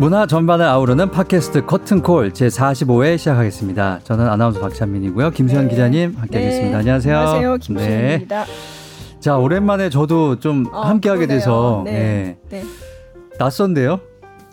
[0.00, 4.00] 문화 전반을 아우르는 팟캐스트 커튼콜 제45회 시작하겠습니다.
[4.04, 5.30] 저는 아나운서 박찬민이고요.
[5.30, 5.70] 김수현 네.
[5.70, 6.70] 기자님 함께하겠습니다.
[6.70, 6.74] 네.
[6.78, 7.18] 안녕하세요.
[7.18, 7.56] 안녕하세요.
[7.58, 8.44] 김수현입니다.
[8.44, 8.50] 네.
[9.20, 12.38] 자 오랜만에 저도 좀 어, 함께하게 돼서 네.
[12.48, 12.64] 네.
[13.38, 14.00] 낯선데요.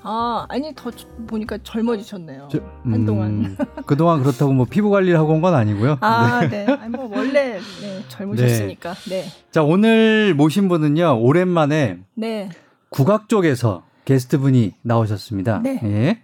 [0.03, 0.91] 아 아니 더
[1.27, 2.49] 보니까 젊어지셨네요.
[2.51, 3.57] 저, 음, 한동안.
[3.87, 5.97] 그동안 그렇다고 뭐 피부 관리를 하고 온 건 아니고요.
[6.01, 6.65] 아 네.
[6.65, 6.73] 네.
[6.73, 8.93] 아니 뭐 원래 네, 젊으셨으니까.
[9.09, 9.21] 네.
[9.21, 9.25] 네.
[9.51, 12.49] 자 오늘 모신 분은요 오랜만에 네.
[12.89, 15.59] 국악 쪽에서 게스트분이 나오셨습니다.
[15.63, 15.79] 네.
[15.83, 16.21] 예.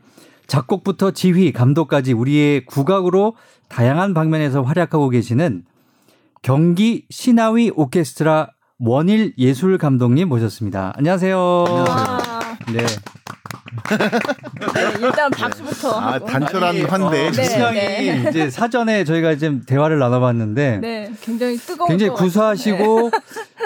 [0.47, 3.35] 작곡부터 지휘, 감독까지 우리의 국악으로
[3.67, 5.63] 다양한 방면에서 활약하고 계시는
[6.41, 10.93] 경기 신하위 오케스트라 원일 예술 감독님 모셨습니다.
[10.95, 11.65] 안녕하세요.
[11.67, 12.39] 안녕하세요.
[12.71, 12.85] 네.
[14.73, 15.99] 네, 일단 박수부터.
[15.99, 17.27] 아, 단촐한 환대.
[17.27, 18.29] 어, 네, 네.
[18.29, 20.77] 이제 사전에 저희가 지금 대화를 나눠봤는데.
[20.77, 21.89] 네, 굉장히 뜨거운.
[21.89, 23.19] 굉장히 구수하시고 네.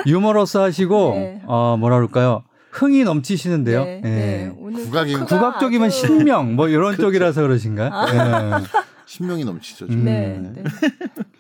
[0.08, 1.42] 유머러스하시고 네.
[1.46, 2.44] 어 뭐라 그럴까요?
[2.72, 3.84] 흥이 넘치시는데요.
[3.84, 4.02] 네.
[4.02, 4.52] 네.
[4.56, 7.04] 국악이 국악적이면 신명 뭐 이런 그렇죠.
[7.04, 7.90] 쪽이라서 그러신가요?
[7.92, 8.60] 아.
[8.60, 8.66] 네.
[9.08, 9.86] 신명이 넘치죠.
[9.86, 10.04] 음.
[10.04, 10.64] 네, 네.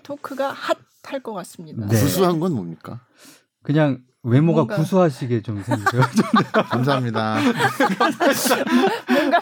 [0.04, 0.54] 토크가
[1.04, 1.86] 핫할 것 같습니다.
[1.86, 2.00] 네.
[2.00, 3.02] 구수한 건 뭡니까?
[3.62, 4.76] 그냥 외모가 뭔가...
[4.78, 6.02] 구수하시게 좀 생기세요.
[6.52, 7.40] 감사합니다.
[9.10, 9.40] 뭔가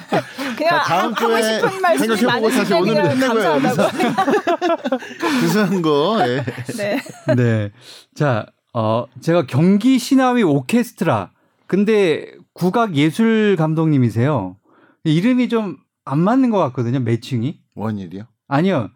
[0.58, 1.60] 그냥 다음 주에
[1.98, 3.60] 생각해보고 사실 오늘은 끝내고요.
[5.42, 6.18] 구수한 거.
[6.28, 6.44] 예.
[6.78, 7.02] 네.
[7.36, 7.72] 네.
[8.16, 11.32] 자, 어, 제가 경기 신화위 오케스트라
[11.68, 14.58] 근데 국악 예술 감독님이세요.
[15.04, 17.00] 이름이 좀 안 맞는 것 같거든요.
[17.00, 17.60] 매칭이.
[17.74, 18.24] 원일이요?
[18.48, 18.90] 아니요.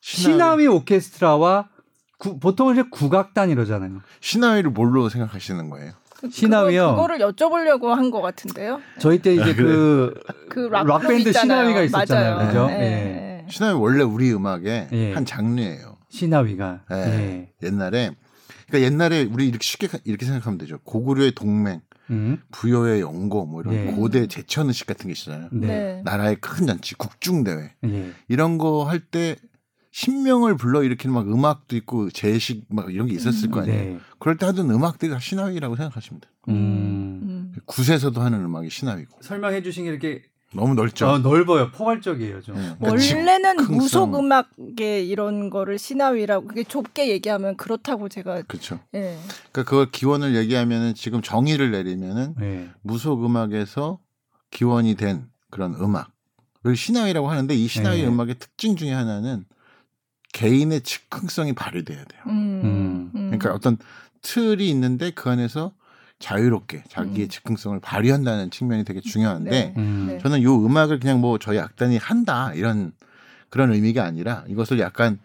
[0.00, 1.68] 신하위 오케스트라와
[2.18, 4.00] 구, 보통 이제 국악단 이러잖아요.
[4.20, 5.92] 신하위를 뭘로 생각하시는 거예요?
[6.30, 6.90] 신하위요.
[6.96, 8.80] 그거, 를 여쭤보려고 한 것 같은데요.
[8.98, 10.14] 저희 때 이제 아, 그,
[10.50, 12.48] 그 락 밴드 신하위가 있었잖아요.
[12.48, 12.66] 그죠?
[12.66, 12.78] 네.
[12.78, 13.46] 네.
[13.48, 15.12] 신하위 원래 우리 음악의 네.
[15.14, 15.98] 한 장르예요.
[16.08, 16.80] 신하위가.
[16.90, 17.52] 네.
[17.62, 18.10] 옛날에
[18.66, 20.78] 그러니까 옛날에 우리 이렇게 쉽게 이렇게 생각하면 되죠.
[20.84, 21.80] 고구려의 동맹,
[22.10, 22.40] 음.
[22.52, 23.92] 부여의 연고 뭐 이런 네.
[23.92, 25.48] 고대 제천의식 같은 게 있잖아요.
[25.52, 25.66] 네.
[25.66, 26.02] 네.
[26.04, 28.12] 나라의 큰 잔치, 국중대회 네.
[28.28, 29.36] 이런 거 할 때
[29.92, 33.94] 신명을 불러 일으키는 막 음악도 있고 제식 막 이런 게 있었을 거 아니에요.
[33.94, 33.98] 네.
[34.18, 36.32] 그럴 때 하던 음악들이 다 신화위라고 생각하시면 돼요.
[36.48, 36.54] 음.
[37.22, 37.52] 음.
[37.64, 39.18] 굿에서도 하는 음악이 신화위고.
[39.22, 40.22] 설명해 주신 게 이렇게
[40.52, 41.06] 너무 넓죠.
[41.06, 41.70] 어, 넓어요.
[41.70, 42.54] 포괄적이에요, 좀.
[42.56, 42.76] 네.
[42.78, 48.78] 그러니까 원래는 무속 음악계 이런 거를 신화위라고 그게 좁게 얘기하면 그렇다고 제가 그렇죠.
[48.94, 49.18] 예.
[49.52, 52.70] 그러니까 그걸 기원을 얘기하면은 지금 정의를 내리면은 네.
[52.82, 53.98] 무속 음악에서
[54.50, 58.08] 기원이 된 그런 음악을 신화위라고 하는데 이 신화위 네.
[58.08, 59.44] 음악의 특징 중에 하나는
[60.32, 62.22] 개인의 즉흥성이 발휘돼야 돼요.
[62.28, 63.10] 음.
[63.14, 63.30] 음.
[63.30, 63.78] 그러니까 어떤
[64.22, 65.72] 틀이 있는데 그 안에서
[66.18, 67.28] 자유롭게 자기의 음.
[67.28, 69.74] 즉흥성을 발휘한다는 측면이 되게 중요한데 네.
[69.76, 70.06] 음.
[70.08, 70.18] 네.
[70.18, 72.92] 저는 요 음악을 그냥 뭐 저희 악단이 한다 이런
[73.50, 75.18] 그런 의미가 아니라 이것을 약간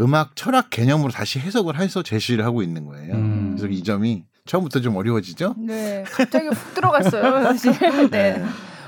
[0.00, 3.14] 음악 철학 개념으로 다시 해석을 해서 제시를 하고 있는 거예요.
[3.14, 3.56] 음.
[3.56, 5.56] 그래서 이 점이 처음부터 좀 어려워지죠?
[5.58, 7.72] 네, 갑자기 훅 들어갔어요, 사실.
[8.10, 8.42] 네.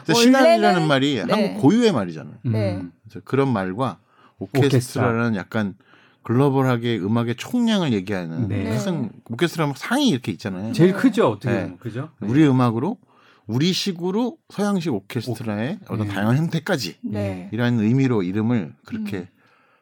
[0.07, 0.15] 네.
[0.15, 1.33] 신앙이라는 말이 네.
[1.33, 2.37] 한국 고유의 말이잖아요.
[2.45, 2.83] 네.
[3.03, 3.99] 그래서 그런 말과
[4.39, 5.75] 오케스트라라는 약간
[6.23, 8.69] 글로벌하게 음악의 총량을 얘기하는 네.
[8.69, 10.73] 항상 오케스트라 상이 이렇게 있잖아요.
[10.73, 11.77] 제일 크죠 어떻게 네.
[11.81, 12.11] 그죠?
[12.21, 12.29] 네.
[12.29, 12.99] 우리 음악으로
[13.47, 16.13] 우리 식으로 서양식 오케스트라의 오, 어떤 네.
[16.15, 17.49] 다양한 형태까지 네.
[17.53, 19.27] 이라는 의미로 이름을 그렇게 음.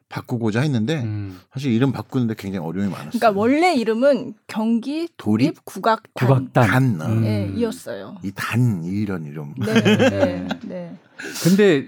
[0.07, 1.39] 바꾸고자 했는데 음.
[1.53, 3.11] 사실 이름 바꾸는데 굉장히 어려움이 많았어요.
[3.11, 6.67] 그러니까 원래 이름은 경기 도립, 국악단, 국악단.
[6.67, 7.21] 단, 음.
[7.21, 8.17] 네, 이었어요.
[8.23, 9.53] 이 단 이런 이름.
[9.63, 9.73] 네,
[10.09, 10.95] 네, 네.
[11.43, 11.85] 근데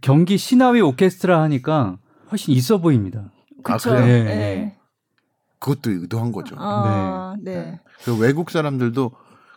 [0.00, 1.98] 경기 신화위 오케스트라 하니까
[2.32, 3.30] 훨씬 있어 보입니다.
[3.62, 3.92] 그렇죠.
[3.92, 4.24] 아, 네.
[4.24, 4.76] 네.
[5.58, 6.56] 그것도 의도한 거죠.
[6.58, 7.54] 아, 네.
[7.54, 7.80] 네.
[8.04, 9.12] 그 외국 사람들도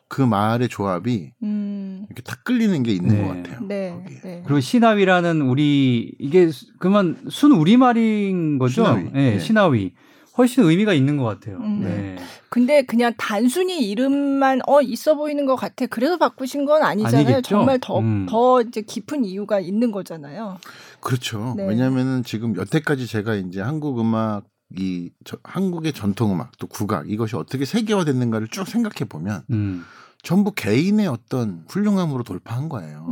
[0.10, 2.06] 그 말의 조합이 음.
[2.08, 3.22] 이렇게 탁 끌리는 게 있는 네.
[3.22, 3.68] 것 같아요.
[3.68, 4.06] 네.
[4.24, 4.44] 네.
[4.46, 6.50] 그리고 신하위라는 우리 이게
[6.80, 8.84] 그만 순 우리 말인 거죠.
[8.84, 9.04] 신하위.
[9.12, 9.40] 네, 네.
[9.40, 9.94] 신하위.
[10.38, 11.58] 훨씬 의미가 있는 것 같아요.
[11.58, 11.82] 음.
[11.82, 12.16] 네.
[12.50, 15.86] 근데 그냥 단순히 이름만 어 있어 보이는 것 같아.
[15.86, 17.26] 그래서 바꾸신 건 아니잖아요.
[17.26, 17.42] 아니겠죠?
[17.50, 18.26] 정말 더더 음.
[18.28, 20.58] 더 이제 깊은 이유가 있는 거잖아요.
[21.00, 21.54] 그렇죠.
[21.58, 21.68] 네.
[21.68, 24.46] 왜냐하면 지금 여태까지 제가 이제 한국 음악
[24.76, 29.84] 이 저, 한국의 전통 음악 또 국악 이것이 어떻게 세계화됐는가를 쭉 생각해 보면 음.
[30.24, 33.08] 전부 개인의 어떤 훌륭함으로 돌파한 거예요.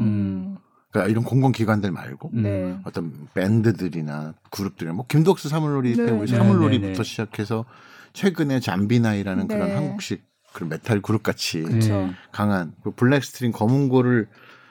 [0.92, 0.94] 음.
[0.94, 2.78] 그러니까 이런 공공기관들 말고 네.
[2.84, 6.12] 어떤 밴드들이나 그룹들이나 뭐 김덕수 사물놀이 네.
[6.12, 7.04] 우리 사물놀이부터 네, 네, 네.
[7.04, 7.66] 시작해서
[8.14, 9.76] 최근에 잠비나이라는 그런 네.
[9.76, 10.24] 한국식
[10.54, 12.10] 그런 메탈 그룹 같이 그렇죠.
[12.32, 14.28] 강한 그 Black String 거문고를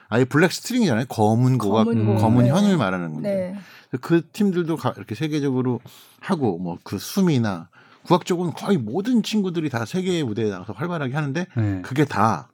[0.09, 1.05] 아예 Black String이잖아요.
[1.09, 2.75] 거문고가 검은, 검은 현을 네.
[2.75, 3.55] 말하는 건데
[3.91, 3.97] 네.
[3.99, 5.79] 그 팀들도 가, 이렇게 세계적으로
[6.19, 7.69] 하고 뭐 그 숨이나
[8.03, 11.81] 국악 쪽으로는 거의 모든 친구들이 다 세계 무대에 나가서 활발하게 하는데 네.
[11.81, 12.49] 그게 다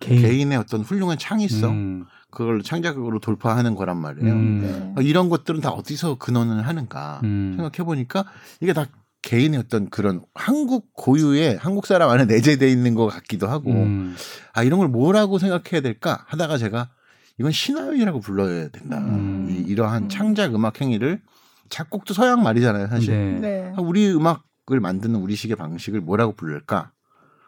[0.00, 0.50] 개인.
[0.50, 2.04] 의 어떤 훌륭한 창의성 음.
[2.32, 4.32] 그걸 창작으로 돌파하는 거란 말이에요.
[4.32, 4.94] 음.
[4.96, 5.04] 네.
[5.04, 7.52] 이런 것들은 다 어디서 근원을 하는가 음.
[7.56, 8.24] 생각해 보니까
[8.60, 8.86] 이게 다
[9.20, 14.16] 개인의 어떤 그런 한국 고유의 한국 사람 안에 내재돼 있는 것 같기도 하고 음.
[14.54, 16.90] 아 이런 걸 뭐라고 생각해야 될까 하다가 제가
[17.38, 18.98] 이건 신화위라고 불러야 된다.
[18.98, 19.46] 음.
[19.50, 20.08] 이, 이러한 음.
[20.08, 21.20] 창작 음악 행위를
[21.68, 23.40] 작곡도 서양 말이잖아요, 사실.
[23.40, 23.70] 네.
[23.70, 23.74] 네.
[23.78, 26.92] 우리 음악을 만드는 우리식의 방식을 뭐라고 부를까?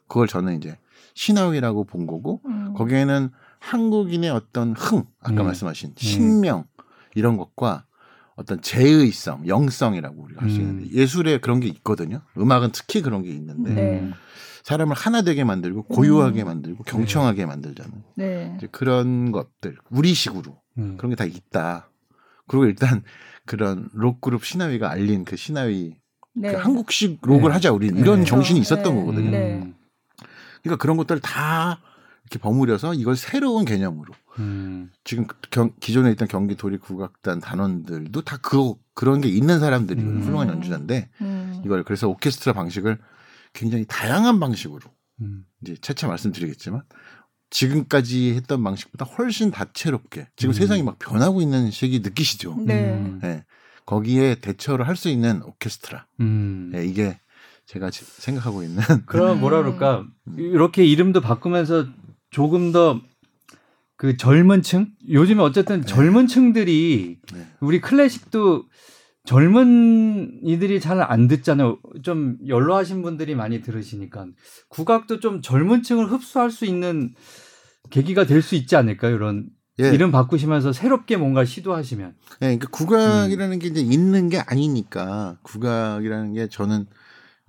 [0.09, 0.79] 그걸 저는 이제
[1.15, 2.75] 신화위라고 본 거고 음.
[2.75, 3.31] 거기에는
[3.65, 5.47] 한국인의 어떤 흥, 아까 음.
[5.47, 5.95] 말씀하신 음.
[5.97, 6.65] 신명
[7.15, 7.85] 이런 것과
[8.37, 10.91] 어떤 제의성, 영성이라고 우리가 할 수 있는데 음.
[10.93, 12.21] 예술에 그런 게 있거든요.
[12.37, 14.11] 음악은 특히 그런 게 있는데 네.
[14.65, 16.47] 사람을 하나 되게 만들고 고요하게 음.
[16.47, 17.47] 만들고 경청하게 네.
[17.47, 18.03] 만들잖아요.
[18.17, 18.55] 네.
[18.57, 20.97] 이제 그런 것들 우리식으로 음.
[20.97, 21.89] 그런 게 다 있다.
[22.47, 23.03] 그리고 일단
[23.47, 25.95] 그런 록 그룹 신화위가 알린 그 신화위
[26.35, 26.53] 그 네.
[26.53, 27.53] 그 한국식 록을 네.
[27.55, 28.25] 하자 우리 이런 네.
[28.25, 29.01] 정신이 있었던 네.
[29.01, 29.31] 거거든요.
[30.63, 31.79] 그러니까 그런 것들 다
[32.25, 34.91] 이렇게 버무려서 이걸 새로운 개념으로 음.
[35.05, 40.23] 지금 경, 기존에 있던 경기 도립 국악단 단원들도 다 그 그런 게 있는 사람들이 음.
[40.23, 41.63] 훌륭한 연주자인데 음.
[41.65, 42.99] 이걸 그래서 오케스트라 방식을
[43.53, 44.83] 굉장히 다양한 방식으로
[45.21, 45.45] 음.
[45.63, 46.83] 이제 차차 말씀드리겠지만
[47.51, 50.53] 지금까지 했던 방식보다 훨씬 다채롭게 지금 음.
[50.55, 52.57] 세상이 막 변하고 있는 시기 느끼시죠?
[52.67, 53.17] 네.
[53.23, 53.45] 네.
[53.87, 56.07] 거기에 대처를 할 수 있는 오케스트라.
[56.19, 57.21] 네, 이게
[57.67, 58.83] 제가 생각하고 있는.
[59.07, 60.07] 그럼 뭐라 그럴까
[60.37, 61.87] 이렇게 이름도 바꾸면서
[62.35, 63.01] 조금 더
[63.97, 65.87] 그 젊은 층 요즘에 어쨌든 네.
[65.87, 67.47] 젊은 층들이 네.
[67.61, 68.65] 우리 클래식도
[69.25, 71.79] 젊은 이들이 잘 안 듣잖아요.
[72.03, 74.27] 좀 연로하신 분들이 많이 들으시니까
[74.69, 77.15] 국악도 좀 젊은 층을 흡수할 수 있는
[77.91, 79.15] 계기가 될 수 있지 않을까요?
[79.15, 79.47] 이런
[79.81, 79.89] 예.
[79.89, 82.15] 이름 바꾸시면서 새롭게 뭔가 시도하시면.
[82.43, 83.59] 예, 그러니까 국악이라는 음.
[83.59, 86.87] 게 이제 있는 게 아니니까 국악이라는 게 저는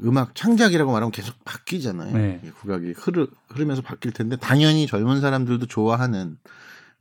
[0.04, 2.14] 음악 창작이라고 말하면 계속 바뀌잖아요.
[2.14, 2.42] 네.
[2.60, 6.38] 국악이 흐르, 흐르면서 바뀔 텐데 당연히 젊은 사람들도 좋아하는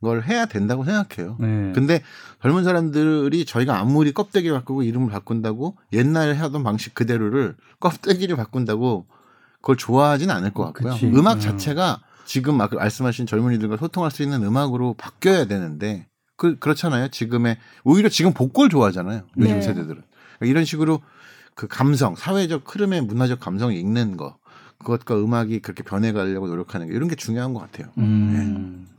[0.01, 1.37] 걸 해야 된다고 생각해요.
[1.39, 1.71] 네.
[1.73, 2.01] 근데
[2.41, 9.07] 젊은 사람들이 저희가 아무리 껍데기를 바꾸고 이름을 바꾼다고 옛날에 하던 방식 그대로를 껍데기를 바꾼다고
[9.61, 10.93] 그걸 좋아하진 않을 것 같고요.
[10.93, 11.07] 그치.
[11.07, 11.39] 음악 음.
[11.39, 16.07] 자체가 지금 막 말씀하신 젊은이들과 소통할 수 있는 음악으로 바뀌어야 되는데
[16.37, 17.09] 그 그렇잖아요.
[17.09, 19.23] 지금의 오히려 지금 복고를 좋아하잖아요.
[19.37, 19.61] 요즘 네.
[19.61, 20.03] 세대들은
[20.37, 21.01] 그러니까 이런 식으로
[21.55, 24.37] 그 감성, 사회적 흐름의 문화적 감성이 읽는 거
[24.79, 27.91] 그것과 음악이 그렇게 변해가려고 노력하는 게 이런 게 중요한 것 같아요.
[27.97, 28.85] 음.
[28.87, 28.94] 네.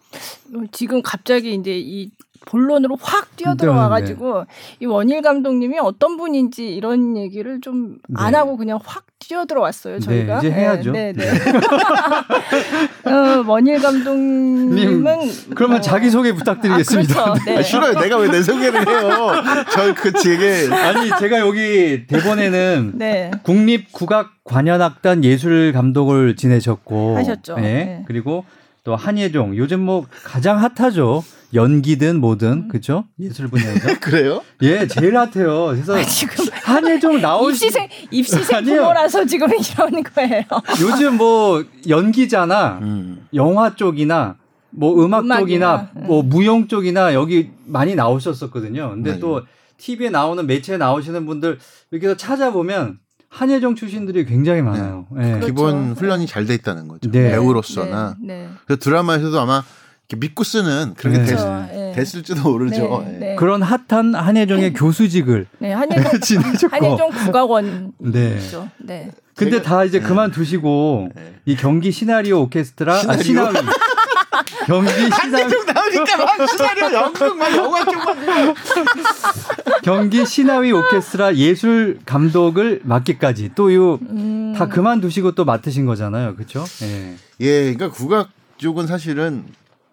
[0.72, 2.10] 지금 갑자기 이제 이
[2.46, 4.76] 본론으로 확 뛰어들어와가지고 네, 네.
[4.80, 8.36] 이 원일 감독님이 어떤 분인지 이런 얘기를 좀안 네.
[8.36, 10.40] 하고 그냥 확 뛰어들어왔어요 저희가.
[10.40, 10.92] 네, 이제 해야죠.
[10.92, 11.28] 네, 네.
[13.10, 15.18] 어, 원일 감독님은
[15.54, 17.20] 그러면 어, 자기 소개 부탁드리겠습니다.
[17.20, 17.58] 아, 그렇죠.
[17.58, 17.98] 아, 싫어요.
[17.98, 19.32] 내가 왜 내 소개를 해요?
[19.72, 22.98] 저그 제게 아니 제가 여기 대본에는
[23.42, 27.56] 국립 국악 관현악단 예술 감독을 지내셨고 하셨죠.
[27.56, 28.04] 네.
[28.06, 28.44] 그리고
[28.87, 31.25] 또 한예종 요즘 뭐 가장 핫하죠.
[31.53, 32.69] 연기든 뭐든 음.
[32.69, 34.43] 그죠 예술 분야에서 그래요?
[34.62, 35.67] 예 제일 핫해요.
[35.73, 40.44] 그래서 아, 지금 한예종 나올 입시생 입시생 부모라서 지금 이러는 거예요.
[40.81, 43.27] 요즘 뭐 연기자나 음.
[43.35, 44.37] 영화 쪽이나
[44.71, 46.06] 뭐 음악 음악이나, 쪽이나 음.
[46.06, 48.91] 뭐 무용 쪽이나 여기 많이 나오셨었거든요.
[48.91, 49.19] 근데 네.
[49.19, 49.43] 또
[49.79, 51.59] TV에 나오는 매체에 나오시는 분들
[51.91, 53.00] 이렇게 찾아보면
[53.37, 55.06] 한예종 출신들이 굉장히 많아요.
[55.11, 55.23] 네.
[55.23, 55.31] 네.
[55.33, 55.47] 그렇죠.
[55.47, 57.11] 기본 훈련이 잘 돼 있다는 거죠.
[57.11, 57.31] 네.
[57.33, 58.17] 배우로서나.
[58.21, 58.35] 네.
[58.44, 58.49] 네.
[58.67, 59.62] 그 드라마에서도 아마
[60.17, 61.25] 믿고 쓰는 그렇게 네.
[61.27, 61.93] 됐, 네.
[61.94, 63.05] 됐을지도 모르죠.
[63.06, 63.19] 네.
[63.19, 63.35] 네.
[63.37, 68.38] 그런 핫한 한예종의 교수직을 네, 한예종, 지내셨고 한예종 국악원 네.
[68.79, 69.11] 네.
[69.35, 71.11] 근데 다 이제 그만두시고
[71.45, 73.21] 이 경기 시나리오 오케스트라 시나리오?
[73.21, 73.66] 아, 시나리
[74.66, 78.55] 경기 시나리오 나오니까 막 시나리오 연극 막 영화 쪽만
[79.83, 84.69] 경기 시나위 오케스트라 예술 감독을 맡기까지 또요다 음.
[84.71, 86.64] 그만두시고 또 맡으신 거잖아요, 그렇죠?
[86.83, 87.16] 예.
[87.40, 89.45] 예, 그러니까 국악 쪽은 사실은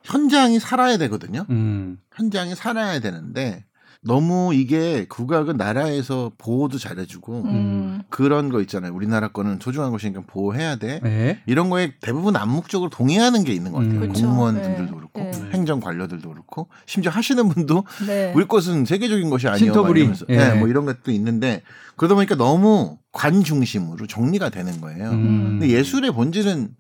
[0.04, 1.46] 현장이 살아야 되거든요.
[1.50, 1.98] 음.
[2.16, 3.64] 현장이 살아야 되는데
[4.06, 8.02] 너무 이게 국악은 나라에서 보호도 잘해주고 음.
[8.10, 8.94] 그런 거 있잖아요.
[8.94, 11.00] 우리나라 거는 소중한 것이니까 보호해야 돼.
[11.02, 11.40] 네.
[11.46, 13.96] 이런 거에 대부분 암묵적으로 동의하는 게 있는 것 같아요.
[13.96, 14.00] 음.
[14.02, 14.26] 그렇죠.
[14.26, 14.98] 공무원 분들도 네.
[14.98, 15.50] 그렇고 네.
[15.52, 18.34] 행정 관료들도 그렇고 심지어 하시는 분도 네.
[18.36, 19.72] 우리 것은 세계적인 것이 아니에요.
[19.72, 20.08] 신토부리.
[20.28, 20.38] 네.
[20.38, 20.54] 네.
[20.56, 21.62] 뭐 이런 것도 있는데
[21.96, 25.12] 그러다 보니까 너무 관 중심으로 정리가 되는 거예요.
[25.12, 25.60] 음.
[25.60, 26.76] 근데 예술의 본질은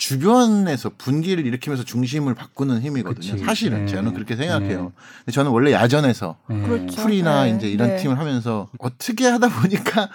[0.00, 3.32] 주변에서 분기를 일으키면서 중심을 바꾸는 힘이거든요.
[3.32, 3.44] 그치.
[3.44, 3.92] 사실은 네.
[3.92, 4.84] 저는 그렇게 생각해요.
[4.84, 4.90] 네.
[5.18, 6.62] 근데 저는 원래 야전에서 네.
[6.62, 7.02] 그렇죠.
[7.02, 7.50] 풀이나 네.
[7.50, 7.96] 이제 이런 네.
[7.98, 10.08] 팀을 하면서 어떻게 하다 보니까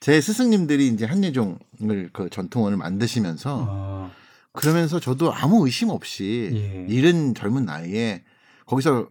[0.00, 4.10] 제 스승님들이 이제 한예종을 그 전통원을 만드시면서 아.
[4.50, 6.86] 그러면서 저도 아무 의심 없이 예.
[6.92, 8.24] 이른 젊은 나이에
[8.66, 9.06] 거기서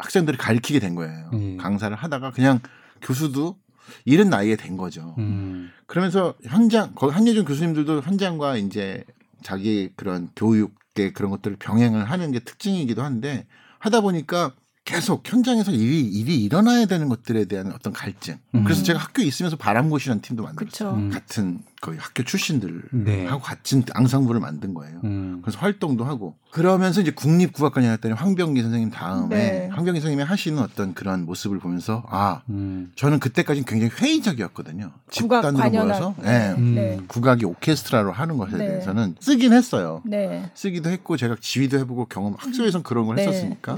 [0.00, 1.30] 학생들을 가르치게 된 거예요.
[1.34, 1.56] 예.
[1.56, 2.58] 강사를 하다가 그냥
[3.00, 3.58] 교수도
[4.04, 5.14] 이른 나이에 된 거죠.
[5.18, 5.70] 음.
[5.86, 9.04] 그러면서 현장 거기 한예종 교수님들도 현장과 이제
[9.42, 13.46] 자기 그런 교육의 그런 것들을 병행을 하는 게 특징이기도 한데
[13.78, 14.54] 하다 보니까
[14.84, 18.38] 계속 현장에서 일이 일이 일어나야 되는 것들에 대한 어떤 갈증.
[18.56, 18.64] 음.
[18.64, 20.94] 그래서 제가 학교에 있으면서 바람고시라는 팀도 만들었어요.
[20.94, 21.10] 음.
[21.10, 23.26] 같은 거의 학교 출신들하고 네.
[23.26, 25.00] 같은 앙상블을 만든 거예요.
[25.04, 25.40] 음.
[25.42, 29.68] 그래서 활동도 하고 그러면서 이제 국립국악관에 갔더니 황병기 선생님 다음에 네.
[29.70, 32.90] 황병기 선생님이 하시는 어떤 그런 모습을 보면서 아 음.
[32.96, 34.90] 저는 그때까지는 굉장히 회의적이었거든요.
[35.10, 36.54] 집단으로 모여서 네.
[36.54, 37.00] 네.
[37.06, 38.66] 국악이 오케스트라로 하는 것에 네.
[38.66, 40.02] 대해서는 쓰긴 했어요.
[40.04, 40.50] 네.
[40.54, 43.76] 쓰기도 했고 제가 지휘도 해보고 경험 학교에서 그런 걸 했었으니까.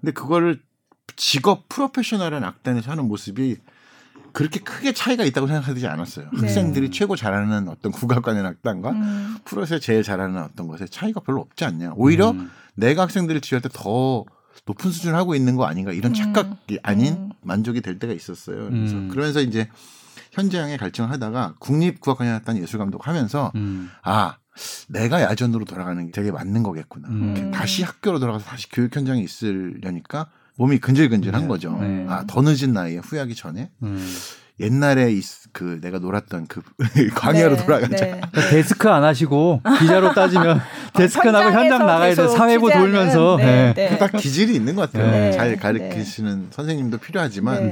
[0.00, 0.60] 근데 그거를
[1.16, 3.56] 직업 프로페셔널한 악단에서 하는 모습이
[4.32, 6.28] 그렇게 크게 차이가 있다고 생각하지 않았어요.
[6.32, 6.40] 네.
[6.40, 9.36] 학생들이 최고 잘하는 어떤 국악관의 악단과 음.
[9.44, 11.94] 프로에서 제일 잘하는 어떤 것에 차이가 별로 없지 않냐.
[11.96, 12.50] 오히려 음.
[12.74, 14.24] 내가 학생들을 지휘할 때 더
[14.66, 16.14] 높은 수준을 하고 있는 거 아닌가 이런 음.
[16.14, 16.78] 착각이 음.
[16.82, 18.68] 아닌 만족이 될 때가 있었어요.
[18.68, 19.08] 그래서 음.
[19.08, 19.68] 그러면서 이제
[20.32, 23.90] 현장에 갈증을 하다가 국립국악관의 악단 예술감독 하면서 음.
[24.02, 24.36] 아
[24.88, 27.08] 내가 야전으로 돌아가는 게 되게 맞는 거겠구나.
[27.08, 27.50] 음.
[27.52, 31.48] 다시 학교로 돌아가서 다시 교육 현장에 있으려니까 몸이 근질근질한 네.
[31.48, 31.78] 거죠.
[31.80, 32.06] 네.
[32.08, 33.70] 아, 더 늦은 나이에 후회하기 전에.
[33.82, 34.16] 음.
[34.60, 35.12] 옛날에
[35.52, 36.62] 그 내가 놀았던 그
[37.14, 37.96] 광야로 네, 돌아가자.
[37.96, 38.20] 네.
[38.20, 40.60] 그러니까 데스크 안 하시고 기자로 따지면
[40.94, 42.28] 데스크 나고 현장 나가야 돼.
[42.28, 43.36] 사회부 돌면서.
[43.38, 43.98] 네, 네.
[43.98, 45.10] 딱 기질이 있는 것 같아요.
[45.10, 45.32] 네.
[45.32, 47.70] 잘 가르치시는 선생님도 필요하지만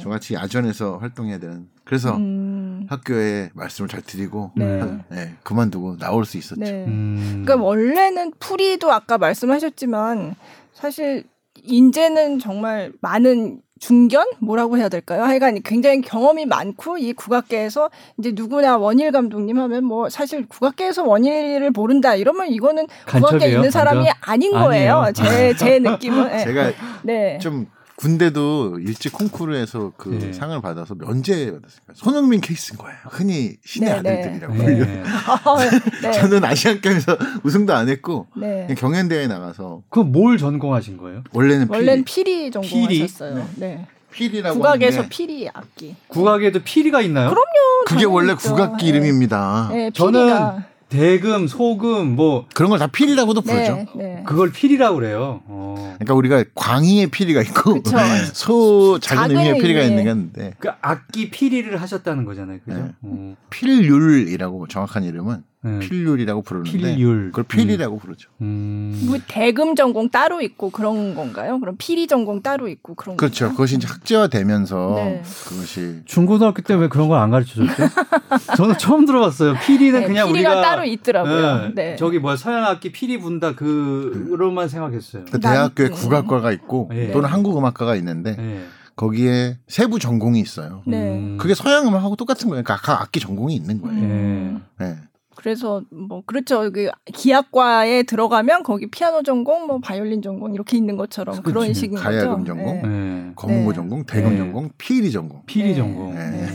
[0.00, 1.66] 저같이 야전에서 활동해야 되는.
[1.84, 2.86] 그래서 음.
[2.88, 5.34] 학교에 말씀을 잘 드리고 네.
[5.42, 6.62] 그만두고 나올 수 있었죠.
[6.64, 7.42] 음.
[7.44, 10.34] 그러니까 원래는 풀이도 아까 말씀하셨지만
[10.72, 11.24] 사실
[11.62, 15.24] 인제는 정말 많은 중견 뭐라고 해야 될까요?
[15.24, 21.72] 하여간 굉장히 경험이 많고 이 국악계에서 이제 누구나 원일 감독님 하면 뭐 사실 국악계에서 원일을
[21.72, 24.14] 모른다 이러면 이거는 국악계에 있는 사람이 완전?
[24.20, 25.06] 아닌 거예요.
[25.16, 26.38] 제 제 느낌은 네.
[26.44, 26.70] 제가
[27.02, 27.38] 네.
[27.38, 30.32] 좀 군대도 일찍 콩쿠르에서 그 네.
[30.32, 32.96] 상을 받아서 면제 받았으니까 손흥민 케이스인 거예요.
[33.04, 34.20] 흔히 신의 네, 네.
[34.20, 34.64] 아들들이라고 네.
[34.64, 34.86] 불려.
[36.02, 36.12] 네.
[36.12, 38.66] 저는 아시안 게임에서 우승도 안 했고 네.
[38.76, 39.82] 경연 대회에 나가서.
[39.88, 41.22] 그럼 뭘 전공하신 거예요?
[41.32, 41.76] 원래는 피리.
[41.76, 43.48] 원래는 피리 전공하셨어요.
[43.56, 43.86] 네.
[44.12, 45.96] 피리라고 국악에서 피리 악기.
[46.08, 47.30] 국악에도 피리가 있나요?
[47.30, 47.84] 그럼요.
[47.86, 48.50] 그게 원래 있죠.
[48.50, 49.70] 국악기 이름입니다.
[49.72, 53.92] 네, 저는 대금, 소금 뭐 그런 걸 다 피리라고도 네, 부르죠.
[53.98, 54.22] 네.
[54.26, 55.42] 그걸 피리라고 그래요.
[55.46, 55.94] 어.
[55.98, 57.80] 그러니까 우리가 광의의 피리가 있고
[58.34, 60.54] 소 작은, 작은 의미의 피리가 있는 건데.
[60.58, 62.58] 그 악기 피리를 하셨다는 거잖아요.
[62.64, 62.76] 그죠?
[62.78, 62.90] 네.
[63.02, 63.36] 어.
[63.50, 65.78] 필률이라고 정확한 이름은 네.
[65.78, 67.26] 필률이라고 부르는데 필률.
[67.26, 67.98] 그걸 피리라고 음.
[67.98, 68.30] 부르죠.
[68.40, 69.00] 음.
[69.06, 71.60] 뭐 대금 전공 따로 있고 그런 건가요?
[71.60, 73.44] 그럼 필이 전공 따로 있고 그런 그렇죠.
[73.46, 73.56] 건가요?
[73.56, 75.22] 그것이 이제 학제화되면서 네.
[75.46, 77.84] 그것이 중고등학교 때 왜 그런 걸 안 가르쳐 줬죠?
[78.56, 79.54] 저는 처음 들어봤어요.
[79.64, 81.56] 필이는 네, 그냥 필이가 우리가 따로 있더라고요.
[81.68, 81.72] 네.
[81.74, 81.96] 네.
[81.96, 85.24] 저기 뭐야 서양 악기 필이 분다 그로만 생각했어요.
[85.30, 87.12] 그 대학교에 난, 국악과가 있고 네.
[87.12, 88.64] 또는 한국음악과가 있는데 네.
[88.96, 90.82] 거기에 세부 전공이 있어요.
[90.86, 91.36] 네.
[91.38, 92.62] 그게 서양 음악하고 똑같은 거예요.
[92.64, 94.00] 그러니까 각 악기 전공이 있는 거예요.
[94.02, 94.62] 음.
[94.78, 94.96] 네.
[95.42, 96.70] 그래서 뭐 그렇죠.
[96.70, 101.52] 그 기악과에 들어가면 거기 피아노 전공, 뭐 바이올린 전공 이렇게 있는 것처럼 그렇지.
[101.52, 102.04] 그런 식인 거죠.
[102.04, 103.32] 가야금 전공, 네.
[103.34, 103.74] 거문고 네.
[103.74, 104.36] 전공, 대금 네.
[104.38, 105.42] 전공, 피리 전공.
[105.46, 105.74] 피리 네.
[105.74, 106.14] 전공.
[106.14, 106.46] 네.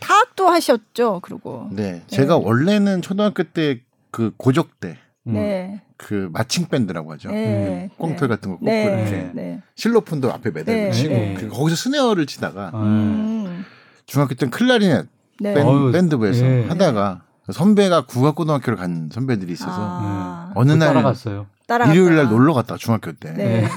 [0.00, 1.20] 타악도 하셨죠.
[1.22, 1.68] 그리고.
[1.72, 2.02] 네.
[2.06, 3.86] 제가 원래는 초등학교 때
[4.16, 5.82] 그 고적대 네.
[5.98, 7.30] 그 marching band라고 하죠.
[7.30, 7.90] 네.
[7.98, 8.84] 꽁털 같은 거 꽂고 네.
[8.84, 9.62] 이렇게 네.
[9.74, 13.66] 실로폰도 앞에 매달고 치고 그 거기서 snare를 치다가 음.
[14.06, 15.06] 중학교 때는 클라리넷
[15.42, 20.52] 밴드, 부에서 하다가 선배가 국악고등학교를 간 선배들이 있어서 아.
[20.54, 21.46] 어느 날 따라갔어요.
[21.90, 23.32] 일요일 날 놀러 갔다 중학교 때.
[23.32, 23.68] 네.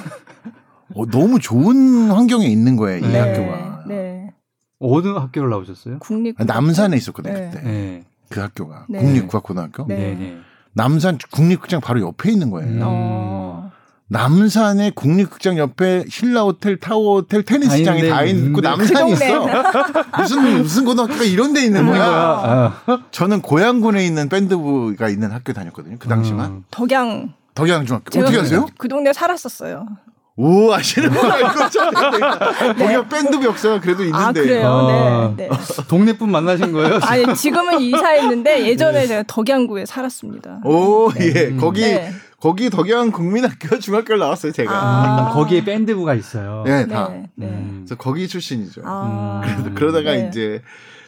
[0.96, 3.20] 어, 너무 좋은 환경에 있는 거예요 이 네.
[3.20, 3.84] 학교가.
[3.88, 4.34] 네.
[4.80, 6.00] 어느 학교를 나오셨어요?
[6.00, 7.50] 국립 아, 남산에 있었거든요 네.
[7.52, 7.64] 그때.
[7.64, 8.04] 네.
[8.30, 9.00] 그 학교가 네.
[9.00, 9.86] 국립국악고등학교.
[9.88, 10.40] 네.
[10.74, 12.70] 남산 국립극장 바로 옆에 있는 거예요.
[12.70, 12.80] 음.
[12.84, 13.69] 어.
[14.10, 19.48] 남산의 국립극장 옆에 신라 호텔, 타워 호텔, 테니스장이 다 있고 그 남산이 그 있어.
[20.18, 22.04] 무슨 무슨 고등학교가 이런 데 있는 거야.
[22.04, 23.01] 아.
[23.12, 25.98] 저는 고양군에 있는 밴드부가 있는 학교 다녔거든요.
[26.00, 26.50] 그 당시만.
[26.50, 26.63] 음.
[26.72, 27.34] 덕양.
[27.54, 28.20] 덕양 중학교.
[28.20, 28.66] 어떻게 아세요?
[28.66, 29.86] 그, 그 동네 살았었어요.
[30.42, 33.10] 오 아시는 거야 이거 거기가 네.
[33.10, 34.25] 밴드 역사가 그래도 있는데.
[34.25, 34.68] 아 그래요.
[34.70, 35.58] 아, 네, 네.
[35.89, 36.98] 동네 분 만나신 거예요?
[37.04, 39.08] 아니 지금은 이사했는데 예전에 네.
[39.08, 40.62] 제가 덕양구에 살았습니다.
[40.63, 41.34] 오 네.
[41.36, 41.56] 예.
[41.58, 42.13] 거기 네.
[42.39, 44.72] 거기 덕양 국민학교 중학교를 나왔어요 제가.
[44.72, 45.29] 아.
[45.34, 46.63] 거기에 밴드부가 있어요.
[46.65, 47.10] 네, 다.
[47.10, 47.48] 네, 네.
[47.48, 47.86] 음.
[47.86, 48.81] 그래서 거기 출신이죠.
[48.86, 49.41] 아.
[49.46, 49.74] 음.
[49.75, 50.27] 그러다가 네.
[50.27, 50.62] 이제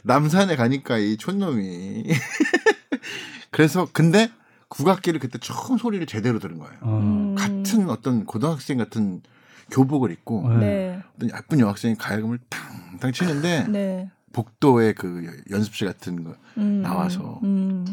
[0.04, 2.06] 남산에 가니까 이 촌놈이
[3.52, 4.30] 그래서 근데
[4.68, 6.78] 국악기를 그때 처음 소리를 제대로 들은 거예요.
[6.84, 7.36] 음.
[7.36, 9.22] 같은 어떤 고등학생 같은
[9.70, 11.02] 교복을 입고 네.
[11.16, 14.10] 어떤 예쁜 여학생이 가야금을 탕탕 치는데 네.
[14.34, 16.82] 복도에 그 연습실 같은 거 음.
[16.82, 17.86] 나와서 음.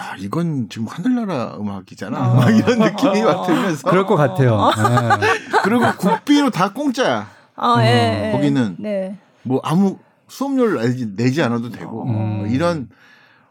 [0.00, 2.34] 야 이건 지금 하늘나라 음악이잖아 아.
[2.34, 4.54] 막 이런 느낌이 막 들면서 그럴 것 같아요.
[4.54, 4.70] 어.
[5.16, 5.26] 네.
[5.64, 7.28] 그리고 국비로 다 공짜야.
[7.58, 9.16] 아, 예, 어, 거기는 네.
[9.42, 9.98] 뭐 아무
[10.28, 12.04] 수업료를 내지 않아도 되고 어.
[12.04, 12.88] 뭐 이런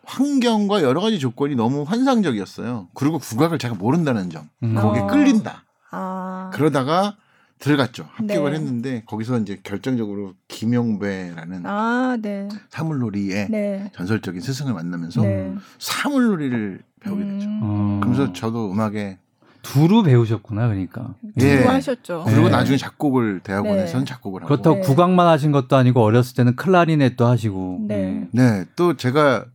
[0.05, 2.89] 환경과 여러 가지 조건이 너무 환상적이었어요.
[2.93, 4.75] 그리고 국악을 제가 모른다는 점, 음.
[4.75, 5.63] 거기에 끌린다.
[5.89, 6.51] 아.
[6.53, 7.15] 그러다가
[7.59, 8.07] 들어갔죠.
[8.11, 8.57] 합격을 네.
[8.57, 12.49] 했는데 거기서 이제 결정적으로 김용배라는 아, 네.
[12.69, 13.91] 사물놀이의 네.
[13.95, 15.53] 전설적인 스승을 만나면서 네.
[15.79, 17.47] 사물놀이를 배우게 되죠.
[17.47, 17.99] 음.
[18.01, 19.19] 그러면서 저도 음악에
[19.61, 21.15] 두루 배우셨구나, 그러니까.
[21.41, 21.63] 예.
[21.63, 22.23] 하셨죠.
[22.27, 22.49] 그리고 네.
[22.51, 24.09] 나중에 작곡을 대학원에서는 네.
[24.11, 24.47] 작곡을 하고.
[24.47, 24.81] 그렇다고 네.
[24.81, 27.85] 국악만 하신 것도 아니고 어렸을 때는 클라리넷도 하시고.
[27.87, 28.27] 네.
[28.31, 28.65] 네.
[28.75, 29.45] 또 제가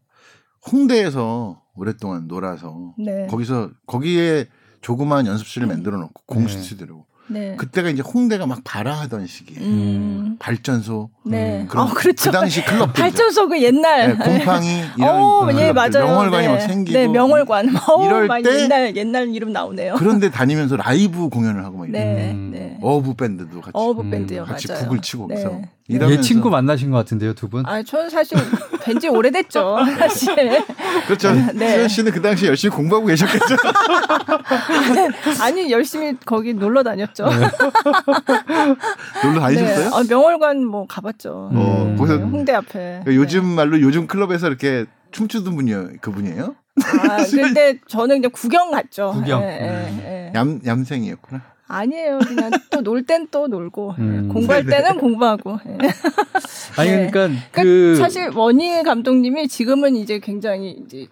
[0.70, 3.28] 홍대에서 오랫동안 놀아서 네.
[3.28, 4.46] 거기서 거기에
[4.80, 7.54] 조그마한 연습실을 만들어 놓고 공스튜디오로 네.
[7.56, 10.36] 그때가 이제 홍대가 막 발아하던 시기에 음.
[10.38, 11.60] 발전소 네.
[11.60, 12.30] 음, 그런 어, 그렇죠.
[12.30, 16.06] 그 당시 클럽 발전소 그 옛날 네, 곰팡이 이런 오, 예, 맞아요.
[16.06, 16.52] 명월관이 네.
[16.52, 19.94] 막 생기고 네, 명월관 오, 이럴 때 옛날 옛날 이름 나오네요.
[19.96, 22.50] 그런데 다니면서 라이브 공연을 하고 막 네, 음.
[22.52, 22.78] 네.
[22.82, 24.44] 어부 밴드도 같이 어부 밴드요.
[24.44, 24.82] 같이 맞아요.
[24.84, 25.34] 북을 치고 네.
[25.36, 25.60] 그래서
[25.92, 27.64] 얘 친구 만나신 것 같은데요, 두 분?
[27.66, 28.38] 아, 저는 사실
[28.82, 30.34] 뵌지 오래됐죠, 사실.
[31.06, 31.32] 그렇죠.
[31.54, 31.74] 네.
[31.74, 33.56] 수현 씨는 그 당시 열심히 공부하고 계셨겠죠.
[35.42, 37.26] 아니, 열심히 거기 놀러 다녔죠.
[37.26, 37.48] 네.
[39.24, 39.90] 놀러 다니셨어요?
[39.90, 39.96] 네.
[39.96, 41.50] 아, 명월관 뭐 가봤죠.
[41.52, 42.14] 어, 네.
[42.14, 43.02] 홍대 앞에.
[43.06, 46.54] 요즘 말로 요즘 클럽에서 이렇게 춤추던 분이요, 그분이에요?
[47.08, 49.12] 아, 근데 저는 그냥 구경 갔죠.
[49.14, 49.40] 구경.
[49.40, 49.58] 네,
[50.02, 51.42] 네, 얌 얌생이었구나.
[51.68, 52.18] 아니에요.
[52.26, 54.28] 그냥 또 놀 땐 또 놀고 음.
[54.32, 55.58] 공부할 때는 공부하고.
[55.64, 55.78] 네.
[56.76, 61.06] 아니 그러니까 그 그러니까 사실 원희 감독님이 지금은 이제 굉장히 이제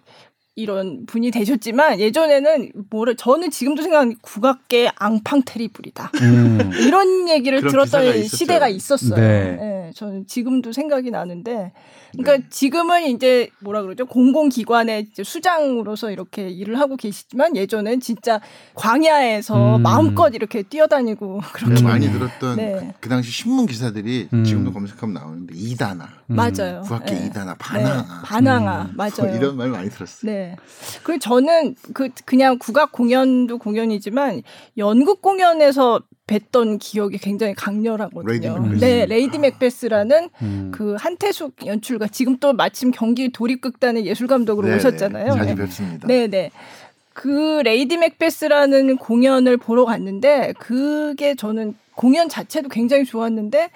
[0.55, 6.71] 이런 분이 되셨지만 예전에는 뭐를 저는 지금도 생각하는 국악계 앙팡 테리블이다 음.
[6.85, 9.15] 이런 얘기를 들었던 시대가 있었어요.
[9.15, 9.55] 네.
[9.57, 9.91] 네.
[9.95, 11.71] 저는 지금도 생각이 나는데
[12.11, 12.49] 그러니까 네.
[12.49, 18.39] 지금은 이제 뭐라 그러죠 공공기관의 수장으로서 이렇게 일을 하고 계시지만 예전엔 진짜
[18.75, 19.81] 광야에서 음.
[19.81, 22.73] 마음껏 이렇게 뛰어다니고 그렇게 많이 들었던 네.
[22.73, 24.43] 그, 그, 당시 신문 기사들이 음.
[24.43, 26.35] 지금도 검색하면 나오는데 이단아 음.
[26.35, 27.25] 맞아요 국악계 네.
[27.27, 28.07] 이단아 반항아 네.
[28.23, 28.93] 반항아 음.
[28.95, 30.31] 맞아요 이런 말 많이 들었어요.
[30.31, 30.55] 네
[31.03, 34.41] 그리고 저는 그 그냥 국악 공연도 공연이지만
[34.77, 38.27] 연극 공연에서 뵀던 기억이 굉장히 강렬하거든요.
[38.27, 40.71] 레이디 네, 레이디 맥베스라는 음.
[40.73, 45.33] 그 한태숙 연출가 지금 또 마침 경기 도립극단의 예술 감독으로 네네, 오셨잖아요.
[45.33, 45.55] 자주 네.
[45.55, 46.07] 뵙습니다.
[46.07, 46.51] 네, 네.
[47.13, 53.69] 그 레이디 맥베스라는 공연을 보러 갔는데 그게 저는 공연 자체도 굉장히 좋았는데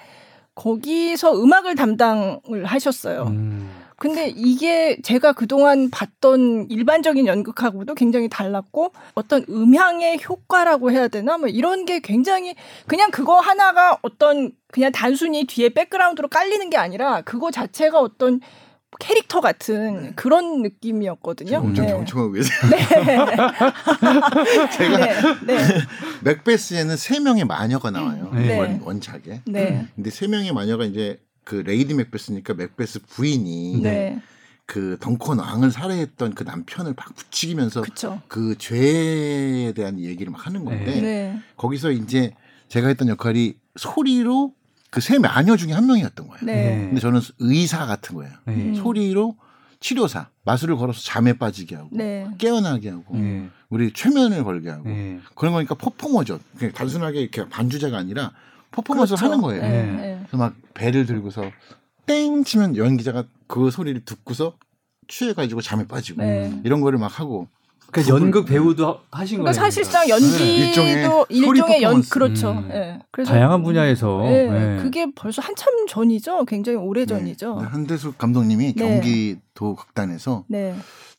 [0.54, 3.24] 거기서 음악을 담당을 하셨어요.
[3.24, 3.68] 음.
[4.04, 11.48] 근데 이게 제가 그동안 봤던 일반적인 연극하고도 굉장히 달랐고 어떤 음향의 효과라고 해야 되나 뭐
[11.48, 12.54] 이런 게 굉장히
[12.86, 18.40] 그냥 그거 하나가 어떤 그냥 단순히 뒤에 백그라운드로 깔리는 게 아니라 그거 자체가 어떤
[19.00, 20.12] 캐릭터 같은 네.
[20.16, 21.56] 그런 느낌이었거든요.
[21.60, 21.92] 엄청 네.
[21.92, 22.60] 경청하고 계세요.
[22.70, 22.86] 네.
[24.76, 25.56] 제가 네.
[25.56, 25.58] 네.
[26.24, 28.30] 맥베스에는 세 명의 마녀가 나와요.
[28.34, 28.58] 네.
[28.58, 29.40] 원, 원작에.
[29.46, 29.88] 네.
[29.94, 34.20] 근데 세 명의 마녀가 이제 그 레이디 맥베스니까 맥베스 부인이 네.
[34.66, 38.20] 그 덩컨 왕을 살해했던 그 남편을 막 부추기면서 그쵸.
[38.28, 41.38] 그 죄에 대한 얘기를 막 하는 건데 네.
[41.56, 42.34] 거기서 이제
[42.68, 44.54] 제가 했던 역할이 소리로
[44.90, 46.44] 그 세 마녀 중에 한 명이었던 거예요.
[46.46, 46.78] 네.
[46.86, 48.32] 근데 저는 의사 같은 거예요.
[48.46, 48.74] 네.
[48.74, 49.36] 소리로
[49.80, 52.28] 치료사 마술을 걸어서 잠에 빠지게 하고 네.
[52.38, 53.50] 깨어나게 하고 네.
[53.68, 55.18] 우리 최면을 걸게 하고 네.
[55.34, 56.38] 그런 거니까 퍼포머죠.
[56.56, 58.30] 그냥 단순하게 이렇게 반주자가 아니라
[58.74, 59.32] 퍼포먼스를 그렇죠.
[59.32, 59.62] 하는 거예요.
[59.62, 60.18] 네, 네.
[60.20, 61.42] 그래서 막 배를 들고서
[62.06, 64.54] 땡 치면 연기자가 그 소리를 듣고서
[65.08, 66.52] 취해가지고 잠에 빠지고 네.
[66.64, 67.46] 이런 거를 막 하고.
[67.92, 69.52] 그 연극 배우도 하신 그러니까 거예요.
[69.52, 70.56] 사실상 연기도 네.
[70.66, 72.50] 일종의, 일종의 연 그렇죠.
[72.50, 72.66] 음.
[72.68, 72.98] 네.
[73.12, 74.50] 그래서 다양한 분야에서 네.
[74.50, 74.82] 네.
[74.82, 76.44] 그게 벌써 한참 전이죠.
[76.46, 77.54] 굉장히 오래 전이죠.
[77.54, 80.44] 한대숙 감독님이 경기도 극단에서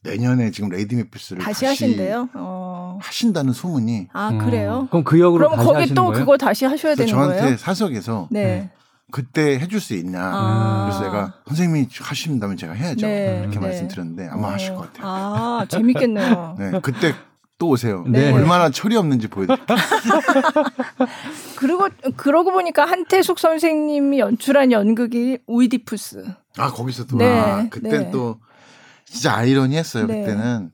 [0.06, 2.30] 내년에 지금 레이디 메피스를 다시, 다시 하신대요.
[2.36, 3.00] 어.
[3.02, 4.08] 하신다는 소문이.
[4.14, 4.82] 아 그래요?
[4.84, 4.88] 음.
[4.88, 6.20] 그럼 그 역으로 그럼 거기 또 거예요?
[6.20, 7.42] 그거 다시 하셔야 되는 저한테 거예요?
[7.42, 8.70] 저한테 사석에서 네.
[9.12, 10.20] 그때 해줄 수 있냐.
[10.20, 10.86] 아.
[10.86, 13.08] 그래서 내가 선생님이 하신다면 제가 해야죠.
[13.08, 13.40] 네.
[13.42, 13.66] 이렇게 네.
[13.66, 14.52] 말씀드렸는데 아마 어.
[14.52, 15.08] 하실 것 같아요.
[15.08, 16.56] 아 재밌겠네요.
[16.60, 17.14] 네, 그때
[17.58, 18.04] 또 오세요.
[18.08, 18.32] 네.
[18.34, 19.78] 얼마나 철이 없는지 보여드릴게요.
[21.56, 21.88] 그리고
[22.18, 26.26] 그러고 보니까 한태숙 선생님이 연출한 연극이 오이디푸스.
[26.58, 27.40] 아 거기서 또 네.
[27.40, 28.12] 아, 그때 네.
[28.12, 28.40] 또
[29.16, 30.08] 진짜 아이러니했어요.
[30.08, 30.22] 네.
[30.22, 30.72] 그때는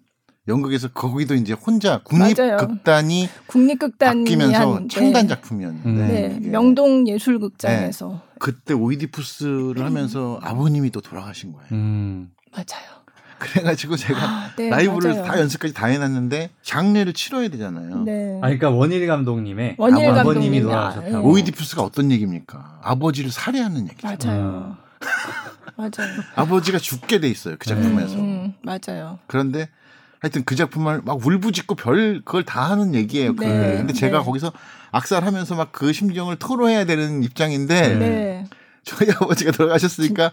[0.47, 6.39] 연극에서 거기도 이제 혼자 국립극단이 국립극단이 바뀌면서 한, 창단 작품이었는데 네.
[6.39, 6.49] 네.
[6.49, 8.31] 명동 예술극장에서 네.
[8.39, 9.85] 그때 오이디푸스를 음.
[9.85, 11.67] 하면서 아버님이 또 돌아가신 거예요.
[11.71, 12.31] 음.
[12.51, 13.01] 맞아요.
[13.37, 15.25] 그래가지고 제가 아, 네, 라이브를 맞아요.
[15.25, 18.03] 다 연습까지 다 해놨는데 장례를 치러야 되잖아요.
[18.03, 18.37] 네.
[18.37, 21.21] 아, 그러니까 원일 감독님의 원일 아버님이 돌아가셨다.
[21.21, 22.79] 고 오이디푸스가 어떤 얘기입니까?
[22.83, 24.07] 아버지를 살해하는 얘기죠.
[24.07, 24.75] 맞아요.
[24.77, 24.91] 음.
[25.75, 26.21] 맞아요.
[26.35, 28.15] 아버지가 죽게 돼 있어요 그 작품에서.
[28.15, 29.19] 음, 음, 맞아요.
[29.27, 29.69] 그런데
[30.19, 33.35] 하여튼 그 작품을 막 울부짖고 별 그걸 다 하는 얘기예요.
[33.35, 33.43] 그.
[33.43, 34.23] 네, 근데 제가 네.
[34.23, 34.51] 거기서
[34.91, 38.45] 악살하면서 막 그 심정을 토로해야 되는 입장인데 네.
[38.83, 40.31] 저희 아버지가 돌아가셨으니까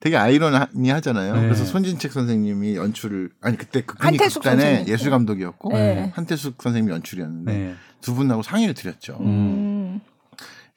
[0.00, 1.34] 되게 아이러니하잖아요.
[1.34, 1.40] 네.
[1.42, 6.12] 그래서 손진책 선생님이 연출을 아니 그때 극단의 그 예술 감독이었고 네.
[6.14, 7.74] 한태숙 선생님이 연출이었는데 네.
[8.00, 9.18] 두 분하고 상의를 드렸죠.
[9.20, 10.00] 음.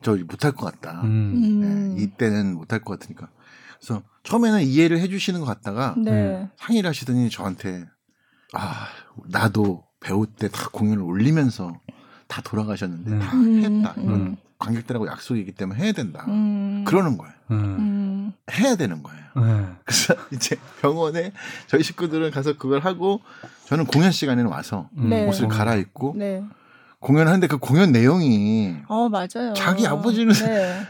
[0.02, 1.02] 저 못할 것 같다.
[1.04, 1.96] 음.
[1.96, 3.30] 네, 이때는 못할 것 같으니까.
[3.80, 6.50] 그래서 처음에는 이해를 해주시는 것 같다가 네.
[6.58, 7.86] 상의를 하시더니 저한테
[8.54, 8.88] 아
[9.30, 11.74] 나도 배우 때 다 공연을 올리면서
[12.28, 13.20] 다 돌아가셨는데 음.
[13.20, 14.02] 다 했다.
[14.02, 14.38] 이건 음.
[14.58, 16.24] 관객들하고 약속이기 때문에 해야 된다.
[16.28, 16.84] 음.
[16.86, 17.34] 그러는 거예요.
[17.52, 18.34] 음.
[18.52, 19.22] 해야 되는 거예요.
[19.36, 19.68] 네.
[19.86, 21.32] 그래서 이제 병원에
[21.68, 23.22] 저희 식구들은 가서 그걸 하고
[23.66, 25.28] 저는 공연 시간에는 와서 네.
[25.28, 26.44] 옷을 갈아입고 네.
[27.00, 29.54] 공연하는데 그 공연 내용이 어 맞아요.
[29.56, 30.82] 자기 아버지는 네.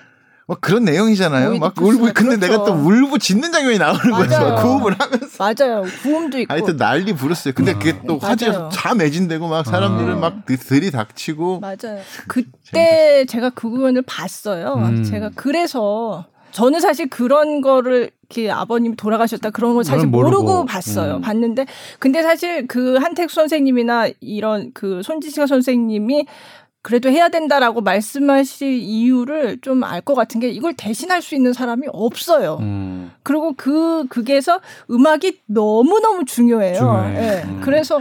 [0.52, 1.58] 막 그런 내용이잖아요.
[1.60, 2.38] 막 울고 근데 그렇죠.
[2.40, 4.56] 내가 또 울고 짖는 장면이 나오는 거죠.
[4.62, 5.28] 구음을 하면서.
[5.40, 5.84] 맞아요.
[6.04, 6.54] 구음도 있고.
[6.54, 10.18] 하여튼 난리 부르어요 근데 그게 또 화제에서 다 매진되고 막 사람들은 아.
[10.18, 11.62] 막 들이닥치고.
[11.62, 12.02] 맞아요.
[12.28, 14.74] 그때 제가 그 공연을 봤어요.
[14.74, 15.04] 음.
[15.06, 21.16] 제가 그래서 저는 사실 그런 거를 이렇게 아버님 돌아가셨다 그런 걸 사실 모르고, 모르고 봤어요.
[21.16, 21.22] 음.
[21.22, 21.66] 봤는데
[22.00, 26.26] 근데 사실 그 한택 선생님이나 이런 그 손지시가 선생님이
[26.84, 31.88] 그래도 해야 된다라고 말씀하실 이유를 좀 알 것 같은 게 이걸 대신할 수 있는 사람이
[31.92, 32.58] 없어요.
[32.62, 33.12] 음.
[33.24, 36.76] 그리고 그 그게서 음악이 너무 너무 중요해요.
[36.80, 37.14] 중요해.
[37.14, 37.44] 네.
[37.46, 37.62] 음.
[37.64, 38.00] 그래서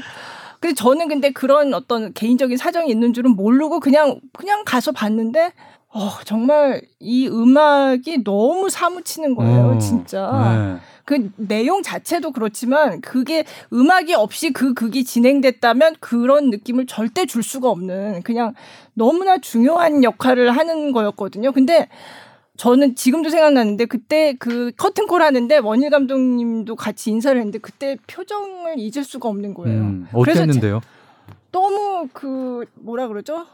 [0.61, 5.53] 근데 저는 근데 그런 어떤 개인적인 사정이 있는 줄은 모르고 그냥 그냥 가서 봤는데
[5.93, 10.79] 어, 정말 이 음악이 너무 사무치는 거예요, 어, 진짜.
[10.79, 10.91] 네.
[11.05, 17.69] 그 내용 자체도 그렇지만 그게 음악이 없이 그 극이 진행됐다면 그런 느낌을 절대 줄 수가
[17.69, 18.55] 없는 그냥
[18.95, 21.51] 너무나 중요한 역할을 하는 거였거든요.
[21.51, 21.89] 근데
[22.57, 29.03] 저는 지금도 생각나는데 그때 그 커튼콜 하는데 원일 감독님도 같이 인사를 했는데 그때 표정을 잊을
[29.03, 29.81] 수가 없는 거예요.
[29.81, 30.81] 음, 어땠는데요?
[31.51, 33.47] 너무 그 뭐라 그러죠?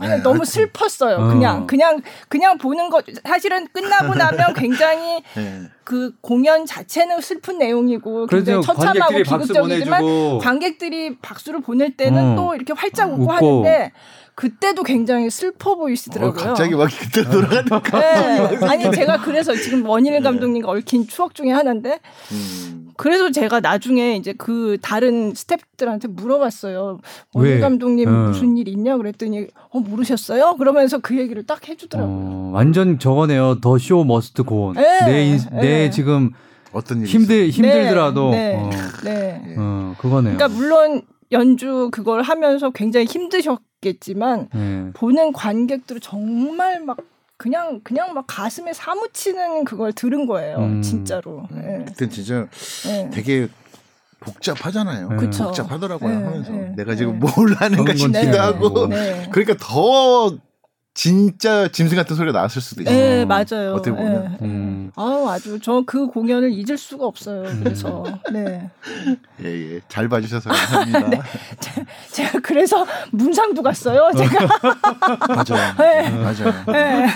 [0.00, 1.16] 네, 너무 슬펐어요.
[1.16, 1.28] 어.
[1.28, 5.62] 그냥 그냥 그냥 보는 거 사실은 끝나고 나면 굉장히 네.
[5.84, 12.36] 그 공연 자체는 슬픈 내용이고 굉장히 처참하고 비극적이지만 관객들이 박수를 보낼 때는 어.
[12.36, 13.32] 또 이렇게 활짝 웃고, 웃고.
[13.32, 13.92] 하는데
[14.34, 16.40] 그때도 굉장히 슬퍼 보이시더라고요.
[16.42, 17.80] 어, 갑자기 막 그때 돌아가니까.
[18.00, 18.56] 네.
[18.66, 20.20] 아니 제가 그래서 지금 원일 네.
[20.20, 22.00] 감독님과 얽힌 추억 중에 하나인데
[22.32, 22.88] 음.
[22.96, 27.00] 그래서 제가 나중에 이제 그 다른 스태프들한테 물어봤어요.
[27.32, 28.28] 원일 감독님 어.
[28.28, 30.56] 무슨 일 있냐 그랬더니 어 모르셨어요?
[30.58, 32.14] 그러면서 그 얘기를 딱 해주더라고요.
[32.16, 33.60] 어, 완전 저거네요.
[33.60, 34.72] The show must go.
[34.74, 35.00] 네.
[35.04, 35.90] 내, 내 네.
[35.90, 36.30] 지금
[36.72, 38.70] 어떤 힘들 힘들더라도 네, 네, 어,
[39.04, 39.54] 네.
[39.58, 40.36] 어, 그거네요.
[40.36, 44.90] 그러니까 물론 연주 그걸 하면서 굉장히 힘드셨 겠지만 네.
[44.94, 46.96] 보는 관객들은 정말 막
[47.36, 50.56] 그냥 그냥 막 가슴에 사무치는 그걸 들은 거예요.
[50.58, 50.82] 음.
[50.82, 51.46] 진짜로.
[51.50, 51.84] 네.
[51.86, 52.48] 그때 진짜
[52.86, 53.10] 네.
[53.12, 53.48] 되게
[54.20, 55.08] 복잡하잖아요.
[55.10, 55.16] 네.
[55.16, 56.18] 복잡하더라고요.
[56.18, 56.24] 네.
[56.24, 56.72] 하면서 네.
[56.76, 58.88] 내가 지금 뭘 하는가 싶기도 하고.
[59.30, 60.36] 그러니까 더
[60.96, 62.96] 진짜 짐승 같은 소리가 나왔을 수도 있어요.
[62.96, 63.72] 네, 맞아요.
[63.74, 64.36] 어떻게 보면.
[64.40, 64.46] 네.
[64.46, 64.92] 음.
[64.94, 67.42] 아우, 아주 저 그 공연을 잊을 수가 없어요.
[67.62, 68.70] 그래서, 네.
[69.42, 69.80] 예, 예.
[69.88, 71.00] 잘 봐주셔서 감사합니다.
[71.10, 71.20] 네.
[72.12, 74.08] 제 가 그래서 문상도 갔어요.
[74.16, 74.46] 제가.
[75.28, 75.74] 맞아요.
[75.78, 76.10] 네.
[76.10, 76.64] 맞아요.
[76.68, 77.06] 네.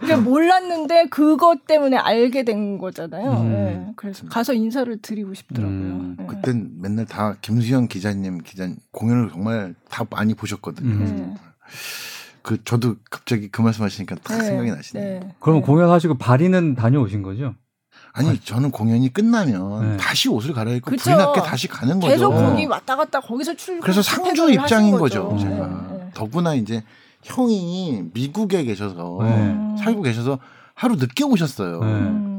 [0.00, 3.32] 그러니까 몰랐는데 그것 때문에 알게 된 거잖아요.
[3.32, 3.50] 음.
[3.50, 3.86] 네.
[3.96, 5.74] 그래서 가서 인사를 드리고 싶더라고요.
[5.74, 6.16] 음.
[6.18, 6.26] 네.
[6.26, 10.88] 그땐 맨날 다 김수영 기자님 기자 공연을 정말 다 많이 보셨거든요.
[10.90, 11.34] 음.
[12.46, 15.20] 그 저도 갑자기 그 말씀하시니까 딱 네, 생각이 나시네요.
[15.20, 15.34] 네.
[15.40, 15.66] 그럼 네.
[15.66, 17.56] 공연하시고 파리는 다녀오신 거죠?
[18.12, 18.34] 아니 아.
[18.44, 19.96] 저는 공연이 끝나면 네.
[19.96, 21.02] 다시 옷을 갈아입고 그쵸.
[21.02, 22.06] 불이 났게 다시 가는 거죠.
[22.06, 23.80] 계속 거기 왔다 갔다 거기서 출.
[23.80, 25.28] 그래서 상주 입장인 거죠.
[25.28, 25.42] 거죠.
[25.42, 26.10] 제가 네.
[26.14, 26.84] 더구나 이제
[27.24, 29.82] 형이 미국에 계셔서 네.
[29.82, 30.38] 살고 계셔서
[30.74, 31.80] 하루 늦게 오셨어요.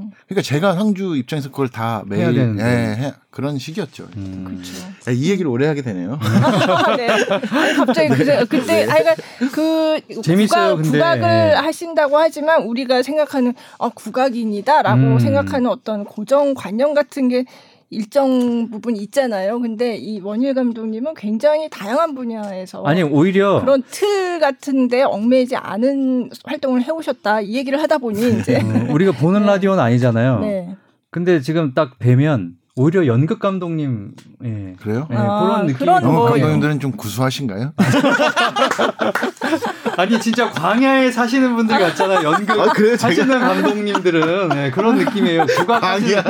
[0.08, 0.12] 음.
[0.28, 4.08] 그러니까 제가 상주 입장에서 그걸 다 매일 예, 해, 그런 식이었죠.
[4.16, 4.46] 음.
[4.46, 5.12] 그렇죠.
[5.12, 6.20] 이 얘기를 오래 하게 되네요.
[6.98, 7.08] 네.
[7.10, 8.40] 아니, 갑자기 네.
[8.40, 8.92] 그, 그때 네.
[8.92, 9.16] 아니 그러니까
[9.54, 11.54] 그 재밌어요, 국악, 국악을 네.
[11.54, 15.20] 하신다고 하지만 우리가 생각하는 어, 국악인이다라고 음.
[15.20, 17.46] 생각하는 어떤 고정 관념 같은 게
[17.90, 19.60] 일정 부분 있잖아요.
[19.62, 26.84] 근데 이 원일 감독님은 굉장히 다양한 분야에서 아니 오히려 그런 틀 같은데 얽매이지 않은 활동을
[26.84, 29.48] 해오셨다 이 얘기를 하다 보니 이제 음, 우리가 보는 네.
[29.48, 30.40] 라디오는 아니잖아요.
[30.40, 30.76] 네.
[31.12, 34.12] 근데 지금 딱 뵈면 오히려 연극 감독님
[34.46, 34.76] 예.
[34.80, 35.08] 그래요?
[35.12, 35.88] 예, 아, 그런 느낌.
[35.88, 37.74] 연극 뭐 감독님들은 좀 구수하신가요?
[39.98, 42.24] 아니 진짜 광야에 사시는 분들 같잖아요.
[42.24, 42.96] 연극 아, 그래요?
[43.00, 45.48] 하시는 감독님들은 네, 그런 느낌이에요.
[45.48, 46.24] 국악 하시는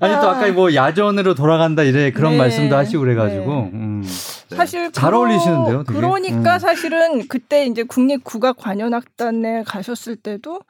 [0.00, 2.38] 아니 또 아까 뭐 야전으로 돌아간다 이래 그런 네.
[2.38, 3.72] 말씀도 하시고 그래가지고 네.
[3.74, 4.02] 음.
[4.50, 5.84] 사실 잘 그러, 어울리시는데요.
[5.84, 5.98] 되게?
[5.98, 6.58] 그러니까 음.
[6.58, 10.60] 사실은 그때 이제 국립국악관현악단에 가셨을 때도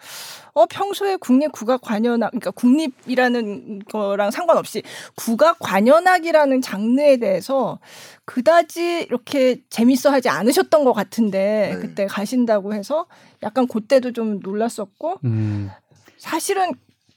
[0.52, 4.82] 어 평소에 국립국악관현악 그러니까 국립이라는 거랑 상관없이
[5.16, 7.78] 국악관현악이라는 장르에 대해서
[8.24, 11.80] 그다지 이렇게 재밌어하지 않으셨던 것 같은데 네.
[11.80, 13.06] 그때 가신다고 해서
[13.42, 15.70] 약간 그때도 좀 놀랐었고 음.
[16.16, 16.72] 사실은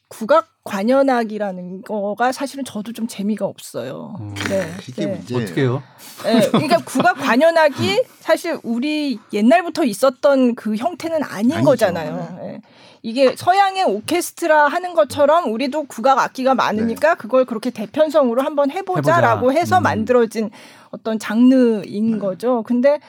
[0.10, 4.16] 국악 관현악이라는 거가 사실은 저도 좀 재미가 없어요.
[4.20, 4.34] 음.
[4.50, 4.70] 네.
[4.88, 5.36] 이게 네.
[5.36, 5.84] 어떻게요?
[6.24, 11.70] 네, 그러니까 국악 관현악이 사실 우리 옛날부터 있었던 그 형태는 아닌 아니죠.
[11.70, 12.38] 거잖아요.
[12.42, 12.62] 네.
[13.04, 17.16] 이게 서양의 오케스트라 하는 것처럼 우리도 국악 악기가 많으니까 네.
[17.16, 19.60] 그걸 그렇게 대편성으로 한번 해보자라고 해보자.
[19.60, 19.84] 해서 음.
[19.84, 20.52] 만들어진
[20.90, 22.18] 어떤 장르인 네.
[22.18, 22.64] 거죠.
[22.64, 23.00] 근데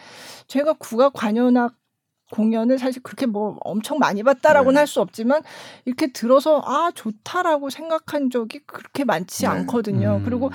[0.47, 1.75] 제가 국악 관현악
[2.31, 4.81] 공연을 사실 그렇게 뭐 엄청 많이 봤다라고는 네.
[4.81, 5.43] 할수 없지만
[5.85, 9.49] 이렇게 들어서 아 좋다라고 생각한 적이 그렇게 많지 네.
[9.49, 10.17] 않거든요.
[10.17, 10.25] 음.
[10.25, 10.51] 그리고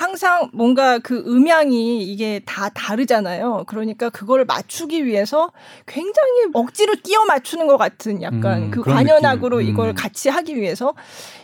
[0.00, 3.64] 항상 뭔가 그 음향이 이게 다 다르잖아요.
[3.66, 5.52] 그러니까 그거를 맞추기 위해서
[5.84, 9.62] 굉장히 억지로 끼워 맞추는 것 같은 약간 음, 그 관현악으로 음.
[9.62, 10.94] 이걸 같이 하기 위해서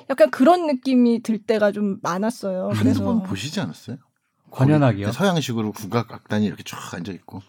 [0.08, 2.70] 약간 그런 느낌이 들 때가 좀 많았어요.
[2.78, 3.98] 그래서 보시지 않았어요?
[4.50, 5.12] 관현악이요?
[5.12, 7.42] 서양식으로 국악 악단이 이렇게 쫙 앉아 있고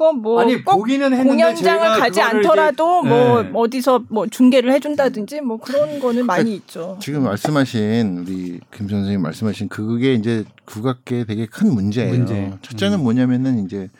[0.00, 3.50] 그건 뭐 아니, 보기는 공연장을 가지 않더라도 뭐 네.
[3.52, 6.98] 어디서 뭐 중계를 해준다든지 뭐 그런 거는 많이 그러니까 있죠.
[7.02, 12.14] 지금 말씀하신 우리 김 선생님 말씀하신 그게 이제 국악계 되게 큰 문제예요.
[12.14, 12.50] 문제.
[12.62, 13.02] 첫째는 음.
[13.02, 13.90] 뭐냐면은 이제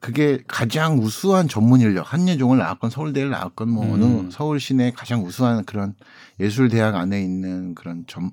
[0.00, 3.92] 그게 가장 우수한 전문 인력 한예종을 나왔건 서울대를 나왔건 뭐 음.
[3.92, 5.94] 어느 서울 시내 가장 우수한 그런
[6.40, 8.32] 예술 대학 안에 있는 그런 점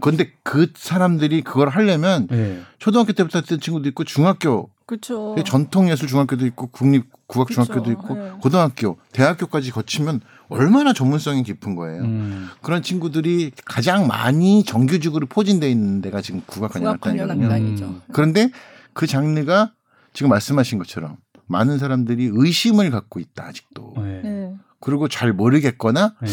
[0.00, 2.60] 그런데 그 사람들이 그걸 하려면 네.
[2.78, 5.34] 초등학교 때부터 했던 친구도 있고 중학교 그쵸.
[5.44, 8.32] 전통예술 중학교도 있고 국립 국악 중학교도 있고 네.
[8.40, 12.02] 고등학교, 대학교까지 거치면 얼마나 전문성이 깊은 거예요.
[12.02, 12.48] 음.
[12.62, 17.86] 그런 친구들이 가장 많이 정규직으로 포진돼 있는 데가 지금 국악관현악단이거든요.
[17.86, 18.00] 음.
[18.12, 18.50] 그런데
[18.92, 19.72] 그 장르가
[20.12, 23.94] 지금 말씀하신 것처럼 많은 사람들이 의심을 갖고 있다 아직도.
[23.96, 24.20] 네.
[24.22, 24.54] 네.
[24.80, 26.30] 그리고 잘 모르겠거나 네.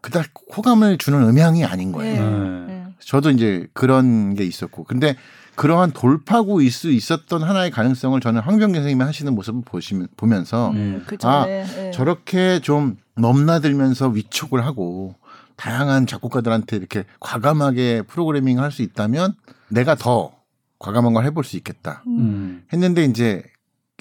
[0.00, 2.66] 그닥 호감을 주는 음향이 아닌 거예요.
[2.66, 2.66] 네.
[2.66, 2.86] 네.
[2.98, 5.16] 저도 이제 그런 게 있었고 근데
[5.56, 11.44] 그러한 돌파구일 수 있었던 하나의 가능성을 저는 황병기 선생님이 하시는 모습을 보시면 보면서 음, 아
[11.46, 11.90] 네, 네.
[11.90, 15.14] 저렇게 좀 넘나들면서 위촉을 하고
[15.56, 19.34] 다양한 작곡가들한테 이렇게 과감하게 프로그래밍을 할 수 있다면
[19.68, 20.32] 내가 더
[20.78, 22.64] 과감한 걸 해볼 수 있겠다 음.
[22.72, 23.42] 했는데 이제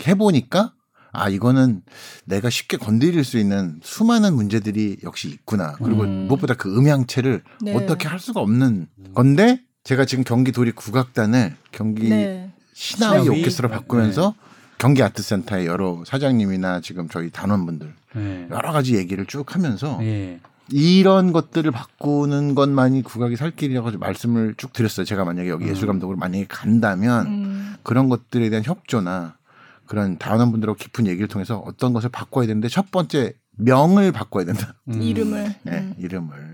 [0.08, 0.74] 해보니까
[1.12, 1.82] 아 이거는
[2.26, 6.28] 내가 쉽게 건드릴 수 있는 수많은 문제들이 역시 있구나 그리고 음.
[6.28, 7.76] 무엇보다 그 음향체를 네.
[7.76, 12.52] 어떻게 할 수가 없는 건데 제가 지금 경기 도립 국악단을 경기 네.
[12.74, 14.52] 신화의 오케스트라 바꾸면서 네.
[14.78, 18.48] 경기 아트센터의 여러 사장님이나 지금 저희 단원분들 네.
[18.50, 20.39] 여러 가지 얘기를 쭉 하면서 네.
[20.70, 25.06] 이런 것들을 바꾸는 것만이 국악이 살 길이라고 말씀을 쭉 드렸어요.
[25.06, 25.70] 제가 만약에 여기 음.
[25.70, 27.76] 예술 감독으로 만약에 간다면 음.
[27.84, 29.36] 그런 것들에 대한 협조나
[29.86, 34.76] 그런 단원분들하고 깊은 얘기를 통해서 어떤 것을 바꿔야 되는데 첫 번째 명을 바꿔야 된다.
[34.88, 35.02] 음.
[35.02, 35.56] 이름을.
[35.63, 35.94] 네, 음.
[35.98, 36.51] 이름을.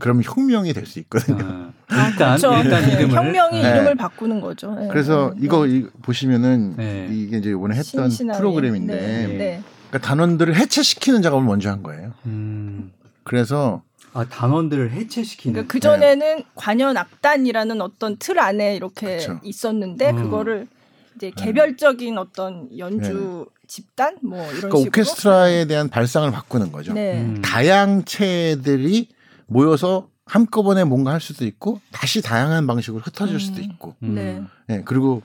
[0.00, 1.72] 그러면 혁명이 될 수 있거든요.
[1.88, 2.54] 아, 일단 그렇죠.
[2.62, 2.92] 일단 네.
[2.94, 3.70] 이름을 혁명이 네.
[3.70, 4.74] 이름을 바꾸는 거죠.
[4.74, 4.88] 네.
[4.88, 5.44] 그래서 네.
[5.44, 7.08] 이거 이, 보시면은 네.
[7.10, 8.38] 이게 이제 이번에 했던 신신하게.
[8.38, 9.62] 프로그램인데 네.
[9.88, 12.12] 그러니까 단원들을 해체시키는 작업을 먼저 한 거예요.
[12.26, 12.92] 음.
[13.24, 13.82] 그래서
[14.12, 15.52] 아 단원들을 해체시키는.
[15.54, 19.40] 그러니까 그 전에는 관현 악단이라는 어떤 틀 안에 이렇게 그렇죠.
[19.42, 20.22] 있었는데 음.
[20.22, 20.68] 그거를
[21.16, 26.92] 이제 개별적인 어떤 연주 집단 뭐 이런 그러니까 식으로 오케스트라에 대한 발상을 바꾸는 거죠.
[26.92, 27.42] 음.
[27.42, 29.08] 다양체들이
[29.48, 33.38] 모여서 한꺼번에 뭔가 할 수도 있고 다시 다양한 방식으로 흩어질 음.
[33.40, 33.96] 수도 있고.
[34.02, 34.14] 음.
[34.14, 34.42] 네.
[34.68, 34.82] 네.
[34.84, 35.22] 그리고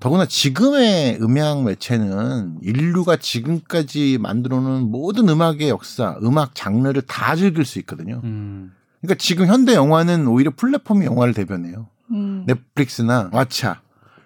[0.00, 7.64] 더구나 지금의 음향 매체는 인류가 지금까지 만들어 놓은 모든 음악의 역사, 음악 장르를 다 즐길
[7.64, 8.20] 수 있거든요.
[8.24, 8.72] 음.
[9.00, 11.88] 그러니까 지금 현대 영화는 오히려 플랫폼이 영화를 대변해요.
[12.10, 12.44] 음.
[12.46, 13.78] 넷플릭스나 왓챠.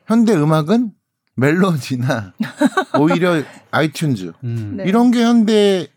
[0.07, 0.93] 현대 음악은
[1.37, 2.35] 멜론이나
[3.01, 4.75] 오히려 아이튠즈 음.
[4.77, 4.85] 네.
[4.87, 5.89] 이런 게 현대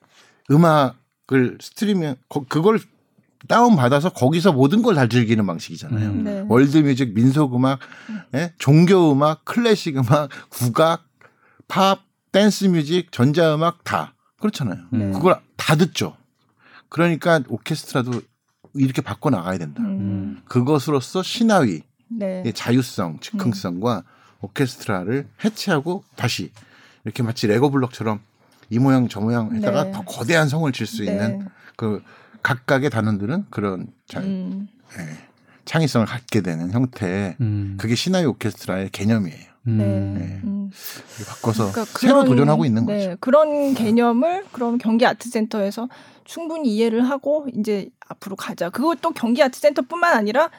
[0.49, 2.15] 음악을 스트리밍
[2.47, 2.79] 그걸
[3.47, 6.09] 다운 받아서 거기서 모든 걸 다 즐기는 방식이잖아요.
[6.09, 6.23] 음.
[6.23, 6.45] 네.
[6.47, 7.79] 월드뮤직, 민속음악,
[8.33, 8.53] 예?
[8.57, 11.05] 종교음악, 클래식 음악, 국악,
[11.67, 11.99] 팝,
[12.31, 14.77] 댄스뮤직, 전자음악 다 그렇잖아요.
[14.91, 15.11] 네.
[15.11, 16.15] 그걸 다 듣죠.
[16.89, 18.21] 그러니까 오케스트라도
[18.73, 19.81] 이렇게 바꿔 나가야 된다.
[19.83, 20.41] 음.
[20.45, 22.43] 그것으로서 신화위, 네.
[22.53, 24.03] 자유성, 즉흥성과
[24.41, 26.51] 오케스트라를 해체하고 다시
[27.03, 28.19] 이렇게 마치 레고 블록처럼
[28.69, 29.91] 이 모양 저 모양 에다가 네.
[29.91, 31.11] 더 거대한 성을 칠수 네.
[31.11, 32.01] 있는 그
[32.45, 34.67] 각각의 단원들은 그런 자, 음.
[34.99, 35.17] 예,
[35.65, 37.75] 창의성을 갖게 되는 형태 음.
[37.79, 39.45] 그게 신화의 오케스트라의 개념이에요.
[39.67, 39.77] 음.
[39.79, 40.19] 네.
[40.19, 40.41] 네.
[40.43, 40.69] 음.
[41.27, 42.97] 바꿔서 그러니까 새로 그런, 도전하고 있는 네.
[42.97, 43.17] 거죠.
[43.19, 45.89] 그런 개념을 그럼 경기 아트센터에서
[46.23, 48.69] 충분히 이해를 하고 이제 앞으로 가자.
[48.69, 50.51] 그것도 경기 아트센터뿐만 아니라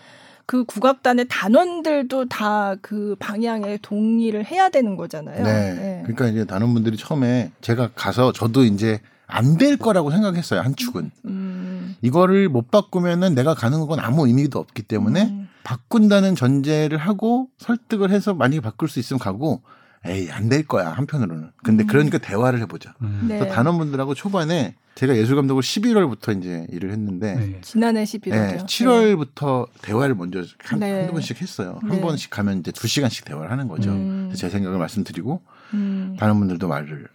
[0.44, 5.44] 그 국악단의 단원들도 다 그 방향에 동의를 해야 되는 거잖아요.
[5.44, 5.74] 네.
[5.74, 6.02] 네.
[6.02, 10.60] 그러니까 이제 단원분들이 처음에 제가 가서 저도 이제 안 될 거라고 생각했어요.
[10.60, 11.10] 한 축은.
[11.24, 11.96] 음.
[12.02, 15.48] 이거를 못 바꾸면은 내가 가는 건 아무 의미도 없기 때문에 음.
[15.64, 19.62] 바꾼다는 전제를 하고 설득을 해서 만약에 바꿀 수 있으면 가고
[20.04, 21.50] 에이 안 될 거야 한편으로는.
[21.64, 21.86] 근데 음.
[21.88, 22.94] 그러니까 대화를 해보자.
[23.02, 23.26] 음.
[23.28, 23.38] 네.
[23.38, 27.58] 그래서 단원분들하고 초반에 제가 예술 감독을 11월부터 이제 일을 했는데 네.
[27.62, 28.30] 지난해 11월이요.
[28.30, 30.92] 네, 7월부터 대화를 먼저 한, 네.
[30.98, 31.78] 한두 번씩 했어요.
[31.82, 32.00] 한 네.
[32.00, 33.90] 번씩 가면 이제 두 시간씩 대화를 하는 거죠.
[33.90, 34.32] 음.
[34.36, 35.42] 제 생각을 말씀드리고
[35.74, 36.16] 음.
[36.18, 37.08] 다른 분들도 말을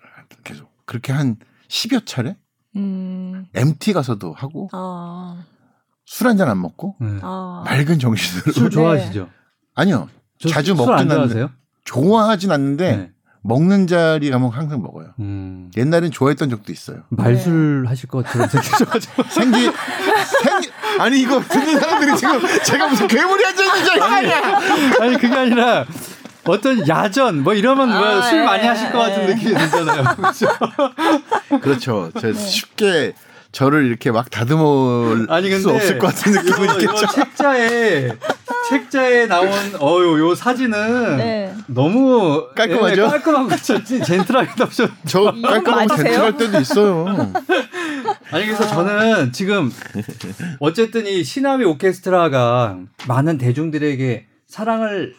[0.43, 1.37] 계속 그렇게 한
[1.71, 2.35] 10여 차례
[2.75, 3.45] 음.
[3.55, 5.43] MT 가서도 하고 아.
[6.05, 7.07] 술한 잔 안 먹고 네.
[7.21, 7.63] 아.
[7.65, 9.29] 맑은 정신으로 술 좋아하시죠?
[9.75, 10.09] 아니요.
[10.49, 11.47] 자주 먹진 않는데
[11.85, 13.11] 좋아하진 않는데 네.
[13.43, 15.13] 먹는 자리 가면 항상 먹어요.
[15.19, 15.71] 음.
[15.75, 17.03] 옛날엔 좋아했던 적도 있어요.
[17.09, 17.87] 말술 네.
[17.89, 19.71] 하실 것처럼 생기셔가지고 생기
[20.43, 24.31] 생기 아니 이거 듣는 사람들이 지금 제가 무슨 괴물이 앉아있는 아니,
[24.99, 25.85] 아니 그게 아니라
[26.45, 29.33] 어떤 야전 뭐 이러면 아, 술 예, 많이 하실 것 같은 예.
[29.33, 30.03] 느낌이 들잖아요.
[31.61, 32.09] 그렇죠.
[32.11, 32.11] 그렇죠.
[32.21, 32.33] 네.
[32.33, 33.13] 쉽게
[33.51, 37.07] 저를 이렇게 막 다듬을 아니, 근데 수 없을 것 같은 느낌이 있겠죠.
[37.07, 38.09] 책자에
[38.69, 39.49] 책자에 나온
[39.79, 41.53] 어요 요 사진은 네.
[41.67, 43.01] 너무 깔끔하죠.
[43.03, 44.89] 예, 깔끔하고 젠틀하게 나오셨.
[45.05, 47.05] 저 깔끔하고 젠틀할 때도 있어요.
[48.31, 48.67] 아니 그래서 아.
[48.67, 49.69] 저는 지금
[50.59, 52.77] 어쨌든 이 시나미 오케스트라가
[53.07, 55.15] 많은 대중들에게 사랑을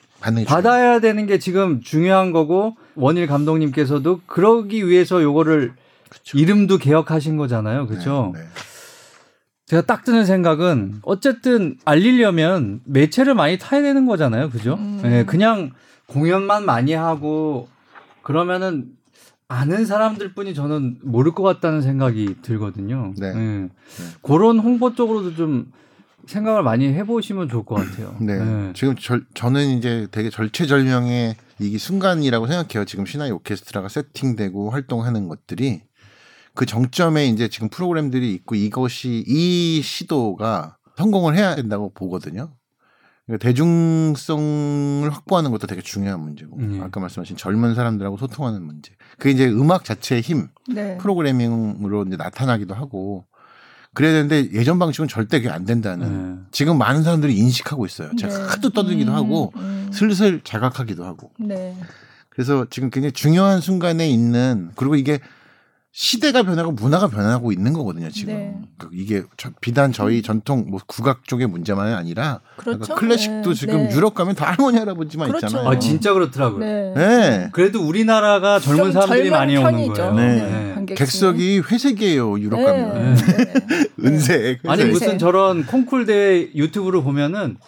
[0.46, 5.74] 받아야 되는 게 지금 중요한 거고 원일 감독님께서도 그러기 위해서 요거를
[6.08, 6.38] 그쵸.
[6.38, 7.86] 이름도 개혁하신 거잖아요.
[7.86, 8.32] 그죠?
[8.34, 8.46] 네, 네.
[9.66, 14.50] 제가 딱 드는 생각은 어쨌든 알리려면 매체를 많이 타야 되는 거잖아요.
[14.50, 14.74] 그죠?
[14.74, 15.00] 음.
[15.02, 15.72] 네, 그냥
[16.06, 17.68] 공연만 많이 하고
[18.22, 18.90] 그러면은
[19.48, 23.12] 아는 사람들 뿐이 저는 모를 것 같다는 생각이 들거든요.
[23.18, 23.32] 네.
[23.32, 23.40] 네.
[23.60, 23.68] 네.
[24.22, 25.72] 그런 홍보 쪽으로도 좀
[26.26, 28.16] 생각을 많이 해보시면 좋을 것 같아요.
[28.20, 28.38] 네.
[28.38, 28.72] 네.
[28.74, 32.84] 지금 절, 저는 이제 되게 절체절명의 이 순간이라고 생각해요.
[32.84, 35.82] 지금 신화의 오케스트라가 세팅되고 활동하는 것들이
[36.54, 42.52] 그 정점에 이제 지금 프로그램들이 있고 이것이 이 시도가 성공을 해야 된다고 보거든요.
[43.26, 46.80] 그러니까 대중성을 확보하는 것도 되게 중요한 문제고 음.
[46.82, 48.92] 아까 말씀하신 젊은 사람들하고 소통하는 문제.
[49.18, 50.98] 그게 이제 음악 자체의 힘, 네.
[50.98, 53.24] 프로그래밍으로 이제 나타나기도 하고
[53.94, 56.40] 그래야 되는데 예전 방식은 절대 그게 안 된다는 네.
[56.50, 58.10] 지금 많은 사람들이 인식하고 있어요.
[58.16, 58.44] 제가 네.
[58.44, 59.90] 하도 떠들기도 음, 하고 음.
[59.92, 61.30] 슬슬 자각하기도 하고.
[61.38, 61.76] 네.
[62.30, 65.20] 그래서 지금 굉장히 중요한 순간에 있는 그리고 이게
[65.94, 68.58] 시대가 변하고 문화가 변하고 있는 거거든요 지금 네.
[68.78, 69.24] 그 이게
[69.60, 70.22] 비단 저희 음.
[70.22, 72.94] 전통 뭐 국악 쪽의 문제만이 아니라 그렇죠?
[72.94, 73.54] 클래식도 네.
[73.54, 73.94] 지금 네.
[73.94, 75.48] 유럽 가면 다 할머니 할아버지만 그렇죠.
[75.48, 75.68] 있잖아요.
[75.68, 76.60] 아 진짜 그렇더라고요.
[76.60, 76.94] 네.
[76.96, 77.48] 네.
[77.52, 80.14] 그래도 우리나라가 젊은 사람들이 많이 오는 거예요.
[80.14, 80.74] 네.
[80.76, 80.94] 네.
[80.94, 82.96] 객석이 회색이에요 유럽 가면
[84.02, 84.60] 은색.
[84.64, 84.70] 회색.
[84.70, 87.58] 아니 무슨 저런 콩쿨 대회 유튜브로 보면은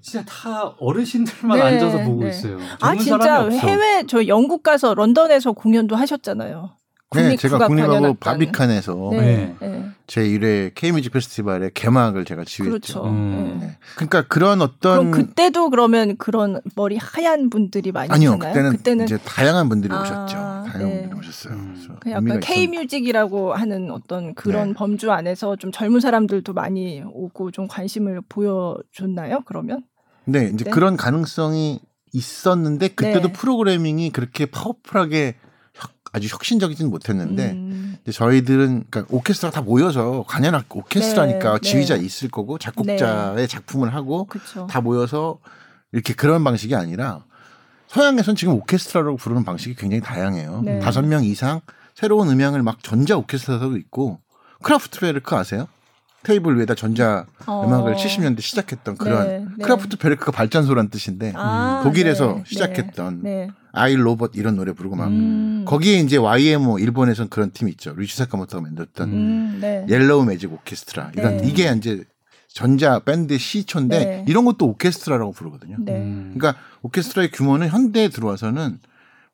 [0.00, 2.30] 진짜 다 어르신들만 네, 앉아서 보고 네.
[2.30, 2.58] 있어요.
[2.80, 6.77] 아 진짜 해외 저 영국 가서 런던에서 공연도 하셨잖아요.
[7.14, 9.88] 네, 제가 국립하고 바비칸에서 네, 네.
[10.06, 13.02] 제 1회 K뮤직 페스티벌의 개막을 제가 지휘했죠.
[13.02, 13.08] 그렇죠.
[13.08, 13.58] 음.
[13.62, 13.78] 네.
[13.94, 18.38] 그러니까 그런 어떤 그럼 그때도 그러면 그런 머리 하얀 분들이 많이 아니요?
[18.38, 20.34] 그때는, 그때는 이제 다양한 분들이 아, 오셨죠.
[20.36, 21.00] 다양한 네.
[21.00, 21.54] 분들이 오셨어요.
[21.54, 21.96] 음.
[22.00, 24.74] 그 약간 K뮤직이라고 하는 어떤 그런 네.
[24.74, 29.44] 범주 안에서 좀 젊은 사람들도 많이 오고 좀 관심을 보여줬나요?
[29.46, 29.82] 그러면?
[30.26, 31.80] 네, 이제 그런 가능성이
[32.12, 33.32] 있었는데 그때도 네.
[33.32, 35.36] 프로그래밍이 그렇게 파워풀하게
[36.12, 37.96] 아주 혁신적이지는 못했는데 음.
[38.10, 42.04] 저희들은 그러니까 오케스트라 다 모여서 관현악 오케스트라니까 네, 지휘자 네.
[42.04, 43.46] 있을 거고 작곡자의 네.
[43.46, 44.66] 작품을 하고 그쵸.
[44.70, 45.38] 다 모여서
[45.92, 47.24] 이렇게 그런 방식이 아니라
[47.88, 50.62] 서양에선 지금 오케스트라라고 부르는 방식이 굉장히 다양해요.
[50.64, 50.78] 네.
[50.78, 51.60] 다섯 명 이상
[51.94, 54.20] 새로운 음향을 막 전자 오케스트라도 있고
[54.62, 55.68] 크라프트베르크 아세요?
[56.22, 57.64] 테이블 위에다 전자 어.
[57.64, 59.64] 음악을 70년대 시작했던 그런 네, 네.
[59.64, 63.48] 크라프트 베르크가 발전소란 뜻인데 아, 독일에서 네, 시작했던 네.
[63.78, 65.64] I Robot 이런 노래 부르고 막 음.
[65.66, 67.94] 거기에 이제 YMO 일본에선 그런 팀이 있죠.
[67.96, 69.86] 류이치 사카모토가 만들었던 음, 네.
[69.88, 71.48] 옐로우 매직 오케스트라 이런 네.
[71.48, 72.04] 이게 이제
[72.48, 74.24] 전자 밴드 시초인데 네.
[74.26, 75.76] 이런 것도 오케스트라라고 부르거든요.
[75.80, 75.96] 네.
[75.96, 76.34] 음.
[76.36, 78.78] 그러니까 오케스트라의 규모는 현대에 들어와서는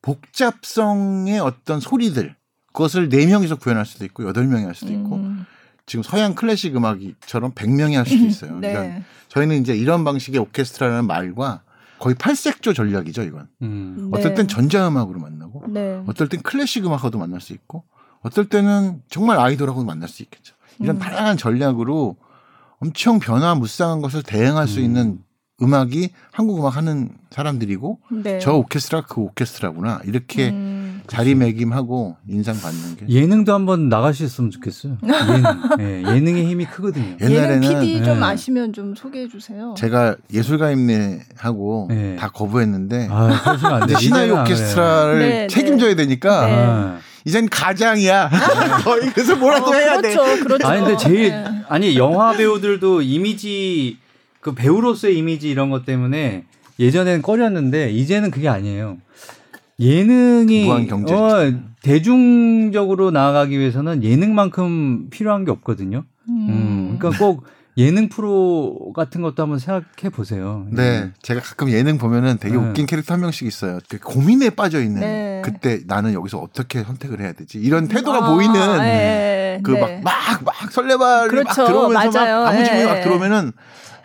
[0.03, 2.35] 복잡성의 어떤 소리들
[2.73, 5.47] 그것을 네 명이서 구현할 수도 있고 여덟 명이 할 수도 있고 음.
[5.87, 8.59] 지금 서양 클래식 음악이처럼 100명이 할 수도 있어요.
[8.59, 8.73] 네.
[8.73, 11.63] 그러니까 저희는 이제 이런 방식의 오케스트라라는 말과
[11.99, 13.49] 거의 팔색조 전략이죠, 이건.
[13.63, 14.11] 음.
[14.13, 14.35] 어떨 네.
[14.35, 16.03] 땐 전자음악으로 만나고, 네.
[16.07, 17.85] 어떨 땐 클래식 음악하고도 만날 수 있고,
[18.23, 20.55] 어떨 때는 정말 아이돌하고도 만날 수 있겠죠.
[20.81, 21.01] 이런 음.
[21.01, 22.17] 다양한 전략으로
[22.79, 24.67] 엄청 변화무쌍한 것을 대응할 음.
[24.67, 25.23] 수 있는
[25.63, 28.39] 음악이 한국 음악 하는 사람들이고 네.
[28.41, 31.03] 저 오케스트라 그 오케스트라구나 이렇게 음.
[31.07, 34.99] 자리매김하고 인상 받는 게 예능도 한번 나가셨으면 좋겠어요.
[35.05, 35.43] 예능.
[35.79, 37.17] 네, 예능의 힘이 크거든요.
[37.21, 38.25] 옛날에는 예능 PD 좀 네.
[38.25, 39.75] 아시면 좀 소개해 주세요.
[39.77, 42.17] 제가 예술가 임내하고 네.
[42.17, 43.31] 다 거부했는데 아,
[44.01, 45.47] 신화의 오케스트라를 네, 네.
[45.47, 46.99] 책임져야 되니까 아.
[47.25, 48.31] 이젠 가장이야.
[48.85, 50.41] 거의 그래서 뭐라도 어, 해야 그렇죠, 돼.
[50.41, 50.67] 그렇죠.
[50.67, 51.33] 아니 근데 제일
[51.69, 53.99] 아니 영화 배우들도 이미지
[54.45, 56.45] 그 배우로서의 이미지 이런 것 때문에
[56.79, 58.99] 예전에는 꺼렸는데 이제는 그게 아니에요.
[59.81, 60.77] 예능이 어,
[61.81, 66.05] 대중적으로 나아가기 위해서는 예능만큼 필요한 게 없거든요.
[66.29, 66.49] 음.
[66.51, 67.45] 음 그러니까 꼭
[67.79, 70.67] 예능 프로 같은 것도 한번 생각해 보세요.
[70.71, 71.15] 네, 음.
[71.23, 72.63] 제가 가끔 예능 보면은 되게 네.
[72.63, 73.79] 웃긴 캐릭터 한 명씩 있어요.
[73.89, 75.43] 그 고민에 빠져 있는 네.
[75.43, 77.59] 그때 나는 여기서 어떻게 선택을 해야 되지?
[77.59, 79.61] 이런 태도가 아, 보이는 네.
[79.63, 81.63] 그막 막막 막 설레발이 그렇죠.
[81.63, 82.45] 막 들어오면서 맞아요.
[82.45, 83.01] 막 아무 질문이 막 네.
[83.01, 83.53] 들어오면은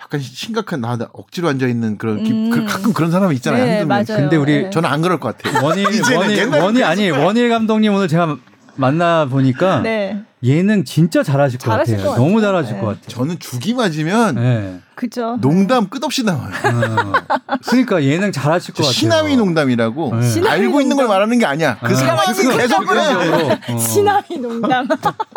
[0.10, 2.50] 약간 심각한 나 억지로 앉아 있는 그런 음.
[2.50, 3.64] 그 가끔 그런 사람이 있잖아요.
[3.64, 4.06] 네, 맞아요.
[4.08, 4.70] 근데 우리 네.
[4.72, 5.64] 저는 안 그럴 것 같아요.
[5.64, 8.38] 원일 원일 원일 아니 원일 감독님 오늘 제가
[8.80, 10.24] 만나 보니까 네.
[10.42, 11.98] 예능 진짜 잘하실 것 같아요.
[12.02, 12.80] 것 너무 잘하실 네.
[12.80, 13.08] 것 같아요.
[13.08, 14.80] 저는 죽이 맞으면 네.
[14.96, 15.38] 그죠.
[15.42, 16.52] 농담 끝없이 나와요.
[16.64, 17.58] 어.
[17.68, 18.94] 그러니까 예능 잘하실 것 같아요.
[18.94, 20.22] 시나미 농담이라고 네.
[20.30, 20.82] 시나미 알고 농담.
[20.82, 21.78] 있는 걸 말하는 게 아니야.
[21.80, 23.02] 그 아, 상황이 계속 그래.
[23.70, 23.78] 어.
[23.78, 24.88] 시나미 농담.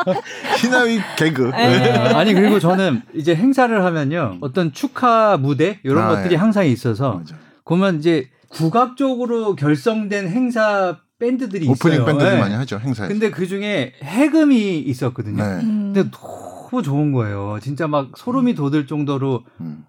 [0.59, 1.51] 시나미 개그.
[1.51, 1.91] 네.
[2.15, 4.39] 아니 그리고 저는 이제 행사를 하면요.
[4.41, 6.39] 어떤 축하 무대 이런 아, 것들이 예.
[6.39, 7.35] 항상 있어서 맞아.
[7.65, 12.05] 그러면 이제 국악적으로 결성된 행사 밴드들이 오프닝 있어요.
[12.05, 12.41] 밴드들 네.
[12.41, 13.07] 많이 하죠 행사에.
[13.07, 15.41] 근데 그 중에 해금이 있었거든요.
[15.41, 15.65] 네.
[15.65, 15.93] 음.
[15.95, 17.59] 근데 너무 좋은 거예요.
[17.63, 19.87] 진짜 막 소름이 돋을 정도로 음.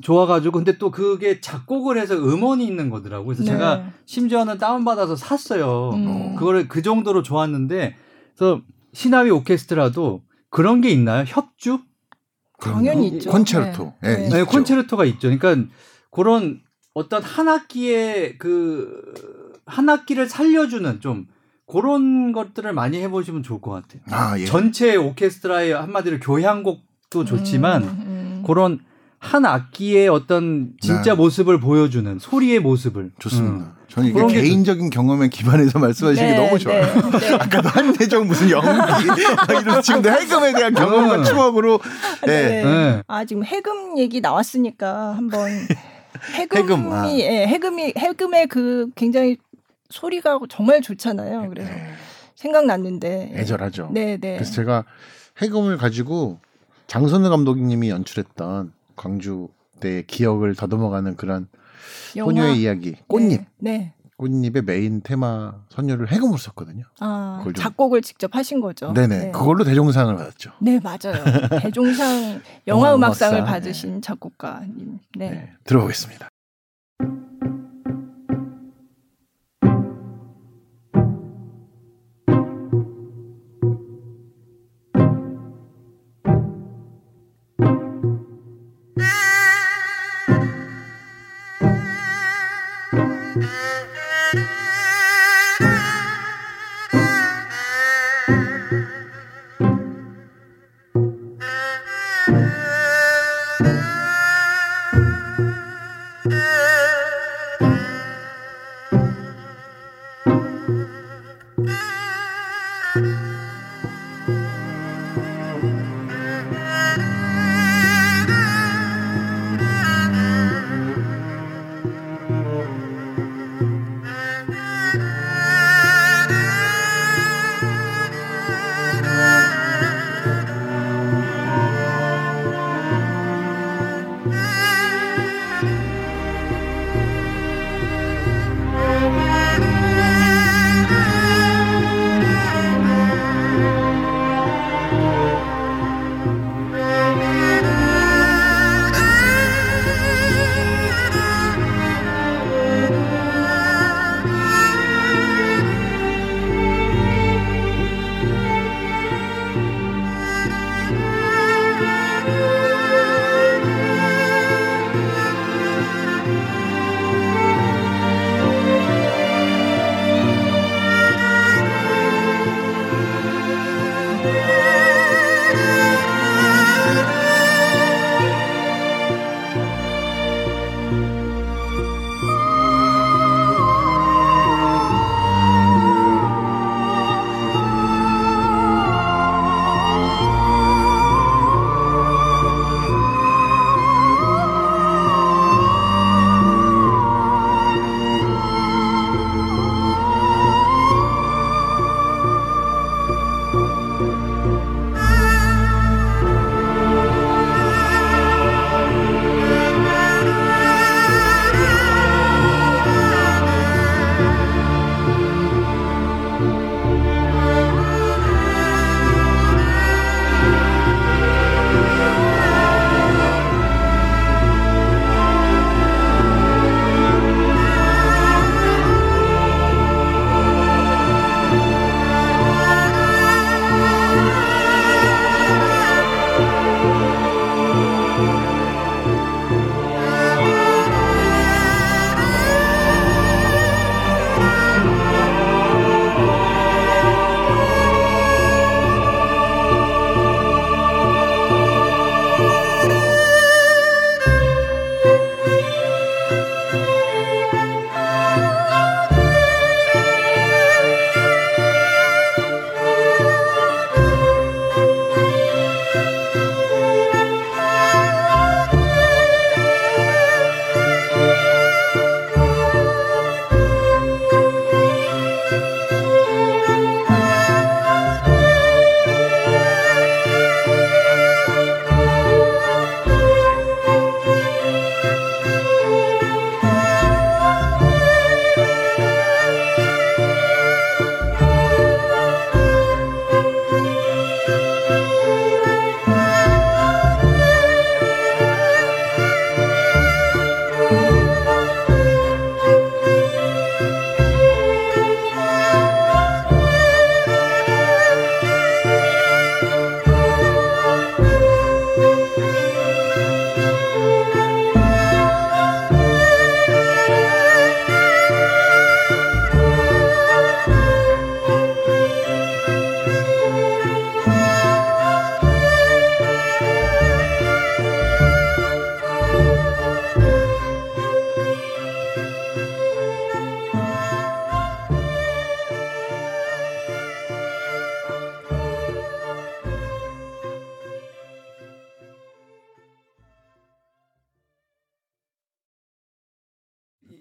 [0.00, 3.26] 좋아가지고 근데 또 그게 작곡을 해서 음원이 있는 거더라고요.
[3.26, 3.50] 그래서 네.
[3.50, 5.90] 제가 심지어는 다운 받아서 샀어요.
[5.94, 6.36] 음.
[6.36, 7.96] 그거를 그 정도로 좋았는데
[8.36, 8.62] 그래서
[8.92, 11.24] 시나위 오케스트라도 그런 게 있나요?
[11.26, 11.80] 협주?
[12.60, 13.30] 당연히 있죠.
[13.30, 13.94] 콘체르토.
[14.00, 14.16] 네.
[14.16, 14.28] 네.
[14.28, 15.28] 네, 콘체르토가 있죠.
[15.28, 15.68] 그러니까
[16.12, 16.60] 그런
[16.94, 19.02] 어떤 한 학기에 그
[19.68, 21.26] 한 학기를 살려주는 좀
[21.66, 24.00] 그런 것들을 많이 해보시면 좋을 것 같아요.
[24.10, 24.46] 아, 예.
[24.46, 28.42] 전체 오케스트라의 한마디로 교향곡도 좋지만 음, 음.
[28.46, 28.80] 그런
[29.18, 31.14] 한 악기의 어떤 진짜 네.
[31.14, 33.66] 모습을 보여주는 소리의 모습을 좋습니다.
[33.66, 33.72] 음.
[33.88, 36.82] 저는 이게 개인적인 경험에 기반해서 말씀하시는 네, 게 너무 좋아요.
[36.82, 37.34] 네, 네.
[37.34, 38.68] 아까도 한대정 무슨 연기
[39.60, 41.24] 이런 지금도 해금에 대한 경험과 음.
[41.24, 41.80] 추억으로.
[42.26, 42.62] 네.
[42.62, 43.02] 네.
[43.08, 45.50] 아 지금 해금 얘기 나왔으니까 한번
[46.34, 47.10] 해금이 해금, 아.
[47.10, 49.36] 예, 해금이 해금의 그 굉장히
[49.90, 51.48] 소리가 정말 좋잖아요.
[51.48, 51.92] 그래서 네.
[52.34, 53.90] 생각났는데 애절하죠.
[53.92, 54.34] 네, 네.
[54.34, 54.84] 그래서 제가
[55.40, 56.40] 해금을 가지고
[56.86, 59.48] 장선우 감독님이 연출했던 광주
[59.80, 61.48] 때 기억을 더듬어가는 그런
[62.16, 62.30] 영화?
[62.30, 63.40] 소녀의 이야기 꽃잎.
[63.58, 63.70] 네.
[63.78, 63.94] 네.
[64.16, 66.84] 꽃잎의 메인 테마 선율을 해금으로 썼거든요.
[66.98, 68.92] 아, 작곡을 직접 하신 거죠.
[68.92, 69.18] 네네.
[69.18, 69.30] 네.
[69.30, 70.50] 그걸로 대종상을 받았죠.
[70.60, 71.22] 네, 맞아요.
[71.62, 74.00] 대종상 영화 음악상을 받으신 네.
[74.00, 74.98] 작곡가님.
[75.16, 75.30] 네.
[75.30, 75.52] 네.
[75.62, 76.27] 들어보겠습니다.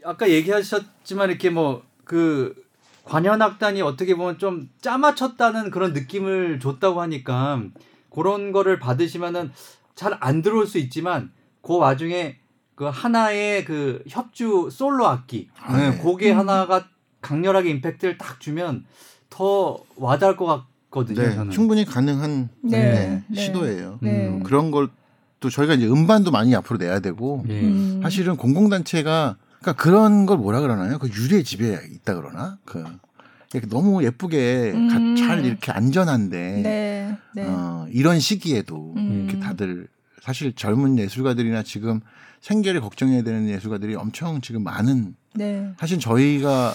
[0.07, 2.55] 아까 얘기하셨지만 이렇게 뭐 그
[3.03, 7.61] 관현악단이 어떻게 보면 좀 짜맞췄다는 그런 느낌을 줬다고 하니까
[8.09, 9.51] 그런 거를 받으시면은
[9.95, 11.31] 잘 안 들어올 수 있지만
[11.61, 12.37] 그 와중에
[12.75, 15.97] 그 하나의 그 협주 솔로 악기 아, 네.
[15.97, 16.39] 곡에 음.
[16.39, 16.87] 하나가
[17.21, 18.85] 강렬하게 임팩트를 딱 주면
[19.29, 20.45] 더 와닿을 것
[20.89, 21.21] 같거든요.
[21.21, 21.51] 네, 저는.
[21.51, 23.23] 충분히 가능한 네.
[23.27, 23.35] 네.
[23.35, 23.99] 시도예요.
[24.01, 24.27] 네.
[24.27, 24.89] 음, 그런 걸
[25.39, 27.99] 또 저희가 이제 음반도 많이 앞으로 내야 되고 음.
[28.01, 30.99] 사실은 공공단체가 그러니까 그런 걸 뭐라 그러나요?
[30.99, 32.83] 그 유례 집에 있다 그러나 그
[33.69, 35.15] 너무 예쁘게 음.
[35.15, 37.45] 잘 이렇게 안전한데 네, 네.
[37.47, 39.25] 어, 이런 시기에도 음.
[39.27, 39.87] 이렇게 다들
[40.21, 42.01] 사실 젊은 예술가들이나 지금
[42.47, 45.73] 생계를 걱정해야 되는 예술가들이 엄청 지금 많은 네.
[45.77, 46.73] 사실 저희가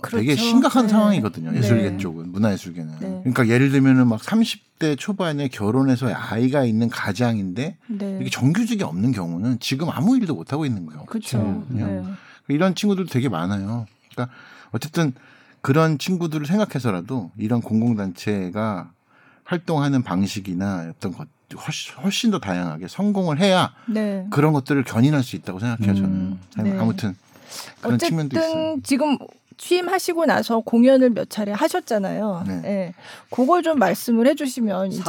[0.00, 0.16] 그렇죠.
[0.16, 0.90] 되게 심각한 네.
[0.90, 1.56] 상황이거든요.
[1.56, 1.96] 예술계 네.
[1.96, 2.94] 쪽은 문화예술계는.
[2.98, 3.20] 네.
[3.22, 8.18] 그러니까 예를 들면은 막 30대 초반에 결혼해서 아이가 있는 가장인데 네.
[8.20, 11.04] 이게 정규직이 없는 경우는 지금 아무 일도 못 하고 있는 거예요.
[11.04, 11.64] 그렇죠.
[12.48, 13.86] 이런 친구들 되게 많아요.
[14.10, 14.34] 그러니까
[14.72, 15.12] 어쨌든
[15.60, 18.90] 그런 친구들을 생각해서라도 이런 공공단체가
[19.44, 24.26] 활동하는 방식이나 어떤 것 훨씬, 훨씬 더 다양하게 성공을 해야 네.
[24.30, 26.78] 그런 것들을 견인할 수 있다고 생각해요 저는 음, 네.
[26.78, 27.16] 아무튼
[27.80, 28.76] 그런 측면도 있어요.
[28.82, 29.18] 지금
[29.56, 32.44] 취임하시고 나서 공연을 몇 차례 하셨잖아요.
[32.46, 32.60] 네.
[32.62, 32.94] 네.
[33.30, 35.02] 그걸 좀 말씀을 해주시면 이제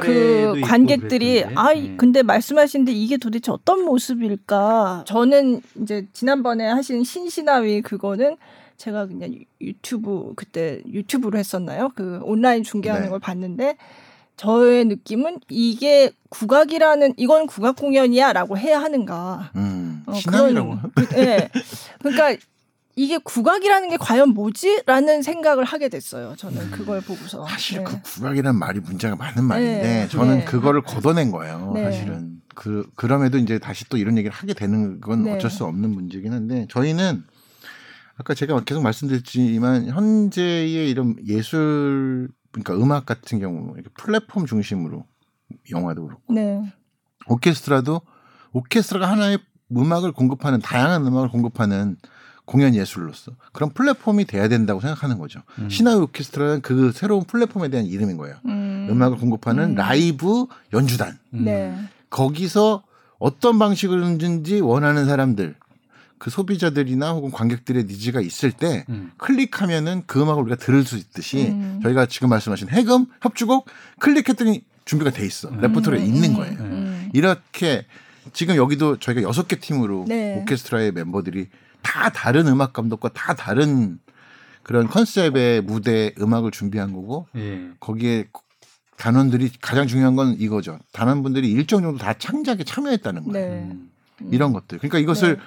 [0.00, 1.94] 그 관객들이 아 네.
[1.96, 5.04] 근데 말씀하신데 이게 도대체 어떤 모습일까?
[5.06, 8.36] 저는 이제 지난번에 하신 신신하위 그거는
[8.78, 11.90] 제가 그냥 유튜브 그때 유튜브로 했었나요?
[11.94, 13.10] 그 온라인 중계하는 네.
[13.10, 13.76] 걸 봤는데
[14.38, 19.50] 저의 느낌은 이게 국악이라는 이건 국악 공연이야라고 해야 하는가?
[19.56, 20.80] 음, 어, 그런
[21.10, 21.50] 네.
[21.98, 22.36] 그러니까
[22.94, 26.34] 이게 국악이라는 게 과연 뭐지?라는 생각을 하게 됐어요.
[26.36, 27.84] 저는 음, 그걸 보고서 사실 네.
[27.84, 30.08] 그 국악이라는 말이 문제가 많은 말인데 네.
[30.08, 30.44] 저는 네.
[30.44, 31.72] 그거를 걷어낸 거예요.
[31.74, 31.84] 네.
[31.84, 35.34] 사실은 그 그럼에도 이제 다시 또 이런 얘기를 하게 되는 건 네.
[35.34, 37.24] 어쩔 수 없는 문제긴 한데 저희는
[38.16, 45.04] 아까 제가 계속 말씀드렸지만 현재의 이런 예술 그러니까 음악 같은 경우 이렇게 플랫폼 중심으로
[45.70, 46.60] 영화도 그렇고 네.
[47.26, 48.00] 오케스트라도
[48.52, 49.38] 오케스트라가 하나의
[49.76, 51.96] 음악을 공급하는 다양한 음악을 공급하는
[52.46, 55.42] 공연 예술로서 그런 플랫폼이 돼야 된다고 생각하는 거죠.
[55.58, 55.68] 음.
[55.68, 58.36] 신화의 오케스트라는 그 새로운 플랫폼에 대한 이름인 거예요.
[58.46, 58.98] 음.
[59.00, 59.74] 악을 공급하는 음.
[59.74, 61.18] 라이브 연주단.
[61.30, 61.78] 네.
[62.08, 62.82] 거기서
[63.18, 65.56] 어떤 방식을든지 원하는 사람들
[66.18, 69.12] 그 소비자들이나 혹은 관객들의 니즈가 있을 때 음.
[69.18, 71.80] 클릭하면은 그 음악을 우리가 들을 수 있듯이 음.
[71.82, 73.66] 저희가 지금 말씀하신 해금 협주곡
[74.00, 75.60] 클릭했더니 준비가 돼 있어 음.
[75.60, 76.58] 레퍼토리에 있는 거예요.
[76.60, 77.10] 음.
[77.12, 77.86] 이렇게
[78.32, 80.40] 지금 여기도 저희가 여섯 개 팀으로 네.
[80.40, 81.48] 오케스트라의 멤버들이
[81.82, 83.98] 다 다른 음악 감독과 다 다른
[84.62, 87.70] 그런 컨셉의 무대 음악을 준비한 거고 예.
[87.80, 88.28] 거기에
[88.98, 90.78] 단원들이 가장 중요한 건 이거죠.
[90.92, 93.50] 단원분들이 일정 정도 다 창작에 참여했다는 거예요.
[93.50, 93.60] 네.
[93.70, 93.90] 음.
[94.32, 94.78] 이런 것들.
[94.78, 95.42] 그러니까 이것을 네.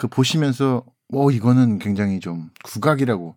[0.00, 0.82] 그 보시면서
[1.12, 3.34] 어 이거는 굉장히 좀 국악이라고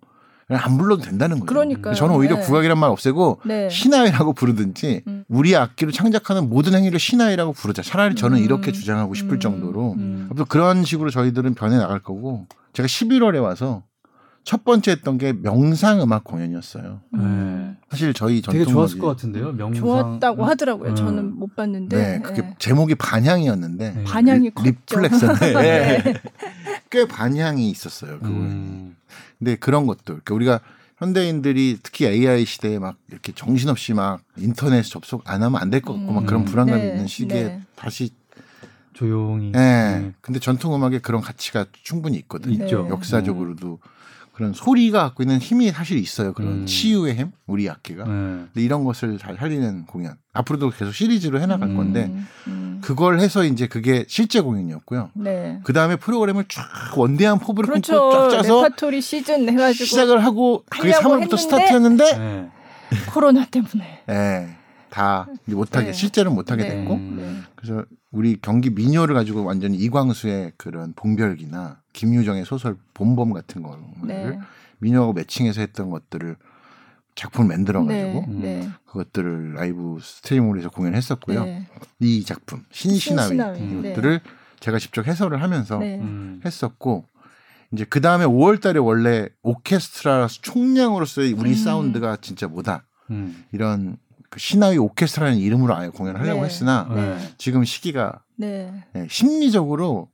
[0.48, 1.46] 안 불러도 된다는 거죠.
[1.48, 2.42] 그러니까 저는 오히려 네.
[2.42, 3.70] 국악이란 말 없애고 네.
[3.70, 5.26] 시나위라고 부르든지 음.
[5.28, 7.82] 우리 악기로 창작하는 모든 행위를 시나위라고 부르자.
[7.82, 8.44] 차라리 저는 음.
[8.46, 9.40] 이렇게 주장하고 싶을 음.
[9.42, 10.30] 정도로 음.
[10.48, 13.84] 그런 식으로 저희들은 변해 나갈 거고 제가 11월에 와서
[14.44, 17.00] 첫 번째 했던 게 명상 음악 공연이었어요.
[17.12, 17.76] 네.
[17.90, 19.54] 사실 저희 전통 되게 좋았을 것 같은데요.
[19.54, 20.90] 명상 좋았다고 하더라고요.
[20.92, 20.96] 음.
[20.96, 21.96] 저는 못 봤는데.
[21.98, 22.56] 네, 그게 네.
[22.60, 24.04] 제목이 반향이었는데 네.
[24.04, 25.54] 반향이 reflex인데
[26.04, 26.14] 네.
[26.90, 28.20] 꽤 반향이 있었어요.
[28.20, 28.28] 그거.
[28.28, 28.96] 음.
[29.40, 30.60] 근데 그런 것들 그러니까 우리가
[30.98, 35.94] 현대인들이 특히 AI 시대에 막 이렇게 정신없이 막 인터넷 접속 안 하면 안 될 것
[35.94, 36.16] 같고 음.
[36.16, 36.90] 막 그런 불안감이 네.
[36.90, 37.62] 있는 시기에 네.
[37.76, 38.12] 다시
[38.94, 39.52] 조용히.
[39.54, 40.12] 네.
[40.22, 42.64] 근데 전통 음악에 그런 가치가 충분히 있거든요.
[42.66, 42.88] 있죠.
[42.90, 43.80] 역사적으로도
[44.34, 46.34] 그런 소리가 갖고 있는 힘이 사실 있어요.
[46.34, 46.66] 그런 음.
[46.66, 48.04] 치유의 힘, 우리 악기가.
[48.06, 48.50] 음.
[48.52, 50.16] 근데 이런 것을 잘 살리는 공연.
[50.34, 51.78] 앞으로도 계속 시리즈로 해나갈 음.
[51.78, 52.12] 건데
[52.48, 52.82] 음.
[52.84, 55.12] 그걸 해서 이제 그게 실제 공연이었고요.
[55.14, 55.60] 네.
[55.64, 56.64] 그 다음에 프로그램을 쫙
[56.98, 58.10] 원대한 포부를 그렇죠.
[58.12, 62.50] 쫙 짜서 레파토리 시즌 해가지고 시작을 하고 그게 3월부터 스타트였는데 네.
[63.14, 64.04] 코로나 때문에.
[64.08, 64.58] 네.
[64.90, 65.94] 다 못하게 네.
[65.94, 66.70] 실제로는 못하게 네.
[66.70, 67.36] 됐고 네.
[67.56, 74.40] 그래서 우리 경기 민요를 가지고 완전히 이광수의 그런 봉별기나 김유정의 소설 봄봄 같은 거를 네.
[74.80, 76.36] 민요하고 매칭해서 했던 것들을
[77.16, 78.60] 작품을 만들어 가지고 네.
[78.60, 78.70] 네.
[78.86, 81.46] 그것들을 라이브 스트리밍으로 해서 공연했었고요.
[81.46, 81.68] 네.
[82.00, 83.80] 이 작품 신시나위, 신시나위.
[83.80, 84.22] 이것들을
[84.60, 86.42] 제가 직접 해설을 하면서 음.
[86.44, 87.06] 했었고
[87.72, 91.56] 이제 그 다음에 5월달에 원래 오케스트라 총량으로서의 우리 음.
[91.56, 93.44] 사운드가 진짜 뭐다 음.
[93.52, 93.98] 이런
[94.30, 96.46] 그 신화위 오케스트라는 이름으로 아예 공연을 하려고 네.
[96.48, 97.18] 했으나 네.
[97.38, 98.74] 지금 시기가 네.
[98.94, 99.08] 네.
[99.10, 100.10] 심리적으로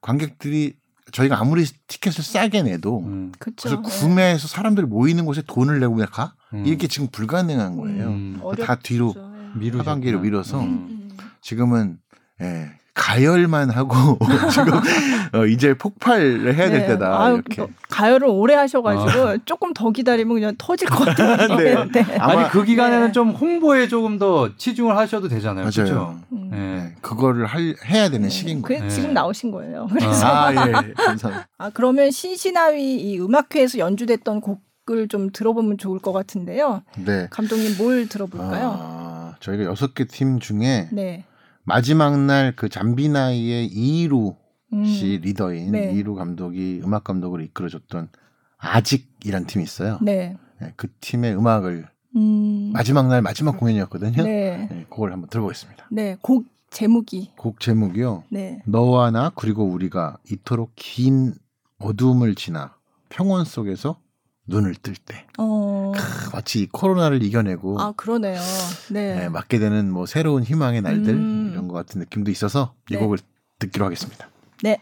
[0.00, 0.76] 관객들이
[1.12, 3.32] 저희가 아무리 티켓을 싸게 내도 음.
[3.38, 6.34] 그래서 구매해서 사람들이 모이는 곳에 돈을 내고 왜 가?
[6.52, 6.64] 음.
[6.66, 8.08] 이게 지금 불가능한 거예요.
[8.08, 8.40] 음.
[8.64, 9.14] 다 뒤로
[9.78, 11.16] 하반기로 밀어서 음.
[11.40, 11.98] 지금은
[12.42, 14.18] 예, 가열만 하고
[14.50, 14.72] 지금
[15.34, 16.86] 어, 이제 폭발을 해야 될 네.
[16.88, 19.36] 때다 아, 이렇게 가열을 오래 하셔가지고 아.
[19.44, 21.56] 조금 더 기다리면 그냥 터질 것 같아요.
[21.56, 22.02] 네.
[22.02, 22.16] 네.
[22.18, 23.12] 아니 그 기간에는 네.
[23.12, 25.64] 좀 홍보에 조금 더 치중을 하셔도 되잖아요.
[25.64, 25.70] 맞아요.
[25.70, 26.18] 그렇죠?
[26.32, 26.48] 음.
[26.50, 26.94] 네.
[27.02, 28.28] 그거를 할, 해야 되는 네.
[28.30, 28.82] 시기인 거예요.
[28.82, 29.88] 그, 지금 나오신 거예요.
[29.92, 30.72] 그래서 아, 예.
[30.96, 31.48] 감사합니다.
[31.58, 36.82] 아 그러면 신신하위 이 음악회에서 연주됐던 곡을 좀 들어보면 좋을 것 같은데요.
[36.96, 37.26] 네.
[37.30, 38.78] 감독님 뭘 들어볼까요?
[38.80, 41.24] 아, 저희가 여섯 개 팀 중에 네.
[41.66, 44.36] 마지막 날 그 잠비나이의 이루
[44.72, 44.84] 음.
[44.84, 45.92] 씨 리더인 네.
[45.92, 48.08] 이루 감독이 음악 감독을 이끌어줬던
[48.58, 49.98] 아직이란 팀이 있어요.
[50.02, 50.36] 네.
[50.60, 51.86] 네 그 팀의 음악을
[52.16, 52.70] 음.
[52.72, 54.22] 마지막 날 마지막 공연이었거든요.
[54.22, 54.68] 네.
[54.70, 54.86] 네.
[54.88, 55.88] 그걸 한번 들어보겠습니다.
[55.90, 58.24] 네, 곡 제목이 곡 제목이요.
[58.30, 58.62] 네.
[58.64, 61.34] 너와 나 그리고 우리가 이토록 긴
[61.78, 62.74] 어둠을 지나
[63.10, 63.98] 평온 속에서
[64.46, 65.26] 눈을 뜰 때.
[65.38, 65.92] 어...
[65.94, 67.80] 크, 마치 코로나를 이겨내고.
[67.80, 68.40] 아, 그러네요.
[68.90, 69.16] 네.
[69.16, 71.50] 네 맞게 되는 뭐 새로운 희망의 날들 음...
[71.52, 72.98] 이런 것 같은 느낌도 있어서 이 네.
[73.00, 73.18] 곡을
[73.58, 74.28] 듣기로 하겠습니다.
[74.62, 74.78] 네.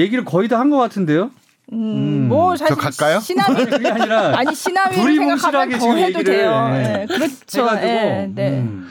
[0.00, 1.30] 얘기를 거의 다 한 것 같은데요.
[1.72, 3.18] 음, 음, 뭐 사실 갈까요?
[3.20, 6.68] 시나미 그게 아니라 아니 시나미 생각하면 더 해도 돼요.
[6.68, 6.82] 네.
[6.82, 7.06] 네.
[7.06, 7.74] 그렇죠.
[7.74, 8.30] 네.
[8.34, 8.60] 네.
[8.60, 8.88] 음.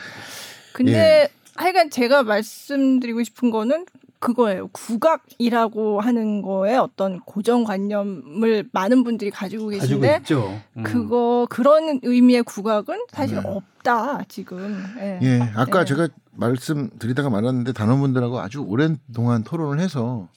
[0.73, 1.29] 근데 예.
[1.55, 3.85] 하여간 제가 말씀드리고 싶은 거는
[4.19, 4.67] 그거예요.
[4.73, 10.83] 국악이라고 하는 거에 어떤 고정관념을 많은 분들이 가지고 계신데 가지고 음.
[10.83, 13.43] 그거 그런 의미의 국악은 사실 네.
[13.45, 14.83] 없다 지금.
[14.99, 15.85] 예, 예 아까 네.
[15.85, 20.27] 제가 말씀드리다가 말았는데 단원분들하고 아주 오랜 동안 토론을 해서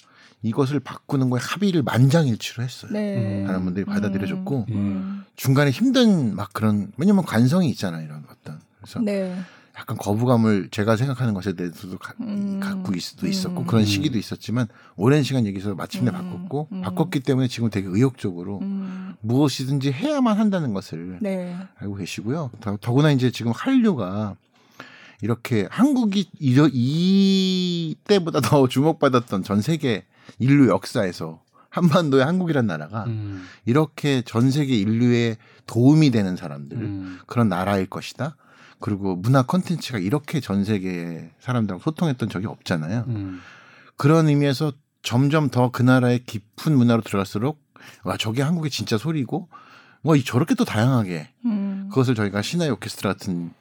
[0.43, 2.93] 이것을 바꾸는 거에 합의를 만장일치로 했어요.
[2.93, 3.45] 네.
[3.45, 4.75] 많은 분들이 받아들여줬고 음.
[4.75, 5.25] 음.
[5.37, 9.37] 중간에 힘든 막 그런 왜냐면 관성이 있잖아요 이런 어떤 그래서 네.
[9.77, 12.59] 약간 거부감을 제가 생각하는 것에 대해서도 가, 음.
[12.61, 13.67] 갖고 있, 도 있었고 음.
[13.67, 14.67] 그런 시기도 있었지만
[14.97, 16.15] 오랜 시간 얘기해서 마침내 음.
[16.15, 16.83] 바꿨고 음.
[16.83, 19.15] 바꿨기 때문에 지금 되게 의욕적으로 음.
[19.21, 21.57] 무엇이든지 해야만 한다는 것을 네.
[21.77, 22.51] 알고 계시고요.
[22.81, 24.37] 더구나 이제 지금 한류가
[25.23, 30.05] 이렇게 한국이 이 때보다 더 주목받았던 전 세계
[30.39, 33.47] 인류 역사에서 한반도의 한국이란 나라가 음.
[33.67, 38.37] 이렇게 전 세계 인류에 도움이 되는 사람들 그런 나라일 것이다.
[38.81, 43.05] 그리고 문화 콘텐츠가 이렇게 전 세계 사람들하고 소통했던 적이 없잖아요.
[43.09, 43.41] 음.
[43.97, 44.73] 그런 의미에서
[45.03, 47.61] 점점 더 그 나라의 깊은 문화로 들어갈수록
[48.05, 49.49] 와 저게 한국의 진짜 소리고
[50.03, 51.89] 뭐 저렇게 또 다양하게 음.
[51.91, 53.53] 그것을 저희가 신화의 오케스트라 같은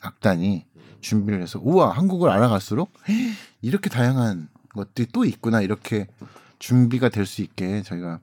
[0.00, 0.64] 악단이
[1.00, 2.92] 준비를 해서 우와 한국을 알아갈수록
[3.62, 6.06] 이렇게 다양한 것들이 또 있구나 이렇게
[6.58, 8.20] 준비가 될 수 있게 저희가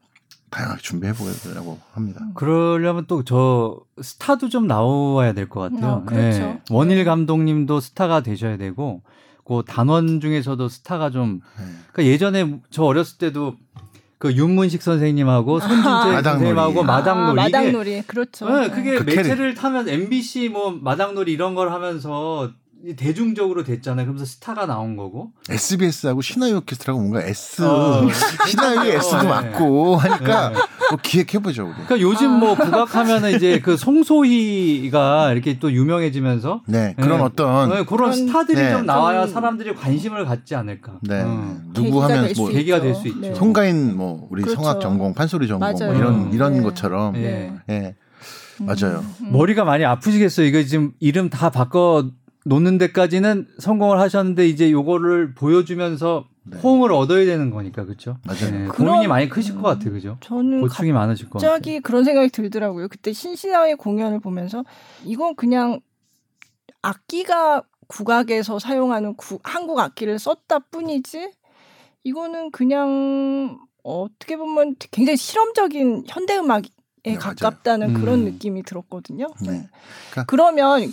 [0.50, 2.22] 다양하게 준비해 보려고 합니다.
[2.24, 2.34] 음.
[2.34, 5.91] 그러려면 또 저 스타도 좀 나와야 될 것 같아요.
[5.93, 6.39] 어, 그렇죠.
[6.39, 6.62] 네.
[6.70, 9.02] 원일 감독님도 스타가 되셔야 되고
[9.43, 11.66] 그 단원 중에서도 스타가 좀 네.
[11.91, 13.56] 그러니까 예전에 저 어렸을 때도
[14.18, 18.50] 그 윤문식 선생님하고 손진재 아, 선생님하고 마당놀이, 아, 마당놀이 그렇죠.
[18.50, 22.50] 네, 그게 그 매체를 타면 MBC 뭐 마당놀이 이런 걸 하면서
[22.93, 24.05] 대중적으로 됐잖아요.
[24.05, 25.31] 그러면서 스타가 나온 거고.
[25.49, 28.07] SBS하고 신화의 오케스트라가 뭔가 S, 어,
[28.47, 29.27] 신화의 S도 네.
[29.27, 30.55] 맞고 하니까 네.
[30.91, 31.63] 뭐 기획해보죠.
[31.63, 31.71] 우리.
[31.73, 36.61] 그러니까 요즘 뭐 국악하면은 이제 그 송소희가 이렇게 또 유명해지면서.
[36.67, 37.23] 네, 그런 네.
[37.23, 37.69] 어떤.
[37.69, 38.71] 네, 그런 스타들이 네.
[38.71, 40.99] 좀 나와야 사람들이 관심을 갖지 않을까.
[41.01, 41.21] 네.
[41.23, 41.57] 어.
[41.73, 42.49] 누구 하면 뭐.
[42.49, 43.19] 계기가 될 수 있죠.
[43.19, 43.33] 네.
[43.33, 44.61] 송가인 뭐 우리 그렇죠.
[44.61, 47.15] 성악 전공, 판소리 전공 뭐 이런, 이런 것처럼.
[47.17, 47.51] 예.
[47.67, 47.95] 네.
[48.59, 49.03] 맞아요.
[49.21, 49.31] 음.
[49.33, 50.45] 머리가 많이 아프시겠어요.
[50.45, 52.05] 이거 지금 이름 다 바꿔
[52.46, 56.60] 놓는 데까지는 성공을 하셨는데 이제 요거를 보여주면서 네.
[56.60, 58.18] 호응을 얻어야 되는 거니까 그렇죠.
[58.24, 58.52] 맞아요.
[58.52, 60.18] 네, 고민이 많이 크실 것 같아요, 그죠?
[60.22, 61.54] 저는 고충이 많으실 것 같아요.
[61.54, 62.88] 갑자기 그런 생각이 들더라고요.
[62.88, 64.64] 그때 신시아의 공연을 보면서
[65.04, 65.80] 이건 그냥
[66.84, 71.32] 악기가 국악에서 사용하는 구, 한국 악기를 썼다 뿐이지
[72.04, 76.70] 이거는 그냥 어떻게 보면 굉장히 실험적인 현대 음악 에
[77.12, 78.01] 네, 가깝다는 음.
[78.01, 79.28] 그런 느낌이 들었거든요.
[79.41, 79.51] 네.
[79.51, 79.70] 네.
[80.12, 80.91] 그러니까 그러면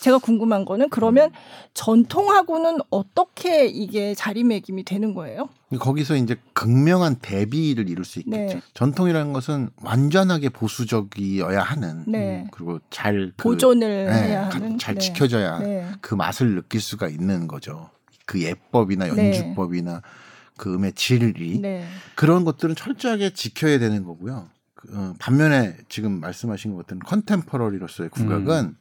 [0.00, 1.34] 제가 궁금한 거는 그러면 음.
[1.74, 5.48] 전통하고는 어떻게 이게 자리매김이 되는 거예요?
[5.78, 8.54] 거기서 이제 극명한 대비를 이룰 수 있겠죠.
[8.54, 8.60] 네.
[8.74, 12.42] 전통이라는 것은 완전하게 보수적이어야 하는 네.
[12.42, 15.00] 음, 그리고 잘 그, 보존을 네, 해야 하는 잘 네.
[15.00, 15.86] 지켜져야 네.
[16.00, 17.90] 그 맛을 느낄 수가 있는 거죠.
[18.24, 20.02] 그 예법이나 연주법이나
[20.56, 21.62] 그 음의 질이
[22.14, 24.48] 그런 것들은 철저하게 지켜야 되는 거고요.
[24.92, 28.76] 어, 반면에 지금 말씀하신 것 같은 contemporary로서의 국악은 음.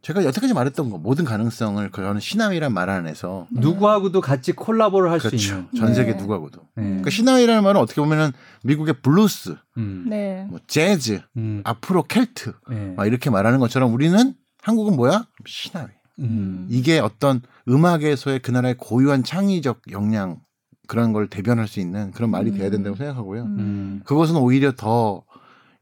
[0.00, 5.54] 제가 여태까지 말했던 거 모든 가능성을 저는 시나위란 말 안에서 누구하고도 같이 콜라보를 할수 그렇죠.
[5.54, 6.18] 있는 전 세계 네.
[6.18, 6.82] 누구하고도 네.
[6.84, 8.30] 그러니까 시나위라는 말은 어떻게 보면은
[8.62, 10.06] 미국의 블루스, 음.
[10.08, 10.46] 네.
[10.48, 11.62] 뭐 재즈, 음.
[11.64, 12.94] 앞으로 켈트 네.
[12.96, 15.88] 막 이렇게 말하는 것처럼 우리는 한국은 뭐야 신화위
[16.20, 16.66] 음.
[16.70, 20.40] 이게 어떤 음악에서의 그 나라의 고유한 창의적 역량
[20.86, 22.70] 그런 걸 대변할 수 있는 그런 말이 돼야 음.
[22.70, 23.42] 된다고 생각하고요.
[23.44, 24.00] 음.
[24.04, 25.22] 그것은 오히려 더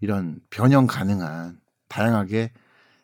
[0.00, 2.52] 이런 변형 가능한 다양하게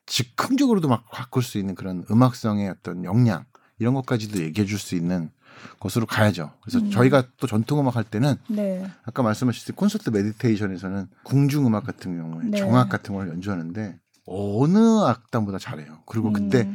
[0.06, 3.44] 즉흥적으로도 막 바꿀 수 있는 그런 음악성의 어떤 역량
[3.78, 5.30] 이런 것까지도 얘기해 줄 수 있는
[5.78, 6.52] 것으로 가야죠.
[6.62, 6.90] 그래서 음.
[6.90, 8.84] 저희가 또 전통 음악 할 때는 네.
[9.04, 12.58] 아까 말씀하셨듯이 콘서트 메디테이션에서는 궁중 음악 같은 경우에 네.
[12.58, 16.02] 정악 같은 걸 연주하는데 어느 악단보다 잘해요.
[16.06, 16.32] 그리고 음.
[16.32, 16.72] 그때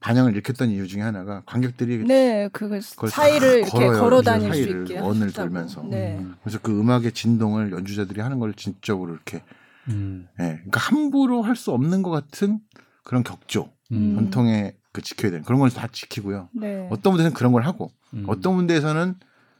[0.00, 5.32] 반향을 일으켰던 이유 중에 하나가 관객들이 네, 그 사이를 이렇게 걸어 다닐 수 있게 원을
[5.32, 6.24] 돌면서 네.
[6.42, 9.42] 그래서 그 음악의 진동을 연주자들이 하는 걸 진적으로 이렇게
[9.88, 10.26] 음.
[10.38, 12.60] 네, 그러니까 함부로 할 수 없는 것 같은
[13.04, 14.14] 그런 격조 음.
[14.16, 16.48] 전통의 그 지켜야 되는 그런 걸 다 지키고요.
[16.54, 16.88] 네.
[16.90, 18.24] 어떤 분들은 그런 걸 하고 음.
[18.26, 19.14] 어떤 분들에서는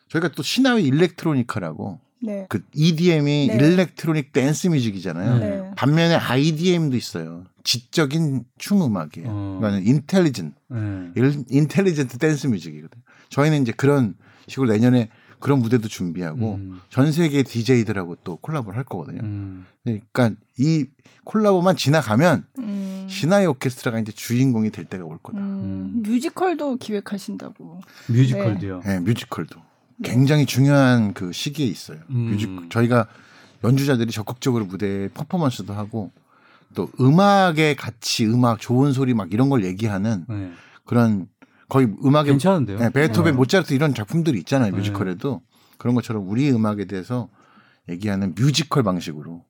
[0.08, 2.46] 저희가 또 시나위 electronica라고 네.
[2.48, 3.54] 그 EDM이 네.
[3.54, 5.38] electronic dance music이잖아요.
[5.38, 5.70] 네.
[5.76, 7.44] 반면에 IDM도 있어요.
[7.64, 9.28] 지적인 춤 음악이에요.
[9.28, 9.58] 어.
[9.60, 11.12] 그러니까 intelligen, 네.
[11.50, 13.02] intelligent dance music이거든요.
[13.30, 14.14] 저희는 이제 그런
[14.46, 15.08] 식으로 내년에
[15.38, 16.80] 그런 무대도 준비하고 음.
[16.90, 19.22] 전 세계 DJ들하고 또 콜라보를 할 거거든요.
[19.22, 19.66] 음.
[19.82, 20.86] 그러니까 이
[21.24, 23.06] 코로나만 지나가면 음.
[23.08, 25.38] 시나위 오케스트라가 이제 주인공이 될 때가 올 거다.
[25.38, 26.02] 음.
[26.04, 27.80] 뮤지컬도 기획하신다고.
[28.08, 28.82] 뮤지컬도요.
[28.84, 29.60] 네, 네 뮤지컬도.
[30.02, 31.98] 굉장히 중요한 그 시기에 있어요.
[32.10, 32.30] 음.
[32.30, 33.06] 뮤직 저희가
[33.64, 36.12] 연주자들이 적극적으로 무대에 퍼포먼스도 하고
[36.74, 40.52] 또 음악의 가치, 음악 좋은 소리 막 이런 걸 얘기하는 네.
[40.84, 41.26] 그런
[41.68, 42.78] 거의 음악의 괜찮은데요.
[42.78, 43.36] 네, 베토벤, 네.
[43.36, 44.70] 모차르트 이런 작품들이 있잖아요.
[44.70, 44.76] 네.
[44.76, 45.42] 뮤지컬에도
[45.78, 47.28] 그런 것처럼 우리 음악에 대해서
[47.88, 49.44] 얘기하는 뮤지컬 방식으로.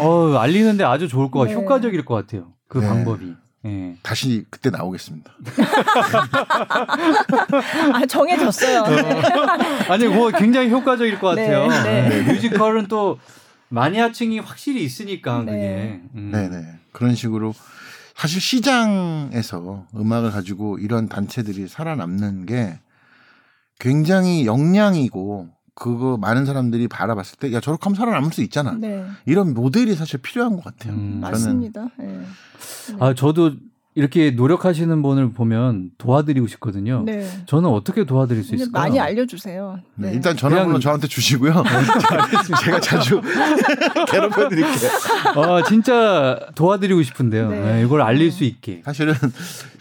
[0.00, 1.56] 어 알리는데 아주 좋을 것 같아요.
[1.56, 1.62] 네.
[1.62, 2.52] 효과적일 것 같아요.
[2.68, 2.88] 그 네.
[2.88, 3.34] 방법이.
[3.66, 3.96] 네.
[4.02, 5.32] 다시 그때 나오겠습니다.
[7.94, 8.84] 아 정해졌어요.
[8.84, 9.22] 네.
[9.90, 11.66] 아니, 뭐 굉장히 효과적일 것 같아요.
[11.68, 13.18] 네, 뮤지컬은 또
[13.68, 16.00] 마니아층이 확실히 있으니까 그게.
[16.14, 16.30] 음.
[16.32, 16.64] 네네.
[16.92, 17.52] 그런 식으로
[18.14, 22.78] 사실 시장에서 음악을 가지고 이런 단체들이 살아남는 게
[23.78, 28.72] 굉장히 역량이고 그거 많은 사람들이 바라봤을 때 야 저렇게 하면 살아남을 수 있잖아.
[28.72, 29.04] 네.
[29.26, 30.94] 이런 모델이 사실 필요한 것 같아요.
[30.94, 31.18] 음.
[31.20, 31.88] 맞습니다.
[31.98, 32.20] 네.
[32.98, 33.52] 아 저도
[33.94, 37.02] 이렇게 노력하시는 분을 보면 도와드리고 싶거든요.
[37.04, 37.26] 네.
[37.46, 38.82] 저는 어떻게 도와드릴 수 있을까요?
[38.82, 39.78] 많이 알려주세요.
[39.96, 40.08] 네.
[40.08, 40.14] 네.
[40.14, 41.52] 일단 전화번호 저한테 주시고요.
[41.62, 43.20] 네, 제가 자주
[44.08, 44.90] 괴롭혀드릴게요.
[45.36, 47.50] 아 진짜 도와드리고 싶은데요.
[47.50, 47.60] 네.
[47.60, 48.82] 네 이걸 알릴 수 있게.
[48.84, 49.14] 사실은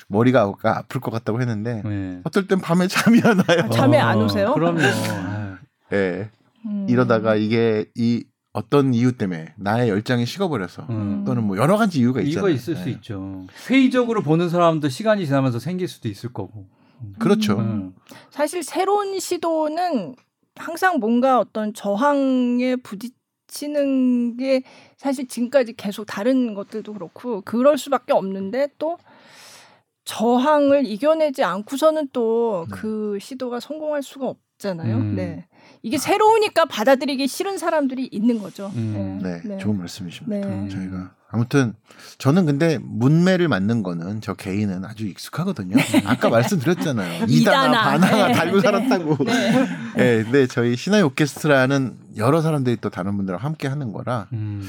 [0.07, 2.19] 머리가 아플 것 같다고 했는데 네.
[2.23, 3.63] 어떨 땐 밤에 잠이 안 와요.
[3.65, 4.53] 아, 잠이 안 오세요?
[4.53, 4.79] 그럼요.
[5.93, 6.29] 예.
[6.65, 6.87] 음.
[6.89, 11.23] 이러다가 이게 이 어떤 이유 때문에 나의 열정이 식어버려서 음.
[11.25, 12.49] 또는 뭐 여러 가지 이유가 있잖아요.
[12.49, 12.83] 이거 있을 네.
[12.83, 13.45] 수 있죠.
[13.69, 16.65] 회의적으로 보는 사람도 시간이 지나면서 생길 수도 있을 거고.
[17.19, 17.59] 그렇죠.
[17.59, 17.93] 음.
[18.29, 20.15] 사실 새로운 시도는
[20.55, 24.63] 항상 뭔가 어떤 저항에 부딪히는 게
[24.95, 28.97] 사실 지금까지 계속 다른 것들도 그렇고 그럴 수밖에 없는데 또
[30.05, 33.19] 저항을 이겨내지 않고서는 또그 네.
[33.19, 34.95] 시도가 성공할 수가 없잖아요.
[34.95, 35.15] 음.
[35.15, 35.45] 네.
[35.85, 38.71] 이게 새로우니까 받아들이기 싫은 사람들이 있는 거죠.
[38.75, 39.19] 음.
[39.21, 39.39] 네.
[39.43, 39.49] 네.
[39.49, 39.57] 네.
[39.59, 40.47] 좋은 말씀이십니다.
[40.47, 40.67] 네.
[40.69, 41.75] 저희가 아무튼
[42.17, 45.77] 저는 근데 문매를 맞는 거는 저 개인은 아주 익숙하거든요.
[46.05, 47.25] 아까 말씀드렸잖아요.
[47.29, 48.33] 이다나 바나나 네.
[48.33, 49.25] 달고 살았다고.
[49.25, 49.67] 네.
[49.95, 50.31] 네.
[50.31, 50.47] 네.
[50.47, 54.67] 저희 신화의 오케스트라는 여러 사람들이 또 다른 분들과 함께 하는 거라 음.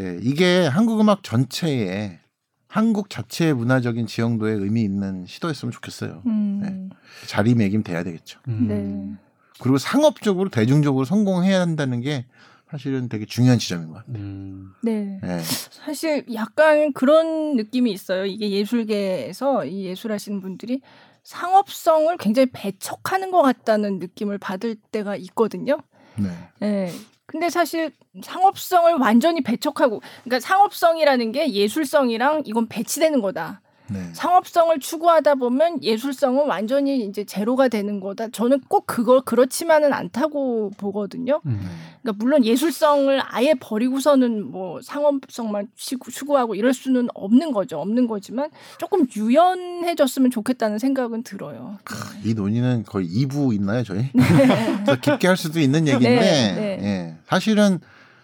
[0.00, 2.20] 예, 이게 한국 음악 전체에
[2.68, 6.22] 한국 자체의 문화적인 지형도에 의미 있는 시도였으면 좋겠어요.
[6.26, 6.60] 음.
[6.62, 6.96] 네.
[7.26, 8.38] 자리매김 돼야 되겠죠.
[8.48, 8.66] 음.
[8.68, 9.27] 네.
[9.60, 12.26] 그리고 상업적으로 대중적으로 성공해야 한다는 게
[12.70, 14.16] 사실은 되게 중요한 지점인 것 같아요.
[14.16, 14.72] 음.
[14.82, 15.18] 네.
[15.22, 15.40] 네.
[15.40, 18.26] 사실 약간 그런 느낌이 있어요.
[18.26, 20.82] 이게 예술계에서 이 예술하시는 분들이
[21.22, 25.78] 상업성을 굉장히 배척하는 것 같다는 느낌을 받을 때가 있거든요.
[26.16, 26.28] 네.
[26.60, 26.92] 네.
[27.26, 27.92] 근데 사실
[28.22, 33.60] 상업성을 완전히 배척하고, 그러니까 상업성이라는 게 예술성이랑 이건 배치되는 거다.
[33.90, 34.10] 네.
[34.12, 38.28] 상업성을 추구하다 보면 예술성은 완전히 이제 제로가 되는 거다.
[38.28, 41.40] 저는 꼭 그걸 그렇지만은 않다고 보거든요.
[41.46, 41.60] 음.
[42.02, 47.78] 그러니까 물론 예술성을 아예 버리고서는 뭐 상업성만 추구하고 이럴 수는 없는 거죠.
[47.78, 51.78] 없는 거지만 조금 유연해졌으면 좋겠다는 생각은 들어요.
[52.24, 54.10] 이 논의는 거의 2부 있나요, 저희?
[54.12, 54.84] 네.
[54.84, 56.78] 더 깊게 할 수도 있는 얘기인데 네, 네.
[56.82, 57.16] 예.
[57.26, 57.80] 사실은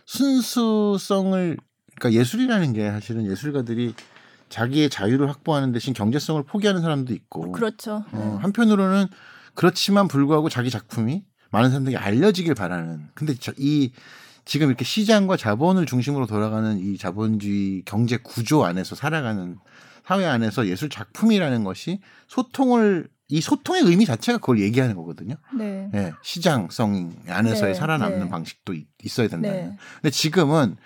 [0.06, 1.56] 순수성을
[1.96, 3.94] 그러니까 예술이라는 게 사실은 예술가들이
[4.54, 7.50] 자기의 자유를 확보하는 대신 경제성을 포기하는 사람도 있고.
[7.50, 8.04] 그렇죠.
[8.12, 9.08] 어, 한편으로는
[9.54, 13.08] 그렇지만 불구하고 자기 작품이 많은 사람들에게 알려지길 바라는.
[13.14, 13.90] 근데 이
[14.44, 19.58] 지금 이렇게 시장과 자본을 중심으로 돌아가는 이 자본주의 경제 구조 안에서 살아가는
[20.06, 25.34] 사회 안에서 예술 작품이라는 것이 소통을 이 소통의 의미 자체가 그걸 얘기하는 거거든요.
[25.58, 25.88] 네.
[25.92, 27.74] 네 시장성 안에서의 네.
[27.78, 28.28] 살아남는 네.
[28.28, 29.70] 방식도 있어야 된다는.
[29.70, 29.76] 네.
[29.96, 30.76] 근데 지금은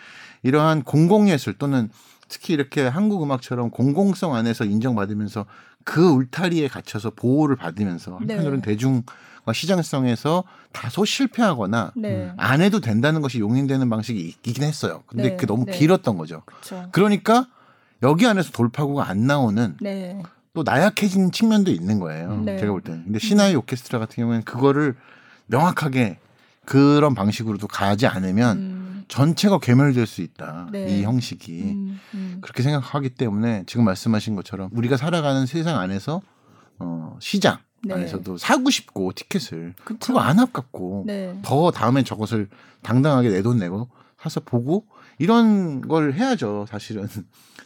[0.42, 1.90] 이러한 공공예술 또는
[2.28, 5.46] 특히 이렇게 한국 음악처럼 공공성 안에서 인정받으면서
[5.84, 8.70] 그 울타리에 갇혀서 보호를 받으면서 한편으로는 네.
[8.70, 12.32] 대중과 시장성에서 다소 실패하거나 네.
[12.36, 15.02] 안 해도 된다는 것이 용인되는 방식이 있긴 했어요.
[15.06, 15.36] 근데 네.
[15.36, 15.72] 그게 너무 네.
[15.72, 16.42] 길었던 거죠.
[16.44, 16.88] 그쵸.
[16.92, 17.46] 그러니까
[18.02, 20.22] 여기 안에서 돌파구가 안 나오는 네.
[20.52, 22.42] 또 나약해진 측면도 있는 거예요.
[22.44, 22.58] 네.
[22.58, 23.04] 제가 볼 때는.
[23.04, 24.96] 근데 신화의 오케스트라 같은 경우에는 그거를
[25.46, 26.18] 명확하게
[26.64, 28.97] 그런 방식으로도 가지 않으면 음.
[29.08, 30.68] 전체가 괴멸될 수 있다.
[30.70, 30.86] 네.
[30.98, 32.38] 이 형식이 음, 음.
[32.40, 36.20] 그렇게 생각하기 때문에 지금 말씀하신 것처럼 우리가 살아가는 세상 안에서
[36.78, 37.94] 어, 시장 네.
[37.94, 39.98] 안에서도 사고 싶고 티켓을 그쵸.
[39.98, 41.38] 그거 안 아깝고 네.
[41.42, 42.48] 더 다음에 저것을
[42.82, 43.88] 당당하게 내 돈 내고
[44.20, 44.84] 사서 보고
[45.18, 46.66] 이런 걸 해야죠.
[46.68, 47.08] 사실은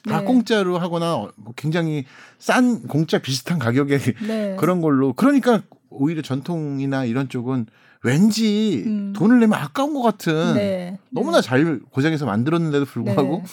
[0.09, 0.25] 다 네.
[0.25, 2.05] 공짜로 하거나 뭐 굉장히
[2.39, 4.57] 싼 공짜 비슷한 가격에 네.
[4.61, 7.67] 그런 걸로 그러니까 오히려 전통이나 이런 쪽은
[8.03, 9.13] 왠지 음.
[9.15, 10.99] 돈을 내면 아까운 것 같은 네.
[11.11, 11.47] 너무나 네.
[11.47, 13.51] 잘 고생해서 만들었는데도 불구하고 네.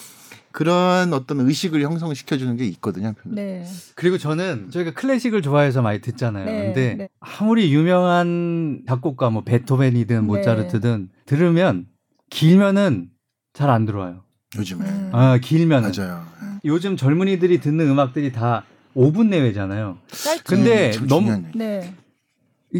[0.52, 3.14] 그런 어떤 의식을 형성시켜 주는 게 있거든요.
[3.24, 3.64] 네.
[3.94, 6.44] 그리고 저는 저희가 클래식을 좋아해서 많이 듣잖아요.
[6.44, 6.64] 네.
[6.66, 7.08] 근데 네.
[7.20, 10.20] 아무리 유명한 작곡가 뭐 베토벤이든 네.
[10.20, 11.86] 모차르트든 들으면
[12.30, 13.10] 길면은
[13.52, 14.22] 잘 안 들어와요.
[14.56, 14.84] 요즘에.
[14.84, 15.10] 음.
[15.12, 15.92] 아, 길면은.
[15.96, 16.24] 맞아요.
[16.64, 18.64] 요즘 젊은이들이 듣는 음악들이 다
[18.96, 19.98] 5분 내외잖아요.
[20.44, 21.94] 근데 너무 네.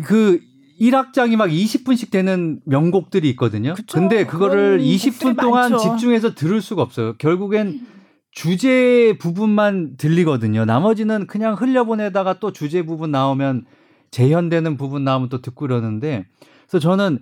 [0.04, 0.40] 그
[0.80, 3.74] 1악장이 막 20분씩 되는 명곡들이 있거든요.
[3.74, 3.98] 그쵸?
[3.98, 5.78] 근데 그거를 20분 동안 많죠.
[5.78, 7.14] 집중해서 들을 수가 없어요.
[7.18, 7.86] 결국엔
[8.30, 10.64] 주제 부분만 들리거든요.
[10.64, 13.66] 나머지는 그냥 흘려보내다가 또 주제 부분 나오면
[14.10, 16.26] 재현되는 부분 나오면 또 듣고 그러는데
[16.66, 17.18] 그래서 저는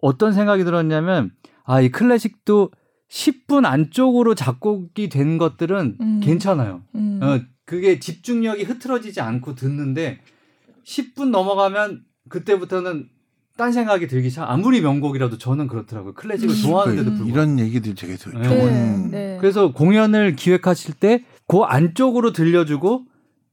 [0.00, 1.32] 어떤 생각이 들었냐면
[1.64, 2.70] 아, 이 클래식도
[3.10, 6.20] 10분 안쪽으로 작곡이 된 것들은 음.
[6.22, 6.82] 괜찮아요.
[6.94, 7.20] 음.
[7.22, 10.20] 어, 그게 집중력이 흐트러지지 않고 듣는데
[10.84, 13.08] 10분 넘어가면 그때부터는
[13.56, 14.50] 딴 생각이 들기 시작.
[14.50, 16.14] 아무리 명곡이라도 저는 그렇더라고요.
[16.14, 16.62] 클래식을 음.
[16.62, 18.40] 좋아하는데도 불구하고 이런 얘기들이 되게 좋은.
[18.40, 19.08] 네.
[19.10, 19.38] 네.
[19.40, 23.04] 그래서 공연을 기획하실 때 그 안쪽으로 들려주고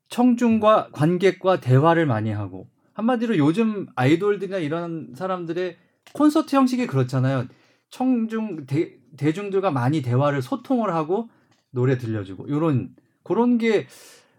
[0.07, 5.75] 청중과 관객과 대화를 많이 하고 한마디로 요즘 아이돌들이나 이런 사람들의
[6.13, 7.47] 콘서트 형식이 그렇잖아요.
[7.89, 11.29] 청중 대, 대중들과 많이 대화를 소통을 하고
[11.71, 13.87] 노래 들려주고 이런 그런 게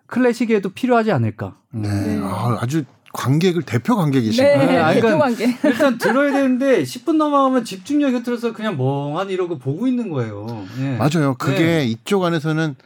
[0.07, 1.61] 클래식에도 필요하지 않을까.
[1.71, 1.89] 네.
[1.89, 2.21] 네.
[2.23, 4.57] 아, 아주 관객을 대표 관객이시네.
[4.57, 5.65] 네, 아, 그러니까 대표 관객.
[5.65, 10.67] 일단 들어야 되는데 10분 넘어가면 집중력이 흐트러서 그냥 멍하니 이러고 보고 있는 거예요.
[10.79, 10.97] 네.
[10.97, 11.35] 맞아요.
[11.37, 11.85] 그게 네.
[11.87, 12.77] 이쪽 안에서는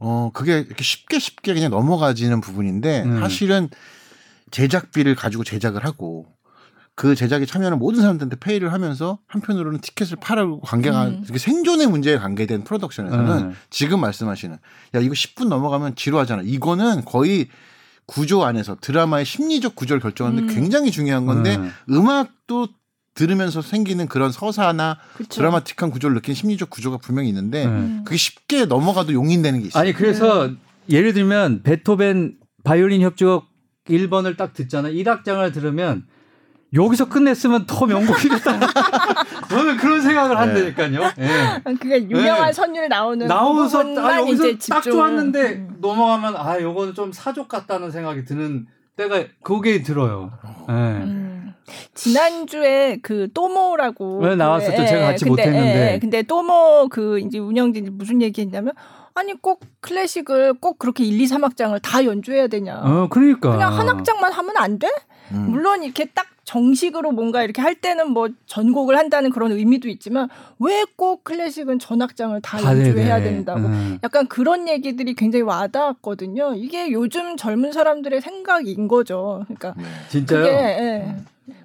[0.00, 3.20] 어 그게 이렇게 쉽게 쉽게 그냥 넘어가지는 부분인데 음.
[3.20, 3.68] 사실은
[4.50, 6.26] 제작비를 가지고 제작을 하고
[6.96, 11.24] 그 제작에 참여하는 모든 사람들한테 페이를 하면서 한편으로는 티켓을 팔아고 관계가 음.
[11.24, 13.56] 생존의 문제에 관계된 프로덕션에서는 음.
[13.70, 14.56] 지금 말씀하시는
[14.94, 16.42] 야 이거 10분 넘어가면 지루하잖아.
[16.44, 17.48] 이거는 거의
[18.10, 20.54] 구조 안에서 드라마의 심리적 구조를 결정하는데 음.
[20.54, 22.08] 굉장히 중요한 건데 음.
[22.08, 22.66] 악도
[23.14, 25.28] 들으면서 생기는 그런 서사나 그쵸.
[25.36, 28.02] 드라마틱한 구조를 느끼는 심리적 구조가 분명히 있는데 음.
[28.04, 29.80] 그게 쉽게 넘어가도 용인되는 게 있어요.
[29.80, 30.56] 아니 그래서 네.
[30.88, 33.44] 예를 들면 베토벤 바이올린 협주곡
[33.88, 34.88] 1번을 딱 듣잖아.
[34.88, 36.04] 1악장을 들으면
[36.72, 38.60] 여기서 끝냈으면 더 명곡이겠다.
[39.50, 40.36] 저는 그런 생각을 네.
[40.36, 41.12] 한다니까요.
[41.16, 41.62] 네.
[41.64, 42.52] 그게 유명한 네.
[42.52, 45.76] 선율 나오는 나오서 아, 여기서 딱 좋았는데 음.
[45.80, 48.66] 넘어가면 아 요거는 좀 사족 같다는 생각이 드는
[48.96, 50.30] 때가 그게 들어요.
[50.68, 50.74] 네.
[50.74, 51.54] 음.
[51.94, 54.76] 지난주에 그 또모라고 네, 나왔었죠.
[54.76, 55.94] 그, 제가 같이 근데, 못했는데.
[55.94, 58.72] 예, 근데 또모 그 이제 운영진 무슨 얘기했냐면
[59.14, 62.80] 아니 꼭 클래식을 꼭 그렇게 1, 2, 3악장을 다 연주해야 되냐.
[62.82, 63.52] 어, 그러니까.
[63.52, 64.88] 그냥 한 악장만 하면 안 돼?
[65.32, 65.50] 음.
[65.50, 70.28] 물론 이렇게 딱 정식으로 뭔가 이렇게 할 때는 뭐 전곡을 한다는 그런 의미도 있지만
[70.58, 73.98] 왜 꼭 클래식은 전악장을 다 연주해야 된다고 음.
[74.02, 76.54] 약간 그런 얘기들이 굉장히 와닿았거든요.
[76.56, 79.44] 이게 요즘 젊은 사람들의 생각인 거죠.
[79.46, 79.84] 그러니까 네.
[80.10, 80.42] 진짜요?
[80.42, 81.16] 그게, 예.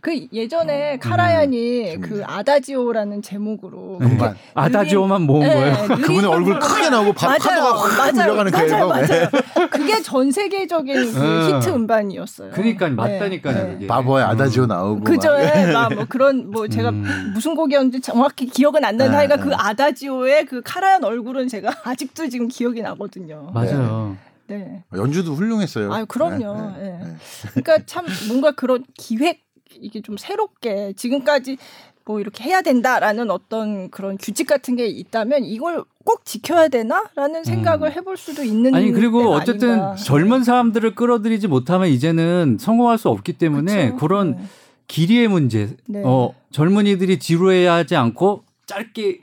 [0.01, 4.19] 그 예전에 음, 카라얀이 음, 그 아다지오라는 제목으로 음,
[4.53, 5.87] 아다지오만 모은 네, 거예요.
[5.87, 9.29] 그분의 얼굴 크게 나오고 바, 파도가 확 물려가는 그 맞아요, 맞아요.
[9.71, 11.59] 그게 전 세계적인 그 어.
[11.59, 12.51] 히트 음반이었어요.
[12.51, 13.79] 그러니까 맞다니까요.
[13.79, 13.87] 네.
[13.87, 15.35] 바보의 아다지오 나오고 그죠.
[15.35, 17.31] 네, 뭐 그런 뭐 제가 음.
[17.33, 22.47] 무슨 곡이었는지 정확히 기억은 안 나는데 하여간 그 아다지오의 그 카라얀 얼굴은 제가 아직도 지금
[22.47, 23.51] 기억이 나거든요.
[23.53, 24.17] 맞아요.
[24.47, 24.83] 네.
[24.93, 25.91] 연주도 훌륭했어요.
[25.91, 26.73] 아, 그럼요.
[26.77, 27.15] 네, 네, 네.
[27.53, 29.44] 그러니까 참 뭔가 그런 기획
[29.79, 31.57] 이게 좀 새롭게 지금까지
[32.05, 37.89] 뭐 이렇게 해야 된다라는 어떤 그런 규칙 같은 게 있다면 이걸 꼭 지켜야 되나라는 생각을
[37.89, 37.93] 음.
[37.93, 39.95] 해볼 수도 있는 아니 그리고 어쨌든 아닌가.
[39.95, 43.97] 젊은 사람들을 끌어들이지 못하면 이제는 성공할 수 없기 때문에 그쵸?
[43.97, 44.43] 그런 네.
[44.87, 46.03] 길이의 문제 네.
[46.05, 49.19] 어 젊은이들이 지루해야 하지 않고 짧게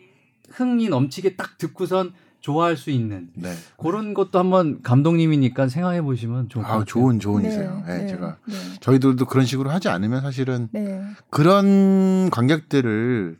[0.50, 2.12] 흥이 넘치게 딱 듣고선
[2.42, 3.54] 좋아할 수 있는 네.
[3.78, 6.84] 그런 것도 한번 감독님이니까 생각해 보시면 좋을 것 아, 같아요.
[6.84, 7.84] 좋은 조언이세요.
[7.86, 8.54] 네, 네, 네, 제가 네.
[8.80, 11.00] 저희들도 그런 식으로 하지 않으면 사실은 네.
[11.30, 13.38] 그런 관객들을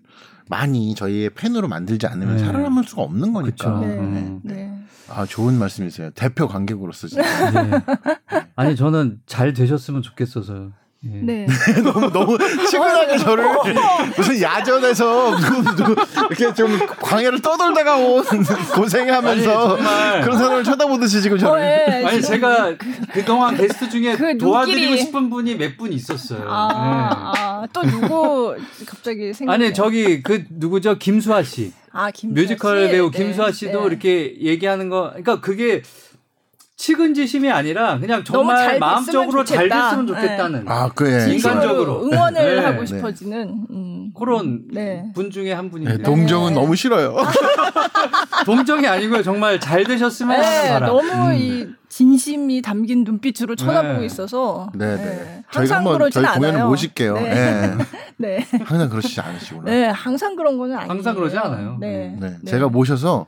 [0.49, 2.45] 많이 저희의 팬으로 만들지 않으면 네.
[2.45, 3.81] 살아남을 수가 없는 거니까.
[3.81, 4.41] 음.
[5.09, 6.11] 아 좋은 말씀이세요.
[6.15, 7.25] 대표 관객으로서 진짜.
[8.57, 10.67] 아니 저는 잘 되셨으면 좋겠어서요.
[10.67, 10.82] 예.
[11.05, 11.47] 네.
[11.83, 13.45] 너무 너무 치근하게 저를
[14.17, 15.97] 무슨 야전에서 누구 누구
[16.31, 18.23] 이렇게 좀 광야를 떠돌다가 온
[18.75, 21.55] 고생하면서 아니, 그런 사람을 쳐다보듯이 지금 저를.
[21.55, 22.77] 어, 네, 아니 제가
[23.13, 26.45] 그 동안 게스트 중에 그 도와드리고 싶은 분이 몇 분 있었어요.
[26.49, 27.41] 아, 네.
[27.41, 28.55] 아, 또 누구
[28.87, 29.55] 갑자기 생각?
[29.55, 31.73] 아니 저기 그 누구죠 김수아 씨.
[31.91, 32.93] 아 김수아 뮤지컬 씨?
[32.93, 33.19] 배우 네.
[33.19, 33.87] 김수아 씨도 네.
[33.87, 35.09] 이렇게 얘기하는 거.
[35.09, 35.83] 그러니까 그게
[36.83, 41.33] 측은지심이 아니라 그냥 정말 잘 마음적으로 잘 됐으면 좋겠다는 아, 그래.
[41.33, 42.61] 인간적으로 응원을 네.
[42.61, 44.11] 하고 싶어지는 음.
[44.19, 45.05] 그런 네.
[45.15, 45.99] 분 중에 한 분입니다.
[45.99, 46.61] 네, 동정은 네.
[46.61, 47.17] 너무 싫어요.
[48.45, 49.23] 동정이 아니고요.
[49.23, 50.89] 정말 잘 되셨으면 하는 네, 바람.
[50.89, 51.35] 너무 음.
[51.35, 54.07] 이 진심이 담긴 눈빛으로 쳐다보고 네.
[54.07, 55.45] 있어서 네, 네.
[55.53, 56.41] 저희가 한번 저희 않아요.
[56.41, 57.15] 공연을 모실게요.
[57.15, 57.75] 네.
[58.19, 58.45] 네.
[58.65, 59.71] 항상 그러시지 않으시구나.
[59.71, 60.91] 네, 항상 그런 거는 아니에요.
[60.91, 61.77] 항상 그러지 않아요.
[61.79, 62.17] 네.
[62.21, 62.39] 네.
[62.45, 63.27] 제가 모셔서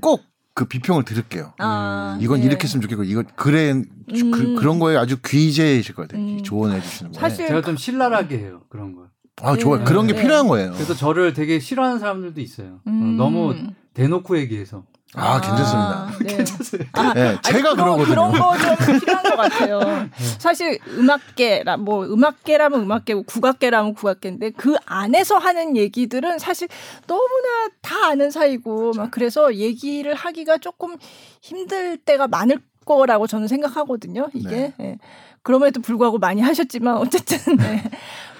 [0.00, 0.22] 꼭
[0.54, 1.52] 그 비평을 들을게요.
[1.58, 2.46] 아, 이건 네.
[2.46, 4.54] 이렇게 했으면 좋겠고 이건 그래 그, 음.
[4.54, 6.24] 그, 런 거에 아주 귀재이실 것 같아요.
[6.24, 6.42] 음.
[6.42, 7.18] 조언해 주시는 거.
[7.18, 9.08] 사실 제가 좀 신랄하게 해요 그런 거.
[9.42, 9.84] 아 좋아 네.
[9.84, 10.22] 그런 게 네.
[10.22, 10.72] 필요한 거예요.
[10.72, 12.80] 그래서 저를 되게 싫어하는 사람들도 있어요.
[12.86, 13.16] 음.
[13.16, 13.54] 너무
[13.94, 14.84] 대놓고 얘기해서.
[15.16, 15.90] 아, 괜찮습니다.
[15.90, 16.36] 아, 네.
[16.36, 17.00] 괜찮습니다.
[17.00, 18.06] 아, 네, 제가 아니, 그러거든요.
[18.06, 19.78] 그런 거 좀 필요한 것 같아요.
[19.80, 20.10] 네.
[20.38, 26.68] 사실 음악계라 뭐 음악계라면 음악계고 국악계라면 국악계인데 그 안에서 하는 얘기들은 사실
[27.06, 30.96] 너무나 다 아는 사이고 막 그래서 얘기를 하기가 조금
[31.40, 34.28] 힘들 때가 많을 거라고 저는 생각하거든요.
[34.34, 34.50] 이게.
[34.50, 34.72] 네.
[34.78, 34.98] 네.
[35.44, 37.84] 그럼에도 불구하고 많이 하셨지만 어쨌든 네.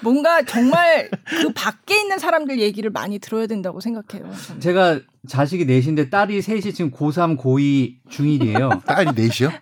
[0.01, 4.29] 뭔가 정말 그 밖에 있는 사람들 얘기를 많이 들어야 된다고 생각해요.
[4.47, 4.61] 저는.
[4.61, 8.85] 제가 자식이 넷인데 딸이 셋이 지금 고3, 고2, 중1이에요.
[8.89, 9.53] 딸이 넷이요?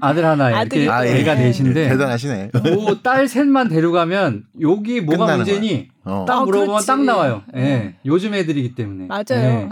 [0.00, 1.44] 아들 하나 이렇게 아, 애가 예.
[1.46, 2.50] 넷인데 대단하시네.
[2.72, 5.88] 뭐 딸 셋만 데려가면 여기 뭐가 문제니?
[6.04, 6.24] 어.
[6.26, 7.42] 딱 물어보면 아, 딱 나와요.
[7.56, 7.60] 예.
[7.60, 7.94] 네.
[8.06, 9.06] 요즘 애들이기 때문에.
[9.06, 9.24] 맞아요.
[9.30, 9.68] 네.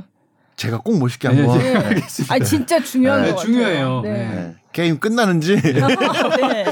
[0.57, 1.59] 제가 꼭 멋있게 한번.
[1.59, 2.01] 네, 네.
[2.29, 4.01] 아 진짜 중요한 네, 거 중요해요.
[4.03, 4.55] 네.
[4.75, 4.83] 네.
[4.83, 6.65] 게임 끝나는지 네.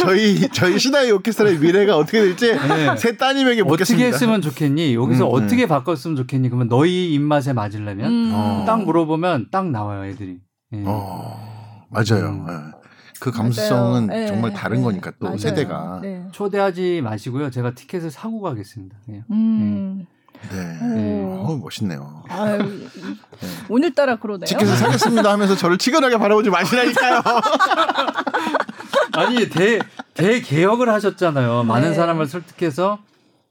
[0.00, 2.96] 저희 저희 시나이 오케스트라의 미래가 어떻게 될지 네.
[2.96, 4.06] 새 따님에게 묻겠습니다.
[4.06, 4.94] 어떻게 했으면 좋겠니?
[4.94, 5.68] 여기서 음, 어떻게 음.
[5.68, 6.48] 바꿨으면 좋겠니?
[6.48, 8.30] 그러면 너희 입맛에 맞으려면 음.
[8.32, 8.64] 어.
[8.66, 10.38] 딱 물어보면 딱 나와요 애들이.
[10.70, 10.84] 네.
[10.86, 12.28] 어, 맞아요.
[12.28, 12.72] 음.
[13.20, 14.26] 그 감수성은 네.
[14.28, 15.38] 정말 다른 거니까 또 맞아요.
[15.38, 16.00] 세대가
[16.30, 17.50] 초대하지 마시고요.
[17.50, 18.96] 제가 티켓을 사고 가겠습니다.
[19.32, 20.06] 음.
[20.50, 20.78] 네.
[20.80, 21.22] 네.
[21.24, 22.22] 어, 멋있네요.
[22.28, 23.48] 아유, 네.
[23.68, 24.46] 오늘따라 그러네요.
[24.46, 27.22] 티켓을 사겠습니다 하면서 저를 치근하게 바라보지 마시라니까요.
[29.12, 29.78] 아니, 대,
[30.14, 31.64] 대개혁을 하셨잖아요.
[31.64, 31.94] 많은 네.
[31.94, 32.98] 사람을 설득해서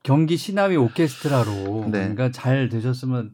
[0.03, 1.85] 경기 시나위 오케스트라로.
[1.91, 1.99] 네.
[1.99, 3.31] 그러니까 잘 되셨으면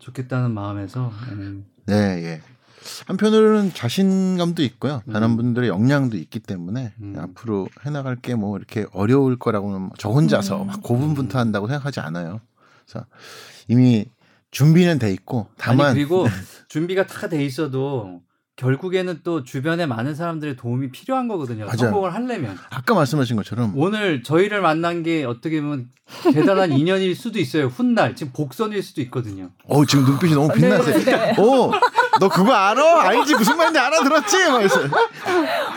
[0.00, 1.10] 좋겠다는 마음에서.
[1.32, 1.64] 음.
[1.86, 2.40] 네, 예.
[3.06, 5.02] 한편으로는 자신감도 있고요.
[5.06, 5.12] 음.
[5.12, 7.16] 다른 분들의 역량도 있기 때문에 음.
[7.18, 10.66] 앞으로 해나갈 게 뭐 이렇게 어려울 거라고는 저 혼자서 음.
[10.68, 12.40] 막 고분분투한다고 생각하지 않아요.
[12.90, 13.06] 그래서
[13.68, 14.06] 이미
[14.50, 16.26] 준비는 돼 있고 다만 아니, 그리고
[16.68, 18.20] 준비가 다 돼 있어도
[18.60, 21.64] 결국에는 또 주변에 많은 사람들의 도움이 필요한 거거든요.
[21.64, 21.76] 맞아요.
[21.78, 22.58] 성공을 하려면.
[22.68, 25.88] 아까 말씀하신 것처럼 오늘 저희를 만난 게 어떻게 보면
[26.34, 27.66] 대단한 인연일 수도 있어요.
[27.68, 29.48] 훗날 지금 복선일 수도 있거든요.
[29.66, 30.98] 어 지금 눈빛이 너무 빛나세요.
[30.98, 31.34] 네, 네.
[31.38, 31.70] 어,
[32.20, 33.08] 너 그거 알아?
[33.08, 34.36] 알지 무슨 말인지 알아들었지?
[34.50, 34.80] 막이랬어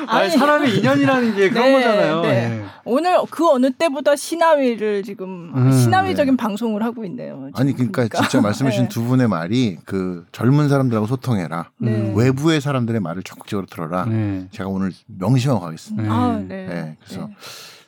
[0.07, 2.21] 아니, 사람의 인연이라는 게 그런 네, 거잖아요.
[2.21, 2.49] 네.
[2.49, 2.65] 네.
[2.85, 6.37] 오늘 그 어느 때보다 시나위를 지금 음, 시나위적인 네.
[6.37, 7.49] 방송을 하고 있네요.
[7.53, 8.21] 아니 그러니까, 그러니까.
[8.21, 8.89] 진짜 말씀하신 네.
[8.89, 11.69] 두 분의 말이 그 젊은 사람들하고 소통해라.
[11.77, 12.11] 네.
[12.15, 14.05] 외부의 사람 들의 말을 적극적으로 들어라.
[14.05, 14.47] 네.
[14.51, 16.11] 제가 오늘 명심하고 가겠습니다.
[16.11, 16.97] 아, 네.
[17.03, 17.29] 그래서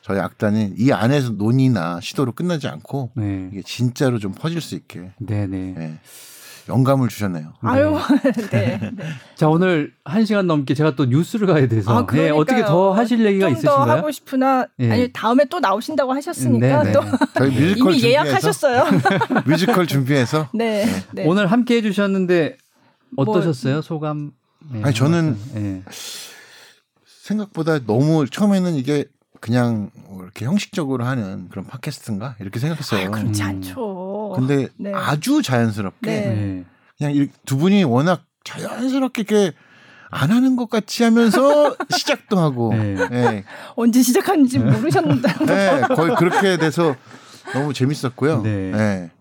[0.01, 3.11] 저희 악단이 이 안에서 논의나 시도로 끝나지 않고
[3.51, 5.11] 이게 진짜로 좀 퍼질 수 있게.
[5.19, 5.99] 네네.
[6.67, 7.53] 영감을 주셨네요.
[7.61, 7.97] 아유,
[8.49, 8.79] 네.
[8.79, 8.91] 네.
[9.35, 13.23] 자 오늘 한 시간 넘게 제가 또 뉴스를 가야 돼서 아, 네, 어떻게 더 하실
[13.23, 13.85] 얘기가 있으신가요?
[13.85, 14.91] 더 하고 싶으나 네.
[14.91, 16.91] 아니 다음에 또 나오신다고 하셨으니까 네, 네.
[16.91, 17.01] 또
[17.35, 18.83] 저희 뮤지컬 이미 예약하셨어요.
[19.45, 20.85] 뮤지컬 준비해서 네.
[21.11, 21.25] 네.
[21.27, 22.57] 오늘 함께 해주셨는데
[23.15, 24.31] 어떠셨어요 뭐, 소감?
[24.83, 25.37] 아니 저는
[27.23, 29.05] 생각보다 너무 처음에는 이게
[29.41, 33.07] 그냥 뭐 이렇게 형식적으로 하는 그런 팟캐스트인가 이렇게 생각했어요.
[33.07, 33.47] 아, 그렇지 음.
[33.47, 34.33] 않죠.
[34.35, 34.91] 근데 네.
[34.93, 36.65] 아주 자연스럽게 네.
[36.97, 39.51] 그냥 두 분이 워낙 자연스럽게 이렇게
[40.09, 42.95] 안 하는 것 같이 하면서 시작도 하고 네.
[43.09, 43.43] 네.
[43.75, 46.95] 언제 시작하는지 모르셨는데 네, 거의 그렇게 돼서
[47.53, 48.41] 너무 재밌었고요.
[48.41, 49.11] 네.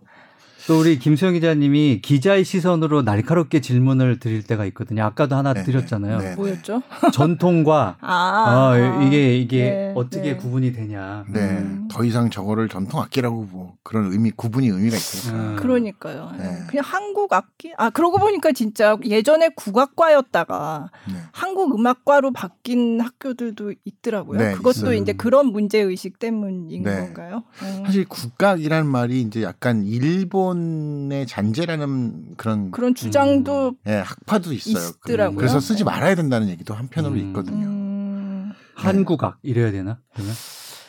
[0.64, 0.66] 네.
[0.66, 5.04] 또 우리 김수영 기자님이 기자의 시선으로 날카롭게 질문을 드릴 때가 있거든요.
[5.04, 6.18] 아까도 하나 네, 드렸잖아요.
[6.18, 6.36] 네, 네.
[6.36, 6.82] 뭐였죠?
[7.12, 10.36] 전통과 아, 어, 이게 이게 네, 어떻게 네.
[10.36, 11.26] 구분이 되냐.
[11.28, 11.88] 네, 음.
[11.90, 15.38] 더 이상 저거를 전통 악기라고 뭐 그런 의미 구분이 의미가 있으니까.
[15.38, 15.56] 음.
[15.56, 16.32] 그러니까요.
[16.68, 17.72] 그냥 한국 악기.
[17.76, 20.90] 아 그러고 보니까 진짜 예전에 국악과였다가
[21.32, 24.56] 한국 음악과로 바뀐 학교들도 있더라고요.
[24.56, 24.94] 그것도 있어요.
[24.94, 27.42] 이제 그런 문제 의식 때문인 건가요?
[27.62, 27.82] 음.
[27.84, 34.90] 사실 국악이라는 말이 이제 약간 일본 일본의 잔재라는 그런 그런 주장도 음, 예, 학파도 있어요.
[35.06, 35.36] 있더라고요.
[35.36, 35.84] 그래서 쓰지 네.
[35.84, 37.18] 말아야 된다는 얘기도 한편으로 음.
[37.28, 37.66] 있거든요.
[37.66, 38.52] 음.
[38.74, 39.98] 한국악 이래야 되나?
[40.14, 40.34] 그러면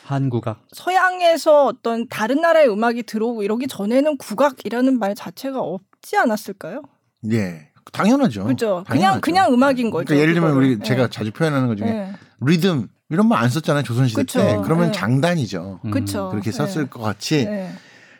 [0.04, 0.60] 한국악.
[0.72, 6.82] 서양에서 어떤 다른 나라의 음악이 들어오고 이러기 전에는 국악이라는 말 자체가 없지 않았을까요?
[7.32, 7.70] 예.
[7.92, 8.44] 당연하죠.
[8.44, 8.84] 그렇죠.
[8.88, 10.06] 그냥 그냥 음악인 거죠.
[10.06, 10.84] 그러니까 예를 들면 우리 네.
[10.84, 12.12] 제가 자주 표현하는 것 중에 네.
[12.40, 14.40] 리듬 이런 말 안 썼잖아요 조선시대 그쵸.
[14.40, 14.58] 때.
[14.64, 14.92] 그러면 네.
[14.92, 15.80] 장단이죠.
[15.92, 16.28] 그렇죠.
[16.30, 16.86] 그렇게 썼을 네.
[16.90, 17.46] 것 같이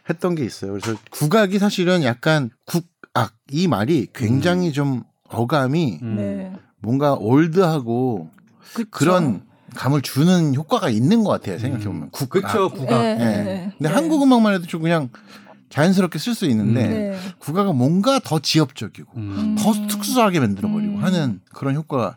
[0.09, 0.73] 했던 게 있어요.
[0.73, 4.73] 그래서 국악이 사실은 약간 국악 이 말이 굉장히 음.
[4.73, 6.17] 좀 어감이 음.
[6.17, 6.53] 네.
[6.81, 8.31] 뭔가 올드하고
[8.75, 8.89] 그쵸.
[8.91, 9.43] 그런
[9.75, 11.59] 감을 주는 효과가 있는 것 같아요.
[11.59, 12.09] 생각해 보면 음.
[12.11, 12.43] 국악.
[12.43, 13.03] 그렇죠, 국악.
[13.03, 13.15] 네.
[13.17, 13.43] 네.
[13.43, 13.73] 네.
[13.77, 15.11] 근데 한국 음악만 해도 좀 그냥
[15.69, 17.19] 자연스럽게 쓸 수 있는데 네.
[17.39, 19.57] 국악은 뭔가 더 지엽적이고 음.
[19.59, 21.05] 더 특수하게 만들어버리고 음.
[21.05, 22.17] 하는 그런 효과가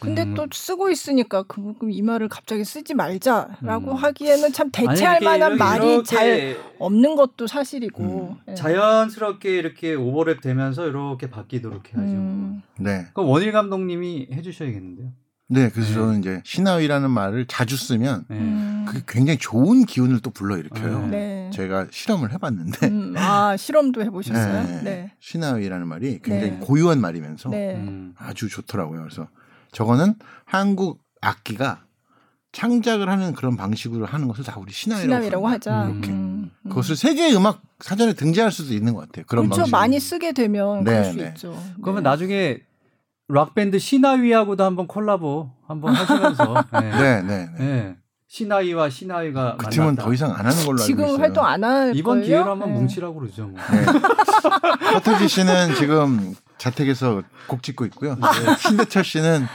[0.00, 0.34] 근데 음.
[0.34, 3.96] 또 쓰고 있으니까 그, 이 말을 갑자기 쓰지 말자라고 음.
[3.96, 8.36] 하기에는 참 대체할 아니, 만한 말이 잘 없는 것도 사실이고 음.
[8.46, 8.54] 네.
[8.54, 12.12] 자연스럽게 이렇게 오버랩 되면서 이렇게 바뀌도록 해야죠.
[12.12, 12.62] 음.
[12.78, 13.06] 네.
[13.12, 15.12] 그럼 원일 감독님이 해주셔야겠는데요.
[15.52, 15.94] 네, 그래서 네.
[15.94, 18.36] 저는 이제 신하위라는 말을 자주 쓰면 네.
[18.36, 18.84] 음.
[18.86, 21.08] 그게 굉장히 좋은 기운을 또 불러일으켜요.
[21.08, 21.50] 네.
[21.52, 22.86] 제가 실험을 해봤는데.
[22.86, 24.62] 음, 아, 실험도 해보셨어요?
[24.62, 24.82] 네.
[24.82, 25.12] 네.
[25.18, 26.58] 신하위라는 말이 굉장히 네.
[26.60, 28.14] 고유한 말이면서 음.
[28.16, 29.02] 아주 좋더라고요.
[29.02, 29.28] 그래서
[29.72, 30.14] 저거는
[30.44, 31.82] 한국 악기가
[32.52, 35.84] 창작을 하는 그런 방식으로 하는 것을 다 우리 신화위라고, 신화위라고 하자.
[35.92, 36.68] 이렇게 음, 음.
[36.68, 39.24] 그것을 세계 음악 사전에 등재할 수도 있는 것 같아요.
[39.28, 39.60] 그런 그렇죠.
[39.62, 39.72] 방식.
[39.72, 41.28] 많이 쓰게 되면 네, 그럴 수 네.
[41.28, 41.62] 있죠.
[41.82, 42.10] 그러면 네.
[42.10, 42.58] 나중에
[43.28, 46.90] 락 밴드 신화위하고도 한번 콜라보 한번 하시면서 네.
[46.90, 47.96] 네, 네, 네.
[48.26, 51.18] 신하위와 신하위가 그 팀은 더 이상 안 하는 걸로 알고 지금 있어요.
[51.20, 53.46] 활동 안 할 이번 기회로 한번 뭉치라고 그러죠.
[53.46, 53.60] 뭐.
[53.70, 53.84] 네.
[54.94, 58.14] 허태지 씨는 지금 자택에서 곡 짓고 있고요.
[58.14, 58.56] 네.
[58.58, 59.46] 신대철 씨는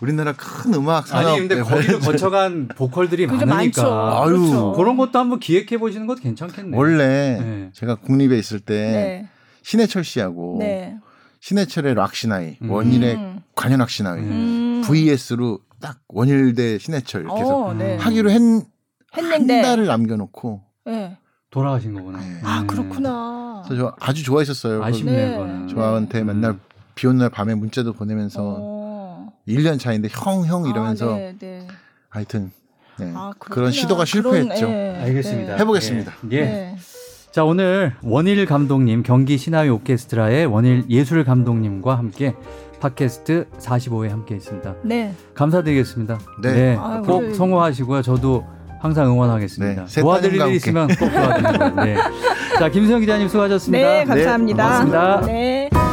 [0.00, 4.72] 우리나라 큰 음악 산업 아니 근데 거기를 거쳐간 보컬들이 많으니까 아유 그렇죠.
[4.72, 6.78] 그런 것도 한번 기획해 보시는 것도 괜찮겠네요.
[6.78, 7.70] 원래 네.
[7.72, 9.28] 제가 국립에 있을 때 네.
[9.62, 10.96] 신해철 씨하고 네.
[11.40, 12.70] 신해철의 락시나이 음.
[12.70, 13.40] 원일의 음.
[13.56, 14.82] 관현악 시나이 음.
[14.84, 17.96] VS로 딱 원일대 신해철 이렇게 해서 어, 네.
[17.96, 18.40] 하기로 했,
[19.16, 21.16] 했는데 한 달을 남겨놓고 네.
[21.52, 22.18] 돌아가신 거구나.
[22.18, 22.40] 네.
[22.42, 23.62] 아 그렇구나.
[23.66, 24.82] 그래서 저 아주 좋아했었어요.
[24.82, 25.68] 아쉽네요.
[25.68, 26.58] 저한테 맨날
[26.94, 29.32] 비 오는 날 밤에 문자도 보내면서 어.
[29.46, 31.68] 1년 차인데 형, 형 이러면서 아, 네, 네.
[32.08, 32.50] 하여튼
[32.98, 33.12] 네.
[33.14, 34.66] 아, 그런 시도가 실패했죠.
[34.66, 35.56] 그런, 예, 알겠습니다.
[35.56, 36.12] 해보겠습니다.
[36.32, 36.36] 예.
[36.36, 36.76] 예.
[37.30, 42.34] 자 오늘 원일 감독님 경기 신화위 오케스트라의 원일 예술 감독님과 함께
[42.80, 44.74] 팟캐스트 45회 함께 했습니다.
[44.82, 45.14] 네.
[45.34, 46.18] 감사드리겠습니다.
[46.42, 46.52] 네.
[46.52, 46.76] 네.
[46.76, 47.34] 아유, 꼭.
[47.34, 48.02] 성공하시고요.
[48.02, 48.46] 저도
[48.82, 49.84] 항상 응원하겠습니다.
[49.86, 50.00] 네.
[50.00, 51.82] 도와드릴 일 있으면 꼭 도와드리고.
[51.82, 51.96] 네.
[52.58, 53.88] 자 김수영 기자님 수고하셨습니다.
[53.88, 54.64] 네, 감사합니다.
[54.64, 55.26] 네, 고맙습니다.
[55.26, 55.91] 네.